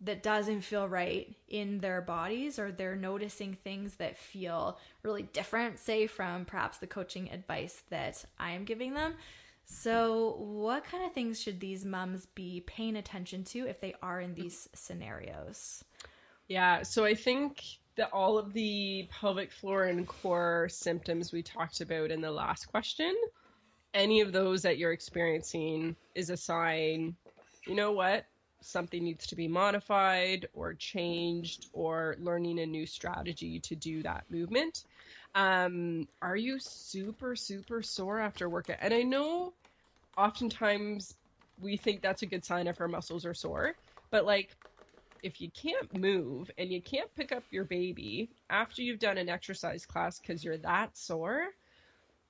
that 0.01 0.23
doesn't 0.23 0.61
feel 0.61 0.87
right 0.87 1.35
in 1.47 1.79
their 1.79 2.01
bodies 2.01 2.59
or 2.59 2.71
they're 2.71 2.95
noticing 2.95 3.53
things 3.53 3.95
that 3.95 4.17
feel 4.17 4.77
really 5.03 5.23
different, 5.23 5.79
say 5.79 6.07
from 6.07 6.45
perhaps 6.45 6.77
the 6.77 6.87
coaching 6.87 7.31
advice 7.31 7.83
that 7.89 8.23
I 8.37 8.51
am 8.51 8.65
giving 8.65 8.93
them. 8.93 9.15
So, 9.67 10.35
what 10.37 10.83
kind 10.83 11.03
of 11.03 11.13
things 11.13 11.41
should 11.41 11.59
these 11.59 11.85
moms 11.85 12.27
be 12.35 12.63
paying 12.67 12.95
attention 12.95 13.43
to 13.45 13.67
if 13.67 13.81
they 13.81 13.95
are 14.01 14.21
in 14.21 14.35
these 14.35 14.69
scenarios? 14.73 15.83
Yeah, 16.47 16.83
so 16.83 17.03
I 17.03 17.15
think 17.15 17.63
that 17.95 18.11
all 18.13 18.37
of 18.37 18.53
the 18.53 19.07
pelvic 19.09 19.51
floor 19.51 19.85
and 19.85 20.07
core 20.07 20.67
symptoms 20.69 21.31
we 21.31 21.41
talked 21.41 21.81
about 21.81 22.11
in 22.11 22.21
the 22.21 22.29
last 22.29 22.65
question, 22.65 23.15
any 23.93 24.21
of 24.21 24.31
those 24.31 24.61
that 24.61 24.77
you're 24.77 24.91
experiencing 24.91 25.95
is 26.13 26.29
a 26.29 26.37
sign, 26.37 27.15
you 27.65 27.73
know 27.73 27.93
what? 27.93 28.25
Something 28.65 29.03
needs 29.03 29.27
to 29.27 29.35
be 29.35 29.47
modified 29.47 30.47
or 30.53 30.73
changed 30.73 31.67
or 31.73 32.15
learning 32.19 32.59
a 32.59 32.65
new 32.65 32.85
strategy 32.85 33.59
to 33.61 33.75
do 33.75 34.01
that 34.03 34.23
movement. 34.29 34.83
Um, 35.35 36.07
are 36.21 36.35
you 36.35 36.57
super, 36.59 37.35
super 37.35 37.81
sore 37.81 38.19
after 38.19 38.49
workout? 38.49 38.77
And 38.81 38.93
I 38.93 39.03
know 39.03 39.53
oftentimes 40.17 41.13
we 41.59 41.77
think 41.77 42.01
that's 42.01 42.23
a 42.23 42.27
good 42.27 42.45
sign 42.45 42.67
if 42.67 42.81
our 42.81 42.87
muscles 42.87 43.25
are 43.25 43.33
sore, 43.33 43.75
but 44.11 44.25
like 44.25 44.55
if 45.21 45.41
you 45.41 45.49
can't 45.51 45.93
move 45.93 46.51
and 46.57 46.71
you 46.71 46.81
can't 46.81 47.13
pick 47.15 47.31
up 47.31 47.43
your 47.51 47.65
baby 47.65 48.29
after 48.49 48.81
you've 48.81 48.99
done 48.99 49.17
an 49.17 49.29
exercise 49.29 49.85
class 49.85 50.19
because 50.19 50.43
you're 50.43 50.57
that 50.57 50.97
sore, 50.97 51.47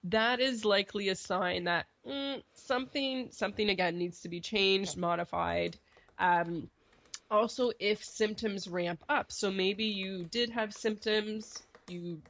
that 0.05 0.39
is 0.39 0.65
likely 0.65 1.09
a 1.09 1.15
sign 1.15 1.65
that 1.65 1.88
mm, 2.07 2.41
something 2.53 3.29
something 3.31 3.69
again 3.69 3.97
needs 3.97 4.21
to 4.21 4.29
be 4.29 4.39
changed, 4.39 4.97
modified, 4.97 5.77
um, 6.20 6.70
also, 7.30 7.72
if 7.80 8.03
symptoms 8.03 8.68
ramp 8.68 9.03
up, 9.09 9.32
so 9.32 9.51
maybe 9.51 9.86
you 9.86 10.26
did 10.26 10.51
have 10.51 10.74
symptoms, 10.74 11.63
you 11.88 12.22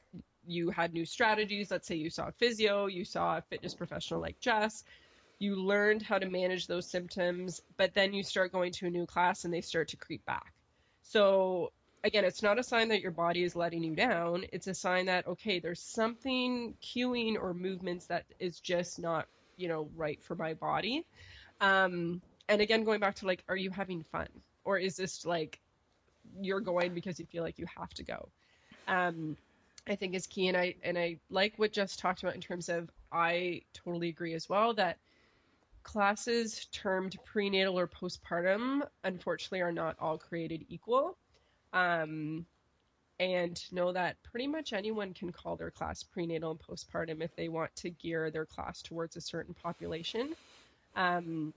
you 0.48 0.70
had 0.70 0.94
new 0.94 1.06
strategies. 1.06 1.72
Let's 1.72 1.88
say 1.88 1.96
you 1.96 2.10
saw 2.10 2.28
a 2.28 2.32
physio, 2.34 2.86
you 2.86 3.04
saw 3.04 3.38
a 3.38 3.42
fitness 3.42 3.74
professional 3.74 4.22
like 4.22 4.40
Jess, 4.40 4.84
you 5.40 5.56
learned 5.56 6.02
how 6.02 6.18
to 6.20 6.30
manage 6.30 6.68
those 6.68 6.90
symptoms, 6.90 7.62
but 7.78 7.94
then 7.94 8.14
you 8.14 8.24
start 8.24 8.52
going 8.52 8.72
to 8.74 8.88
a 8.88 8.90
new 8.90 9.06
class 9.06 9.44
and 9.44 9.54
they 9.54 9.62
start 9.62 9.90
to 9.90 9.98
creep 9.98 10.26
back. 10.26 10.54
So 11.04 11.72
again, 12.04 12.26
it's 12.26 12.44
not 12.44 12.60
a 12.60 12.64
sign 12.64 12.90
that 12.90 13.02
your 13.02 13.12
body 13.12 13.44
is 13.44 13.56
letting 13.56 13.84
you 13.84 13.96
down. 13.96 14.46
It's 14.54 14.68
a 14.68 14.74
sign 14.74 15.08
that 15.08 15.28
okay, 15.28 15.60
there's 15.60 15.82
something 15.82 16.76
cueing 16.82 17.36
or 17.42 17.54
movements 17.54 18.06
that 18.08 18.26
is 18.40 18.60
just 18.60 19.00
not 19.00 19.28
you 19.58 19.68
know 19.68 19.90
right 19.96 20.22
for 20.24 20.36
my 20.36 20.54
body. 20.54 21.06
Um, 21.60 22.22
and 22.50 22.62
again 22.62 22.84
going 22.84 23.00
back 23.00 23.16
to 23.16 23.26
like 23.26 23.44
are 23.48 23.56
you 23.56 23.70
having 23.70 24.04
fun? 24.04 24.28
Or 24.64 24.78
is 24.78 24.96
this 24.96 25.26
like 25.26 25.60
you're 26.42 26.60
going 26.62 26.94
because 26.94 27.20
you 27.20 27.26
feel 27.26 27.44
like 27.44 27.60
you 27.60 27.66
have 27.78 27.94
to 27.96 28.04
go? 28.04 28.30
Um 28.88 29.38
i 29.88 29.96
think 29.96 30.16
is 30.16 30.26
key 30.26 30.48
and 30.48 30.58
i 30.58 30.74
and 30.84 30.98
i 30.98 31.16
like 31.30 31.54
what 31.58 31.72
Jess 31.72 31.96
talked 31.96 32.24
about 32.24 32.34
in 32.34 32.42
terms 32.42 32.70
of 32.70 32.90
i 33.12 33.62
totally 33.74 34.10
agree 34.10 34.34
as 34.34 34.50
well 34.50 34.74
that 34.74 34.98
classes 35.84 36.66
termed 36.72 37.16
prenatal 37.24 37.78
or 37.78 37.88
postpartum 37.88 38.82
unfortunately 39.04 39.62
are 39.62 39.72
not 39.72 39.96
all 40.00 40.18
created 40.18 40.66
equal. 40.70 41.18
Um 41.74 42.46
and 43.20 43.64
know 43.72 43.94
that 43.94 44.22
pretty 44.24 44.48
much 44.48 44.74
anyone 44.74 45.14
can 45.14 45.32
call 45.32 45.56
their 45.56 45.72
class 45.72 46.04
prenatal 46.04 46.52
and 46.52 46.60
postpartum 46.60 47.22
if 47.22 47.36
they 47.36 47.48
want 47.48 47.74
to 47.76 47.90
gear 47.90 48.30
their 48.30 48.46
class 48.46 48.82
towards 48.82 49.16
a 49.16 49.22
certain 49.22 49.54
population. 49.54 50.36
Um, 50.96 51.54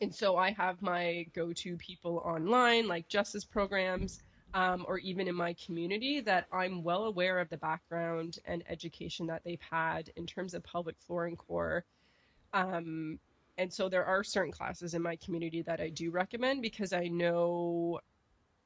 and 0.00 0.14
so 0.14 0.36
I 0.36 0.52
have 0.52 0.80
my 0.80 1.26
go 1.34 1.52
to 1.52 1.76
people 1.76 2.22
online, 2.24 2.88
like 2.88 3.08
Jess's 3.08 3.44
programs, 3.44 4.22
um, 4.54 4.84
or 4.88 4.98
even 4.98 5.28
in 5.28 5.34
my 5.34 5.54
community, 5.54 6.20
that 6.20 6.46
I'm 6.52 6.82
well 6.82 7.04
aware 7.04 7.38
of 7.38 7.50
the 7.50 7.58
background 7.58 8.38
and 8.46 8.64
education 8.68 9.26
that 9.26 9.42
they've 9.44 9.60
had 9.70 10.10
in 10.16 10.26
terms 10.26 10.54
of 10.54 10.64
pelvic 10.64 10.96
floor 10.98 11.26
and 11.26 11.36
core. 11.36 11.84
Um, 12.52 13.18
and 13.58 13.72
so 13.72 13.88
there 13.88 14.06
are 14.06 14.24
certain 14.24 14.52
classes 14.52 14.94
in 14.94 15.02
my 15.02 15.16
community 15.16 15.62
that 15.62 15.80
I 15.80 15.90
do 15.90 16.10
recommend 16.10 16.62
because 16.62 16.92
I 16.92 17.08
know 17.08 18.00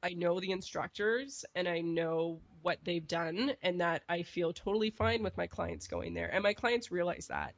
I 0.01 0.13
know 0.13 0.39
the 0.39 0.51
instructors 0.51 1.43
and 1.55 1.67
I 1.67 1.81
know 1.81 2.39
what 2.61 2.77
they've 2.83 3.07
done 3.07 3.53
and 3.63 3.81
that 3.81 4.03
I 4.07 4.21
feel 4.23 4.53
totally 4.53 4.91
fine 4.91 5.23
with 5.23 5.35
my 5.35 5.47
clients 5.47 5.87
going 5.87 6.13
there. 6.13 6.29
And 6.31 6.43
my 6.43 6.53
clients 6.53 6.91
realize 6.91 7.27
that 7.27 7.55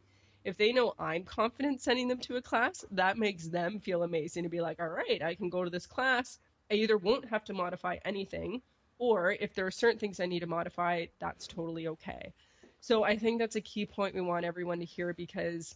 if 0.48 0.56
they 0.56 0.72
know 0.72 0.94
I'm 0.98 1.26
confident 1.26 1.82
sending 1.82 2.08
them 2.08 2.20
to 2.20 2.38
a 2.38 2.42
class, 2.42 2.86
that 2.92 3.18
makes 3.18 3.50
them 3.50 3.82
feel 3.82 4.02
amazing 4.02 4.44
to 4.44 4.50
be 4.50 4.62
like, 4.62 4.80
all 4.80 4.88
right, 4.88 5.22
I 5.22 5.36
can 5.36 5.50
go 5.50 5.66
to 5.66 5.70
this 5.70 5.86
class. 5.86 6.40
I 6.72 6.76
either 6.76 6.98
won't 6.98 7.28
have 7.28 7.44
to 7.46 7.54
modify 7.54 7.98
anything, 8.06 8.62
or 8.98 9.34
if 9.34 9.54
there 9.54 9.66
are 9.66 9.72
certain 9.72 10.00
things 10.00 10.22
I 10.22 10.26
need 10.26 10.40
to 10.40 10.48
modify, 10.48 11.08
that's 11.20 11.48
totally 11.48 11.90
okay. 11.90 12.32
So 12.80 13.04
I 13.04 13.18
think 13.18 13.40
that's 13.40 13.58
a 13.58 13.62
key 13.62 13.86
point 13.86 14.16
we 14.16 14.22
want 14.22 14.46
everyone 14.46 14.80
to 14.80 14.86
hear 14.86 15.14
because, 15.14 15.76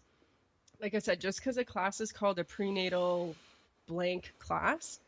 like 0.81 0.95
I 0.95 0.99
said, 0.99 1.19
just 1.19 1.39
because 1.39 1.57
a 1.57 1.65
class 1.65 1.99
is 1.99 2.13
called 2.13 2.39
a 2.39 2.45
prenatal 2.45 3.35
blank 3.87 4.31
class 4.39 5.01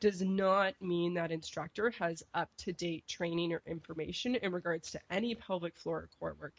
does 0.00 0.22
not 0.22 0.72
mean 0.80 1.12
that 1.14 1.30
instructor 1.30 1.90
has 1.98 2.22
up 2.32 2.48
to 2.56 2.72
date 2.72 3.06
training 3.06 3.52
or 3.52 3.60
information 3.66 4.36
in 4.36 4.50
regards 4.50 4.92
to 4.92 5.00
any 5.10 5.34
pelvic 5.34 5.76
floor 5.76 5.98
or 5.98 6.08
core 6.18 6.36
work. 6.40 6.54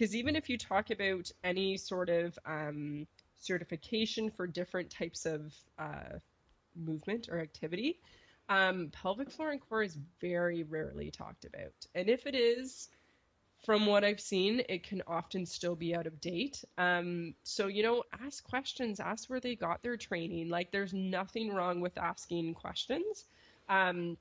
Because 0.00 0.16
even 0.16 0.34
if 0.34 0.48
you 0.48 0.56
talk 0.56 0.88
about 0.88 1.30
any 1.44 1.76
sort 1.76 2.08
of 2.08 2.38
um, 2.46 3.06
certification 3.38 4.30
for 4.30 4.46
different 4.46 4.88
types 4.88 5.26
of 5.26 5.54
uh, 5.78 6.16
movement 6.74 7.28
or 7.30 7.38
activity, 7.38 8.00
um, 8.48 8.88
pelvic 8.92 9.30
floor 9.30 9.50
and 9.50 9.60
core 9.60 9.82
is 9.82 9.98
very 10.18 10.62
rarely 10.62 11.10
talked 11.10 11.44
about. 11.44 11.74
And 11.94 12.08
if 12.08 12.26
it 12.26 12.34
is, 12.34 12.88
from 13.66 13.84
what 13.84 14.02
I've 14.02 14.22
seen, 14.22 14.62
it 14.70 14.84
can 14.84 15.02
often 15.06 15.44
still 15.44 15.76
be 15.76 15.94
out 15.94 16.06
of 16.06 16.18
date. 16.18 16.64
Um, 16.78 17.34
so, 17.42 17.66
you 17.66 17.82
know, 17.82 18.04
ask 18.24 18.42
questions, 18.42 19.00
ask 19.00 19.28
where 19.28 19.38
they 19.38 19.54
got 19.54 19.82
their 19.82 19.98
training. 19.98 20.48
Like, 20.48 20.72
there's 20.72 20.94
nothing 20.94 21.52
wrong 21.52 21.82
with 21.82 21.98
asking 21.98 22.54
questions. 22.54 23.26
Um, 23.68 24.16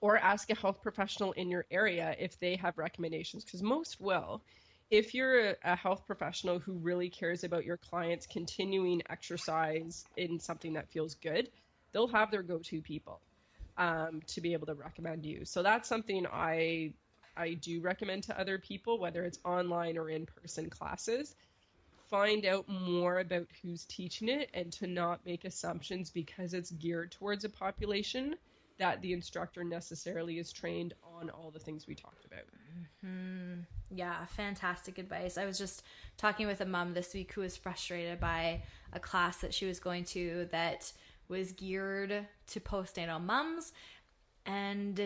or 0.00 0.16
ask 0.16 0.48
a 0.50 0.54
health 0.54 0.80
professional 0.80 1.32
in 1.32 1.50
your 1.50 1.66
area 1.70 2.16
if 2.18 2.38
they 2.40 2.56
have 2.56 2.78
recommendations, 2.78 3.44
because 3.44 3.62
most 3.62 4.00
will 4.00 4.42
if 4.90 5.14
you're 5.14 5.54
a, 5.62 5.76
health 5.76 6.06
professional 6.06 6.58
who 6.58 6.72
really 6.72 7.10
cares 7.10 7.44
about 7.44 7.64
your 7.64 7.76
clients 7.76 8.26
continuing 8.26 9.02
exercise 9.10 10.04
in 10.16 10.40
something 10.40 10.74
that 10.74 10.88
feels 10.88 11.14
good, 11.16 11.50
they'll 11.92 12.08
have 12.08 12.30
their 12.30 12.42
go-to 12.42 12.80
people 12.80 13.20
um, 13.76 14.22
to 14.28 14.40
be 14.40 14.54
able 14.54 14.66
to 14.66 14.74
recommend 14.74 15.26
you. 15.26 15.44
So 15.44 15.62
that's 15.62 15.88
something 15.88 16.26
I 16.26 16.92
I 17.36 17.54
do 17.54 17.80
recommend 17.80 18.24
to 18.24 18.38
other 18.38 18.58
people, 18.58 18.98
whether 18.98 19.24
it's 19.24 19.38
online 19.44 19.96
or 19.96 20.10
in-person 20.10 20.70
classes. 20.70 21.36
Find 22.10 22.44
out 22.44 22.68
more 22.68 23.20
about 23.20 23.46
who's 23.62 23.84
teaching 23.84 24.28
it 24.28 24.50
and 24.54 24.72
to 24.72 24.88
not 24.88 25.24
make 25.24 25.44
assumptions 25.44 26.10
because 26.10 26.52
it's 26.52 26.72
geared 26.72 27.12
towards 27.12 27.44
a 27.44 27.48
population 27.48 28.34
that 28.78 29.00
the 29.02 29.12
instructor 29.12 29.64
necessarily 29.64 30.38
is 30.38 30.52
trained 30.52 30.94
on 31.02 31.30
all 31.30 31.50
the 31.50 31.58
things 31.58 31.86
we 31.86 31.94
talked 31.94 32.24
about. 32.24 32.44
Mm-hmm. 33.04 33.60
Yeah, 33.90 34.24
fantastic 34.26 34.98
advice. 34.98 35.36
I 35.36 35.46
was 35.46 35.58
just 35.58 35.82
talking 36.16 36.46
with 36.46 36.60
a 36.60 36.66
mom 36.66 36.94
this 36.94 37.14
week 37.14 37.32
who 37.32 37.40
was 37.40 37.56
frustrated 37.56 38.20
by 38.20 38.62
a 38.92 39.00
class 39.00 39.38
that 39.38 39.52
she 39.54 39.66
was 39.66 39.80
going 39.80 40.04
to 40.04 40.48
that 40.52 40.92
was 41.28 41.52
geared 41.52 42.26
to 42.48 42.60
postnatal 42.60 43.22
moms. 43.22 43.72
And 44.46 44.98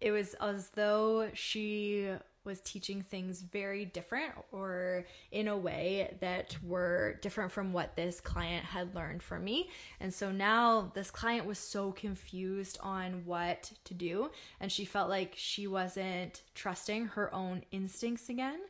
it 0.00 0.10
was 0.10 0.34
as 0.40 0.70
though 0.70 1.30
she 1.34 2.08
was 2.44 2.60
teaching 2.60 3.02
things 3.02 3.40
very 3.40 3.84
different 3.84 4.32
or 4.50 5.04
in 5.30 5.48
a 5.48 5.56
way 5.56 6.14
that 6.20 6.56
were 6.62 7.18
different 7.22 7.52
from 7.52 7.72
what 7.72 7.96
this 7.96 8.20
client 8.20 8.64
had 8.64 8.94
learned 8.94 9.22
from 9.22 9.44
me. 9.44 9.70
And 10.00 10.12
so 10.12 10.32
now 10.32 10.90
this 10.94 11.10
client 11.10 11.46
was 11.46 11.58
so 11.58 11.92
confused 11.92 12.78
on 12.82 13.24
what 13.24 13.72
to 13.84 13.94
do 13.94 14.30
and 14.60 14.70
she 14.70 14.84
felt 14.84 15.08
like 15.08 15.34
she 15.36 15.66
wasn't 15.66 16.42
trusting 16.54 17.06
her 17.06 17.32
own 17.34 17.62
instincts 17.70 18.28
again. 18.28 18.60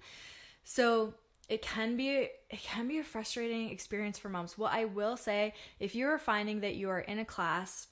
So 0.65 1.15
it 1.49 1.63
can 1.63 1.97
be 1.97 2.29
it 2.51 2.63
can 2.63 2.89
be 2.89 2.99
a 2.99 3.05
frustrating 3.05 3.71
experience 3.71 4.19
for 4.19 4.29
moms. 4.29 4.57
What 4.57 4.73
I 4.73 4.85
will 4.85 5.17
say, 5.17 5.55
if 5.81 5.95
you're 5.95 6.19
finding 6.19 6.61
that 6.61 6.77
you 6.77 6.89
are 6.89 7.01
in 7.01 7.19
a 7.19 7.25
class 7.25 7.89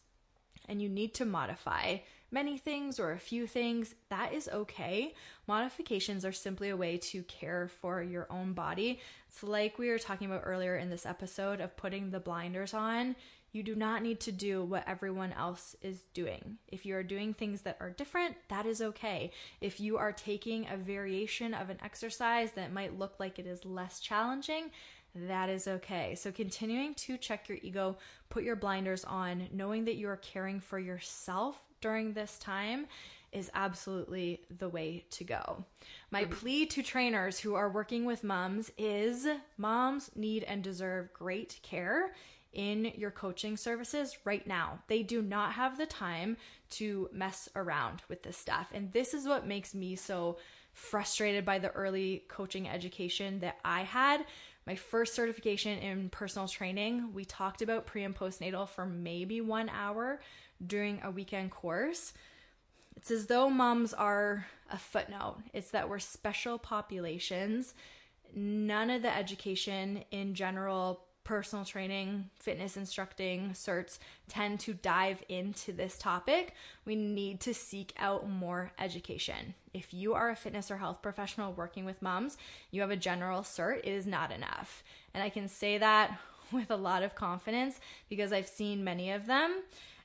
and 0.69 0.81
you 0.81 0.89
need 0.89 1.15
to 1.15 1.25
modify, 1.25 1.99
many 2.31 2.59
things 2.59 2.99
or 3.01 3.13
a 3.13 3.19
few 3.19 3.47
things, 3.47 3.95
that 4.09 4.33
is 4.33 4.49
okay. 4.53 5.15
Modifications 5.47 6.25
are 6.25 6.33
simply 6.33 6.69
a 6.71 6.77
way 6.77 6.97
to 6.99 7.23
care 7.25 7.69
for 7.81 8.03
your 8.03 8.27
own 8.31 8.53
body. 8.53 9.01
It's 9.29 9.43
like 9.43 9.79
we 9.79 9.89
were 9.89 9.99
talking 9.99 10.31
about 10.31 10.43
earlier 10.45 10.77
in 10.77 10.91
this 10.91 11.07
episode 11.07 11.61
of 11.61 11.77
putting 11.77 12.11
the 12.11 12.21
blinders 12.21 12.75
on. 12.75 13.17
You 13.53 13.65
do 13.65 13.75
not 13.75 14.03
need 14.03 14.21
to 14.21 14.33
do 14.33 14.63
what 14.63 14.87
everyone 14.87 15.33
else 15.33 15.75
is 15.83 16.03
doing. 16.15 16.59
If 16.69 16.87
you 16.87 16.95
are 16.95 17.03
doing 17.03 17.35
things 17.35 17.63
that 17.63 17.79
are 17.81 17.91
different, 17.91 18.37
that 18.49 18.65
is 18.65 18.81
okay. 18.81 19.33
If 19.61 19.81
you 19.81 19.99
are 19.99 20.13
taking 20.13 20.69
a 20.69 20.77
variation 20.77 21.53
of 21.53 21.69
an 21.69 21.79
exercise 21.83 22.53
that 22.53 22.73
might 22.73 22.99
look 22.99 23.19
like 23.19 23.41
it 23.41 23.47
is 23.47 23.65
less 23.65 23.99
challenging, 23.99 24.71
that 25.15 25.49
is 25.49 25.67
okay. 25.67 26.15
So, 26.15 26.31
continuing 26.31 26.95
to 26.95 27.19
check 27.19 27.49
your 27.49 27.59
ego, 27.63 27.97
put 28.29 28.45
your 28.45 28.55
blinders 28.55 29.05
on, 29.05 29.49
knowing 29.53 29.85
that 29.87 29.97
you 29.97 30.09
are 30.09 30.17
caring 30.17 30.61
for 30.61 30.79
yourself 30.79 31.61
during 31.81 32.13
this 32.13 32.39
time 32.39 32.87
is 33.33 33.51
absolutely 33.55 34.41
the 34.59 34.69
way 34.69 35.05
to 35.11 35.25
go. 35.25 35.65
My 36.11 36.25
mm-hmm. 36.25 36.33
plea 36.33 36.67
to 36.67 36.83
trainers 36.83 37.39
who 37.39 37.55
are 37.55 37.71
working 37.71 38.05
with 38.05 38.25
moms 38.25 38.73
is 38.77 39.27
moms 39.57 40.11
need 40.17 40.43
and 40.45 40.63
deserve 40.63 41.13
great 41.13 41.61
care 41.63 42.13
in 42.53 42.93
your 42.97 43.13
coaching 43.13 43.57
services 43.57 44.19
right 44.25 44.45
now. 44.47 44.81
They 44.89 45.03
do 45.05 45.23
not 45.23 45.53
have 45.53 45.79
the 45.79 45.87
time 45.87 46.37
to 46.71 47.09
mess 47.13 47.49
around 47.55 48.03
with 48.09 48.23
this 48.23 48.37
stuff. 48.37 48.69
And 48.75 48.93
this 48.93 49.15
is 49.15 49.27
what 49.27 49.47
makes 49.47 49.75
me 49.75 49.95
so 49.95 50.39
frustrated 50.73 51.45
by 51.45 51.59
the 51.59 51.71
early 51.71 52.25
coaching 52.29 52.69
education 52.69 53.41
that 53.41 53.59
I 53.65 53.83
had. 53.83 54.25
My 54.67 54.75
first 54.75 55.15
certification 55.15 55.79
in 55.79 56.11
personal 56.11 56.49
training, 56.49 57.13
we 57.13 57.25
talked 57.25 57.63
about 57.63 57.87
pre 57.87 58.05
and 58.05 58.15
postnatal 58.15 58.69
for 58.69 58.87
maybe 58.87 59.41
one 59.41 59.69
hour 59.69 60.21
during 60.67 61.01
a 61.03 61.11
weekend 61.11 61.51
course. 61.51 62.13
It's 62.97 63.11
as 63.11 63.27
though 63.27 63.49
moms 63.49 63.95
are 63.95 64.47
a 64.71 64.79
footnote. 64.79 65.39
It's 65.53 65.71
that 65.71 65.89
we're 65.89 65.99
special 65.99 66.59
populations. 66.59 67.75
None 68.35 68.91
of 68.91 69.03
the 69.03 69.15
education 69.15 70.05
in 70.11 70.35
general 70.35 71.05
personal 71.31 71.65
training, 71.65 72.29
fitness 72.35 72.77
instructing, 72.77 73.51
certs 73.51 73.99
tend 74.29 74.59
to 74.59 74.75
dive 74.75 75.23
into 75.29 75.73
this 75.73 75.97
topic, 75.97 76.55
we 76.85 76.97
need 76.97 77.41
to 77.41 77.55
seek 77.55 77.93
out 77.99 78.29
more 78.29 78.73
education. 78.79 79.55
If 79.73 79.95
you 79.95 80.15
are 80.15 80.31
a 80.31 80.35
fitness 80.35 80.71
or 80.73 80.79
health 80.79 81.03
professional 81.03 81.53
working 81.53 81.85
with 81.85 82.03
moms, 82.03 82.37
you 82.71 82.81
have 82.81 82.91
a 82.91 82.97
general 82.97 83.43
cert, 83.43 83.79
it 83.79 83.87
is 83.87 84.09
not 84.09 84.33
enough. 84.33 84.83
And 85.15 85.23
I 85.23 85.29
can 85.29 85.47
say 85.47 85.79
that 85.79 86.19
with 86.53 86.71
a 86.71 86.77
lot 86.77 87.03
of 87.03 87.15
confidence 87.15 87.79
because 88.09 88.33
I've 88.33 88.49
seen 88.49 88.83
many 88.83 89.13
of 89.13 89.27
them 89.27 89.63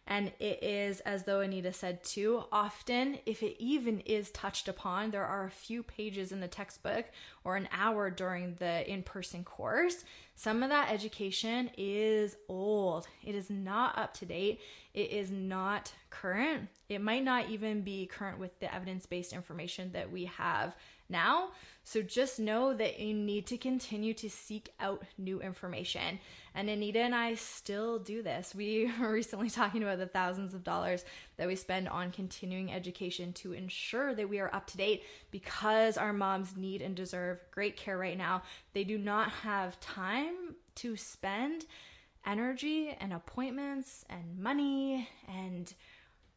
and 0.07 0.31
it 0.39 0.63
is, 0.63 0.99
as 0.99 1.23
though 1.23 1.39
Anita 1.39 1.73
said 1.73 2.03
too, 2.03 2.43
often, 2.51 3.17
if 3.25 3.41
it 3.41 3.59
even 3.59 4.01
is 4.01 4.29
touched 4.29 4.67
upon, 4.67 5.09
there 5.09 5.25
are 5.25 5.45
a 5.45 5.51
few 5.51 5.81
pages 5.81 6.31
in 6.31 6.41
the 6.41 6.47
textbook 6.47 7.05
or 7.43 7.55
an 7.55 7.67
hour 7.71 8.11
during 8.11 8.55
the 8.55 8.87
in 8.89 9.01
person 9.01 9.43
course. 9.43 10.05
Some 10.35 10.61
of 10.61 10.69
that 10.69 10.91
education 10.91 11.71
is 11.75 12.35
old, 12.47 13.07
it 13.23 13.33
is 13.33 13.49
not 13.49 13.97
up 13.97 14.13
to 14.15 14.25
date, 14.25 14.59
it 14.93 15.09
is 15.09 15.31
not 15.31 15.91
current. 16.11 16.69
It 16.87 17.01
might 17.01 17.23
not 17.23 17.49
even 17.49 17.81
be 17.81 18.05
current 18.05 18.37
with 18.37 18.59
the 18.59 18.73
evidence 18.73 19.07
based 19.07 19.33
information 19.33 19.91
that 19.93 20.11
we 20.11 20.25
have 20.25 20.75
now. 21.09 21.49
So 21.83 22.01
just 22.01 22.39
know 22.39 22.73
that 22.73 22.99
you 22.99 23.13
need 23.13 23.45
to 23.47 23.57
continue 23.57 24.13
to 24.15 24.29
seek 24.29 24.73
out 24.79 25.03
new 25.17 25.39
information. 25.39 26.19
And 26.55 26.67
Anita 26.69 26.99
and 26.99 27.13
I 27.13 27.35
still 27.35 27.99
do 27.99 28.23
this. 28.23 28.55
We 28.55 28.91
were 28.99 29.11
recently 29.11 29.49
talking 29.49 29.83
about 29.83 29.99
the 29.99 30.07
thousands 30.07 30.53
of 30.53 30.63
dollars 30.63 31.05
that 31.37 31.47
we 31.47 31.55
spend 31.55 31.87
on 31.87 32.11
continuing 32.11 32.73
education 32.73 33.33
to 33.33 33.53
ensure 33.53 34.15
that 34.15 34.29
we 34.29 34.39
are 34.39 34.53
up 34.53 34.65
to 34.67 34.77
date 34.77 35.03
because 35.29 35.97
our 35.97 36.13
moms 36.13 36.57
need 36.57 36.81
and 36.81 36.95
deserve 36.95 37.39
great 37.51 37.77
care 37.77 37.97
right 37.97 38.17
now. 38.17 38.41
They 38.73 38.83
do 38.83 38.97
not 38.97 39.29
have 39.29 39.79
time 39.79 40.55
to 40.75 40.97
spend 40.97 41.65
energy 42.25 42.95
and 42.99 43.13
appointments 43.13 44.03
and 44.09 44.39
money 44.39 45.07
and 45.27 45.73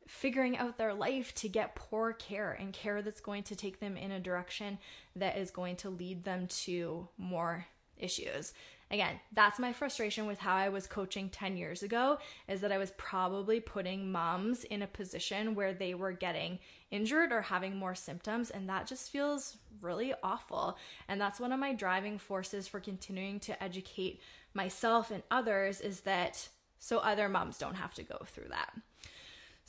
figuring 0.09 0.57
out 0.57 0.79
their 0.79 0.95
life 0.95 1.35
to 1.35 1.49
get 1.49 1.75
poor 1.75 2.15
care 2.15 2.53
and 2.59 2.73
care 2.73 3.03
that's 3.03 3.21
going 3.21 3.43
to 3.43 3.55
take 3.55 3.79
them 3.79 3.95
in 3.97 4.11
a 4.11 4.19
direction 4.19 4.79
that 5.15 5.37
is 5.37 5.51
going 5.51 5.77
to 5.77 5.91
lead 5.91 6.25
them 6.25 6.47
to 6.47 7.07
more 7.19 7.67
issues. 7.99 8.55
Again, 8.91 9.21
that's 9.33 9.59
my 9.59 9.75
frustration 9.75 10.27
with 10.27 10.39
how 10.39 10.57
I 10.57 10.71
was 10.71 10.87
coaching 10.87 11.29
10 11.29 11.59
years 11.59 11.83
ago 11.83 12.19
is 12.49 12.63
that 12.63 12.73
I 12.73 12.79
was 12.79 12.93
probably 12.97 13.61
putting 13.61 14.11
moms 14.11 14.65
in 14.65 14.81
a 14.81 14.87
position 14.87 15.55
where 15.55 15.75
they 15.75 15.93
were 15.93 16.13
getting 16.13 16.59
injured 16.91 17.31
or 17.31 17.43
having 17.43 17.77
more 17.77 17.95
symptoms 17.95 18.49
and 18.49 18.67
that 18.71 18.87
just 18.87 19.11
feels 19.11 19.59
really 19.83 20.15
awful. 20.23 20.79
And 21.07 21.21
that's 21.21 21.39
one 21.39 21.53
of 21.53 21.61
my 21.61 21.75
driving 21.75 22.17
forces 22.17 22.67
for 22.67 22.81
continuing 22.81 23.41
to 23.41 23.63
educate 23.63 24.23
myself 24.55 25.11
and 25.11 25.23
others 25.31 25.83
is 25.83 26.01
that 26.01 26.49
so 26.79 26.99
other 26.99 27.29
moms 27.29 27.59
don't 27.59 27.75
have 27.75 27.93
to 27.95 28.03
go 28.03 28.23
through 28.25 28.49
that. 28.49 28.73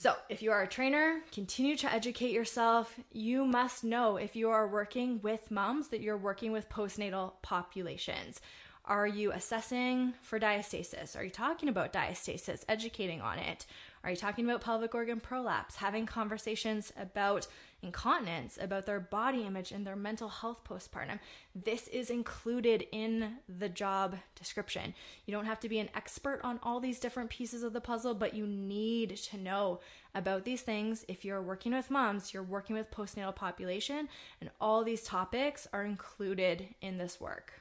So, 0.02 0.16
if 0.30 0.42
you 0.42 0.54
are 0.54 0.62
a 0.62 0.68
trainer, 0.68 1.20
continue 1.30 1.76
to 1.76 1.94
educate 1.94 2.32
yourself. 2.32 2.98
You 3.12 3.44
must 3.44 3.84
know 3.84 4.16
if 4.16 4.34
you 4.34 4.50
are 4.50 4.66
working 4.66 5.20
with 5.22 5.52
moms 5.52 5.90
that 5.90 6.00
you're 6.00 6.16
working 6.16 6.54
with 6.54 6.70
postnatal 6.70 7.34
populations. 7.42 8.40
Are 8.86 9.06
you 9.06 9.34
assessing 9.34 10.14
for 10.22 10.40
diastasis? 10.40 11.18
Are 11.18 11.24
you 11.26 11.30
talking 11.30 11.68
about 11.68 11.92
diastasis, 11.92 12.64
educating 12.70 13.20
on 13.20 13.40
it? 13.40 13.66
Are 14.06 14.10
you 14.10 14.16
talking 14.16 14.46
about 14.46 14.62
pelvic 14.62 14.96
organ 14.96 15.20
prolapse, 15.20 15.76
having 15.76 16.06
conversations 16.06 16.94
about 16.98 17.48
incontinence, 17.82 18.58
about 18.60 18.86
their 18.86 19.00
body 19.00 19.44
image 19.44 19.72
and 19.72 19.86
their 19.86 19.96
mental 19.96 20.30
health 20.30 20.64
postpartum? 20.64 21.20
This 21.56 21.88
is 21.88 22.10
included 22.10 22.86
in 22.92 23.38
the 23.48 23.70
job 23.70 24.18
description. 24.36 24.94
You 25.26 25.34
don't 25.34 25.46
have 25.46 25.60
to 25.62 25.70
be 25.70 25.80
an 25.80 25.90
expert 25.96 26.42
on 26.44 26.60
all 26.64 26.80
these 26.80 27.00
different 27.00 27.30
pieces 27.30 27.64
of 27.64 27.74
the 27.74 27.82
puzzle, 27.82 28.14
but 28.14 28.34
you 28.34 28.46
need 28.46 29.16
to 29.18 29.38
know 29.38 29.80
about 30.16 30.44
these 30.46 30.62
things. 30.62 31.06
If 31.08 31.24
you're 31.24 31.42
working 31.42 31.74
with 31.74 31.92
moms, 31.92 32.34
you're 32.34 32.44
working 32.44 32.76
with 32.76 32.92
postnatal 32.92 33.36
population, 33.36 34.10
and 34.42 34.50
all 34.60 34.84
these 34.84 35.04
topics 35.04 35.68
are 35.72 35.84
included 35.84 36.68
in 36.82 36.98
this 36.98 37.20
work. 37.22 37.54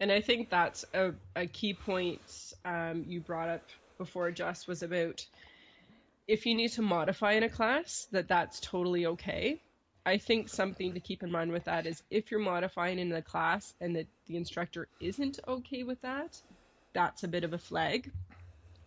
And 0.00 0.12
I 0.12 0.20
think 0.20 0.48
that's 0.48 0.84
a, 0.94 1.12
a 1.34 1.46
key 1.46 1.74
point 1.74 2.54
um, 2.64 3.04
you 3.06 3.20
brought 3.20 3.48
up 3.48 3.64
before, 3.98 4.30
Jess, 4.30 4.66
was 4.66 4.82
about 4.82 5.26
if 6.28 6.44
you 6.44 6.54
need 6.54 6.72
to 6.72 6.82
modify 6.82 7.32
in 7.32 7.42
a 7.42 7.48
class, 7.48 8.06
that 8.12 8.28
that's 8.28 8.60
totally 8.60 9.06
okay. 9.06 9.62
I 10.04 10.18
think 10.18 10.50
something 10.50 10.92
to 10.92 11.00
keep 11.00 11.22
in 11.22 11.32
mind 11.32 11.50
with 11.50 11.64
that 11.64 11.86
is 11.86 12.02
if 12.10 12.30
you're 12.30 12.40
modifying 12.40 12.98
in 12.98 13.08
the 13.08 13.22
class 13.22 13.74
and 13.80 13.96
that 13.96 14.06
the 14.26 14.36
instructor 14.36 14.88
isn't 15.00 15.40
okay 15.48 15.82
with 15.82 16.00
that, 16.02 16.40
that's 16.92 17.24
a 17.24 17.28
bit 17.28 17.44
of 17.44 17.54
a 17.54 17.58
flag. 17.58 18.10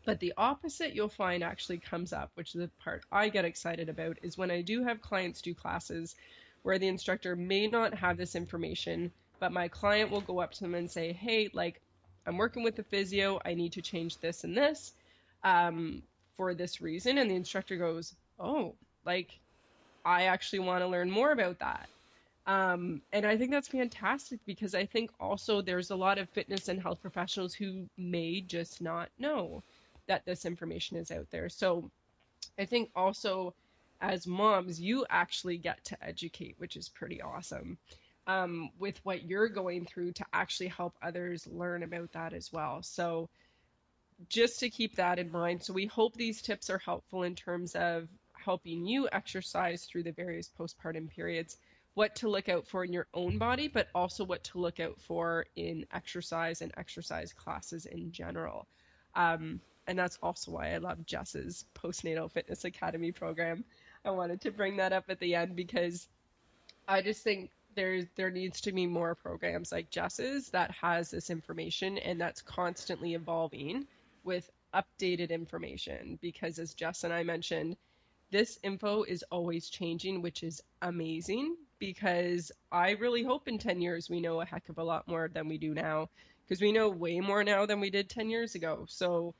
But 0.05 0.19
the 0.19 0.33
opposite 0.37 0.93
you'll 0.93 1.09
find 1.09 1.43
actually 1.43 1.79
comes 1.79 2.13
up, 2.13 2.31
which 2.35 2.55
is 2.55 2.61
the 2.61 2.69
part 2.83 3.03
I 3.11 3.29
get 3.29 3.45
excited 3.45 3.89
about, 3.89 4.19
is 4.21 4.37
when 4.37 4.51
I 4.51 4.61
do 4.61 4.83
have 4.83 5.01
clients 5.01 5.41
do 5.41 5.53
classes 5.53 6.15
where 6.61 6.79
the 6.79 6.87
instructor 6.87 7.35
may 7.35 7.67
not 7.67 7.95
have 7.95 8.17
this 8.17 8.35
information, 8.35 9.11
but 9.39 9.51
my 9.51 9.67
client 9.67 10.11
will 10.11 10.21
go 10.21 10.39
up 10.39 10.53
to 10.53 10.61
them 10.61 10.75
and 10.75 10.89
say, 10.89 11.11
hey, 11.11 11.49
like, 11.53 11.81
I'm 12.25 12.37
working 12.37 12.63
with 12.63 12.75
the 12.75 12.83
physio, 12.83 13.39
I 13.43 13.55
need 13.55 13.73
to 13.73 13.81
change 13.81 14.17
this 14.17 14.43
and 14.43 14.55
this. 14.55 14.93
Um, 15.43 16.03
for 16.41 16.55
this 16.55 16.81
reason. 16.81 17.19
And 17.19 17.29
the 17.29 17.35
instructor 17.35 17.77
goes, 17.77 18.15
Oh, 18.39 18.73
like, 19.05 19.39
I 20.03 20.23
actually 20.23 20.57
want 20.57 20.81
to 20.81 20.87
learn 20.87 21.11
more 21.11 21.33
about 21.33 21.59
that. 21.59 21.87
Um, 22.47 23.03
and 23.13 23.27
I 23.27 23.37
think 23.37 23.51
that's 23.51 23.67
fantastic 23.67 24.39
because 24.47 24.73
I 24.73 24.87
think 24.87 25.11
also 25.19 25.61
there's 25.61 25.91
a 25.91 25.95
lot 25.95 26.17
of 26.17 26.27
fitness 26.29 26.67
and 26.67 26.81
health 26.81 26.99
professionals 26.99 27.53
who 27.53 27.87
may 27.95 28.41
just 28.41 28.81
not 28.81 29.09
know 29.19 29.61
that 30.07 30.25
this 30.25 30.45
information 30.45 30.97
is 30.97 31.11
out 31.11 31.27
there. 31.29 31.47
So 31.47 31.91
I 32.57 32.65
think 32.65 32.89
also 32.95 33.53
as 34.01 34.25
moms, 34.25 34.81
you 34.81 35.05
actually 35.11 35.59
get 35.59 35.85
to 35.85 36.03
educate, 36.03 36.55
which 36.57 36.75
is 36.75 36.89
pretty 36.89 37.21
awesome. 37.21 37.77
Um, 38.25 38.71
with 38.79 38.99
what 39.05 39.25
you're 39.25 39.47
going 39.47 39.85
through 39.85 40.13
to 40.13 40.25
actually 40.33 40.69
help 40.69 40.95
others 41.03 41.45
learn 41.45 41.83
about 41.83 42.11
that 42.13 42.33
as 42.33 42.51
well. 42.51 42.81
So 42.81 43.29
just 44.29 44.59
to 44.59 44.69
keep 44.69 44.95
that 44.95 45.19
in 45.19 45.31
mind. 45.31 45.63
So 45.63 45.73
we 45.73 45.85
hope 45.85 46.15
these 46.15 46.41
tips 46.41 46.69
are 46.69 46.77
helpful 46.77 47.23
in 47.23 47.35
terms 47.35 47.75
of 47.75 48.07
helping 48.33 48.85
you 48.85 49.07
exercise 49.11 49.85
through 49.85 50.03
the 50.03 50.11
various 50.11 50.49
postpartum 50.59 51.09
periods, 51.09 51.57
what 51.93 52.15
to 52.17 52.29
look 52.29 52.49
out 52.49 52.67
for 52.67 52.83
in 52.83 52.93
your 52.93 53.07
own 53.13 53.37
body, 53.37 53.67
but 53.67 53.87
also 53.93 54.23
what 54.23 54.43
to 54.45 54.59
look 54.59 54.79
out 54.79 54.99
for 55.01 55.45
in 55.55 55.85
exercise 55.93 56.61
and 56.61 56.71
exercise 56.77 57.33
classes 57.33 57.85
in 57.85 58.11
general. 58.11 58.67
Um, 59.15 59.59
and 59.87 59.97
that's 59.97 60.17
also 60.21 60.51
why 60.51 60.73
I 60.73 60.77
love 60.77 61.05
Jess's 61.05 61.65
postnatal 61.75 62.31
fitness 62.31 62.63
academy 62.63 63.11
program. 63.11 63.65
I 64.05 64.11
wanted 64.11 64.41
to 64.41 64.51
bring 64.51 64.77
that 64.77 64.93
up 64.93 65.05
at 65.09 65.19
the 65.19 65.35
end 65.35 65.55
because 65.55 66.07
I 66.87 67.01
just 67.01 67.23
think 67.23 67.51
there 67.75 68.03
there 68.15 68.31
needs 68.31 68.61
to 68.61 68.71
be 68.71 68.85
more 68.85 69.15
programs 69.15 69.71
like 69.71 69.89
Jess's 69.89 70.49
that 70.49 70.71
has 70.71 71.11
this 71.11 71.29
information 71.29 71.97
and 71.97 72.19
that's 72.19 72.41
constantly 72.41 73.13
evolving 73.13 73.87
with 74.23 74.49
updated 74.73 75.29
information 75.29 76.17
because 76.21 76.59
as 76.59 76.73
Jess 76.73 77.03
and 77.03 77.13
I 77.13 77.23
mentioned, 77.23 77.75
this 78.31 78.57
info 78.63 79.03
is 79.03 79.23
always 79.29 79.69
changing, 79.69 80.21
which 80.21 80.43
is 80.43 80.61
amazing 80.81 81.55
because 81.79 82.51
I 82.71 82.91
really 82.91 83.23
hope 83.23 83.47
in 83.47 83.57
10 83.57 83.81
years 83.81 84.09
we 84.09 84.21
know 84.21 84.39
a 84.39 84.45
heck 84.45 84.69
of 84.69 84.77
a 84.77 84.83
lot 84.83 85.07
more 85.07 85.29
than 85.33 85.47
we 85.47 85.57
do 85.57 85.73
now 85.73 86.09
because 86.45 86.61
we 86.61 86.71
know 86.71 86.89
way 86.89 87.19
more 87.19 87.43
now 87.43 87.65
than 87.65 87.79
we 87.79 87.89
did 87.89 88.09
10 88.09 88.29
years 88.29 88.55
ago. 88.55 88.85
So 88.87 89.33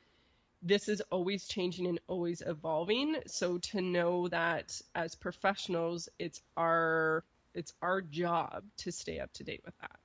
this 0.61 0.89
is 0.89 1.01
always 1.09 1.47
changing 1.47 1.87
and 1.87 1.99
always 2.07 2.41
evolving. 2.45 3.15
So 3.27 3.57
to 3.57 3.81
know 3.81 4.27
that 4.27 4.79
as 4.93 5.15
professionals, 5.15 6.09
it's 6.19 6.41
our 6.57 7.23
it's 7.53 7.73
our 7.81 8.01
job 8.01 8.63
to 8.77 8.91
stay 8.91 9.19
up 9.19 9.31
to 9.33 9.43
date 9.43 9.61
with 9.65 9.77
that. 9.79 9.99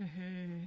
Mm-hmm. 0.00 0.64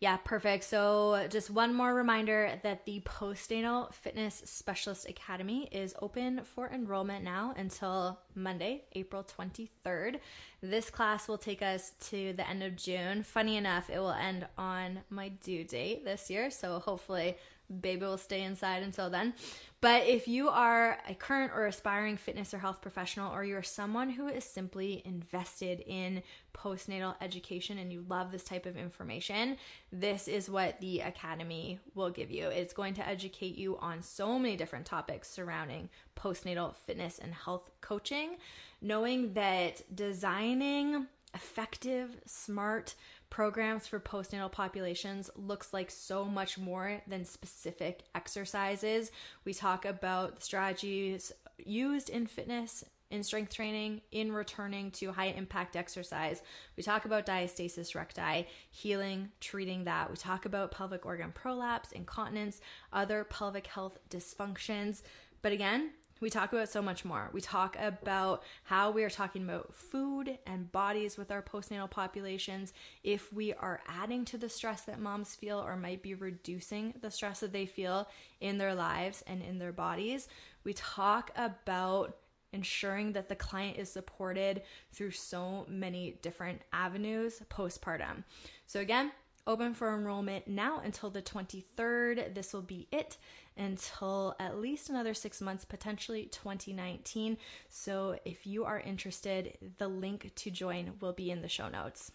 Yeah, 0.00 0.16
perfect. 0.18 0.62
So, 0.62 1.26
just 1.28 1.50
one 1.50 1.74
more 1.74 1.92
reminder 1.92 2.60
that 2.62 2.86
the 2.86 3.00
Postnatal 3.00 3.92
Fitness 3.92 4.42
Specialist 4.44 5.08
Academy 5.08 5.68
is 5.72 5.92
open 6.00 6.42
for 6.44 6.68
enrollment 6.68 7.24
now 7.24 7.52
until 7.56 8.20
Monday, 8.36 8.84
April 8.92 9.24
23rd. 9.24 10.20
This 10.62 10.88
class 10.88 11.26
will 11.26 11.38
take 11.38 11.62
us 11.62 11.94
to 12.10 12.32
the 12.34 12.48
end 12.48 12.62
of 12.62 12.76
June. 12.76 13.24
Funny 13.24 13.56
enough, 13.56 13.90
it 13.90 13.98
will 13.98 14.12
end 14.12 14.46
on 14.56 15.00
my 15.10 15.30
due 15.30 15.64
date 15.64 16.04
this 16.04 16.30
year. 16.30 16.48
So, 16.52 16.78
hopefully, 16.78 17.36
baby 17.80 18.04
will 18.04 18.18
stay 18.18 18.42
inside 18.42 18.82
until 18.82 19.10
then. 19.10 19.34
But 19.80 20.08
if 20.08 20.26
you 20.26 20.48
are 20.48 20.98
a 21.08 21.14
current 21.14 21.52
or 21.54 21.66
aspiring 21.66 22.16
fitness 22.16 22.52
or 22.52 22.58
health 22.58 22.80
professional, 22.82 23.32
or 23.32 23.44
you're 23.44 23.62
someone 23.62 24.10
who 24.10 24.26
is 24.26 24.42
simply 24.42 25.02
invested 25.04 25.80
in 25.86 26.22
postnatal 26.52 27.14
education 27.20 27.78
and 27.78 27.92
you 27.92 28.04
love 28.08 28.32
this 28.32 28.42
type 28.42 28.66
of 28.66 28.76
information, 28.76 29.56
this 29.92 30.26
is 30.26 30.50
what 30.50 30.80
the 30.80 31.00
Academy 31.00 31.78
will 31.94 32.10
give 32.10 32.30
you. 32.30 32.48
It's 32.48 32.72
going 32.72 32.94
to 32.94 33.06
educate 33.06 33.56
you 33.56 33.78
on 33.78 34.02
so 34.02 34.36
many 34.36 34.56
different 34.56 34.86
topics 34.86 35.30
surrounding 35.30 35.90
postnatal 36.16 36.74
fitness 36.74 37.20
and 37.20 37.32
health 37.32 37.70
coaching, 37.80 38.36
knowing 38.82 39.34
that 39.34 39.82
designing 39.94 41.06
effective, 41.34 42.16
smart, 42.26 42.94
programs 43.30 43.86
for 43.86 44.00
postnatal 44.00 44.50
populations 44.50 45.30
looks 45.36 45.72
like 45.72 45.90
so 45.90 46.24
much 46.24 46.58
more 46.58 47.02
than 47.06 47.24
specific 47.24 48.04
exercises. 48.14 49.10
We 49.44 49.54
talk 49.54 49.84
about 49.84 50.36
the 50.36 50.42
strategies 50.42 51.32
used 51.58 52.10
in 52.10 52.26
fitness 52.26 52.84
in 53.10 53.22
strength 53.22 53.54
training, 53.54 54.02
in 54.12 54.32
returning 54.32 54.90
to 54.90 55.12
high 55.12 55.28
impact 55.28 55.76
exercise. 55.76 56.42
We 56.76 56.82
talk 56.82 57.04
about 57.04 57.26
diastasis 57.26 57.94
recti, 57.94 58.46
healing, 58.70 59.30
treating 59.40 59.84
that. 59.84 60.10
We 60.10 60.16
talk 60.16 60.44
about 60.44 60.72
pelvic 60.72 61.06
organ 61.06 61.32
prolapse, 61.32 61.92
incontinence, 61.92 62.60
other 62.92 63.24
pelvic 63.24 63.66
health 63.66 63.98
dysfunctions. 64.10 65.02
But 65.40 65.52
again, 65.52 65.92
we 66.20 66.30
talk 66.30 66.52
about 66.52 66.68
so 66.68 66.82
much 66.82 67.04
more. 67.04 67.30
We 67.32 67.40
talk 67.40 67.76
about 67.80 68.42
how 68.64 68.90
we 68.90 69.04
are 69.04 69.10
talking 69.10 69.42
about 69.42 69.74
food 69.74 70.38
and 70.46 70.70
bodies 70.72 71.16
with 71.16 71.30
our 71.30 71.42
postnatal 71.42 71.90
populations, 71.90 72.72
if 73.04 73.32
we 73.32 73.52
are 73.54 73.80
adding 73.86 74.24
to 74.26 74.38
the 74.38 74.48
stress 74.48 74.82
that 74.82 75.00
moms 75.00 75.34
feel 75.34 75.58
or 75.58 75.76
might 75.76 76.02
be 76.02 76.14
reducing 76.14 76.94
the 77.00 77.10
stress 77.10 77.40
that 77.40 77.52
they 77.52 77.66
feel 77.66 78.08
in 78.40 78.58
their 78.58 78.74
lives 78.74 79.22
and 79.26 79.42
in 79.42 79.58
their 79.58 79.72
bodies. 79.72 80.28
We 80.64 80.72
talk 80.74 81.30
about 81.36 82.16
ensuring 82.52 83.12
that 83.12 83.28
the 83.28 83.36
client 83.36 83.76
is 83.76 83.90
supported 83.90 84.62
through 84.92 85.10
so 85.10 85.66
many 85.68 86.18
different 86.22 86.62
avenues 86.72 87.42
postpartum. 87.50 88.24
So, 88.66 88.80
again, 88.80 89.12
open 89.48 89.72
for 89.72 89.94
enrollment 89.94 90.46
now 90.46 90.80
until 90.84 91.08
the 91.08 91.22
23rd. 91.22 92.34
This 92.34 92.52
will 92.52 92.62
be 92.62 92.86
it 92.92 93.16
until 93.56 94.36
at 94.38 94.58
least 94.58 94.90
another 94.90 95.14
six 95.14 95.40
months, 95.40 95.64
potentially 95.64 96.26
2019. 96.26 97.38
So 97.70 98.18
if 98.26 98.46
you 98.46 98.66
are 98.66 98.78
interested, 98.78 99.56
the 99.78 99.88
link 99.88 100.30
to 100.36 100.50
join 100.50 100.92
will 101.00 101.14
be 101.14 101.30
in 101.30 101.40
the 101.40 101.48
show 101.48 101.68
notes. 101.68 102.12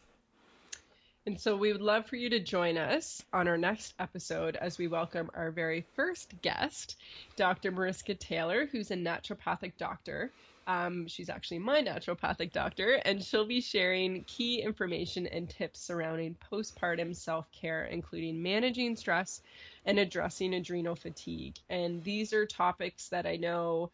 And 1.25 1.39
so 1.39 1.55
we 1.55 1.71
would 1.71 1.81
love 1.81 2.05
for 2.05 2.17
you 2.17 2.29
to 2.29 2.39
join 2.39 2.77
us 2.77 3.23
on 3.33 3.47
our 3.47 3.57
next 3.57 3.93
episode 3.97 4.55
as 4.57 4.77
we 4.77 4.87
welcome 4.87 5.31
our 5.33 5.51
very 5.51 5.85
first 5.95 6.33
guest, 6.41 6.97
Dr. 7.35 7.71
Mariska 7.71 8.13
Taylor, 8.13 8.67
who's 8.67 8.91
a 8.91 8.95
naturopathic 8.95 9.71
doctor 9.77 10.31
um, 10.67 11.07
she's 11.07 11.29
actually 11.29 11.59
my 11.59 11.81
naturopathic 11.81 12.51
doctor, 12.51 12.93
and 13.05 13.23
she'll 13.23 13.45
be 13.45 13.61
sharing 13.61 14.23
key 14.23 14.61
information 14.61 15.27
and 15.27 15.49
tips 15.49 15.81
surrounding 15.81 16.37
postpartum 16.51 17.15
self 17.15 17.51
care, 17.51 17.85
including 17.85 18.41
managing 18.41 18.95
stress 18.95 19.41
and 19.85 19.99
addressing 19.99 20.53
adrenal 20.53 20.95
fatigue. 20.95 21.55
And 21.69 22.03
these 22.03 22.33
are 22.33 22.45
topics 22.45 23.09
that 23.09 23.25
I 23.25 23.35
know 23.35 23.91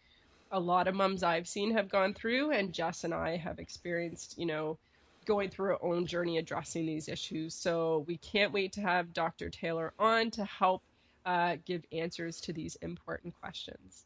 a 0.51 0.59
lot 0.59 0.87
of 0.87 0.95
moms 0.95 1.23
I've 1.23 1.47
seen 1.47 1.71
have 1.71 1.89
gone 1.89 2.13
through, 2.13 2.51
and 2.51 2.73
Jess 2.73 3.03
and 3.03 3.13
I 3.13 3.37
have 3.37 3.59
experienced, 3.59 4.37
you 4.37 4.45
know, 4.45 4.77
going 5.25 5.49
through 5.49 5.71
our 5.71 5.83
own 5.83 6.05
journey 6.05 6.37
addressing 6.37 6.85
these 6.85 7.07
issues. 7.07 7.53
So 7.55 8.05
we 8.07 8.17
can't 8.17 8.53
wait 8.53 8.73
to 8.73 8.81
have 8.81 9.13
Dr. 9.13 9.49
Taylor 9.49 9.93
on 9.99 10.31
to 10.31 10.45
help 10.45 10.83
uh, 11.25 11.57
give 11.65 11.83
answers 11.91 12.41
to 12.41 12.53
these 12.53 12.75
important 12.77 13.35
questions. 13.39 14.05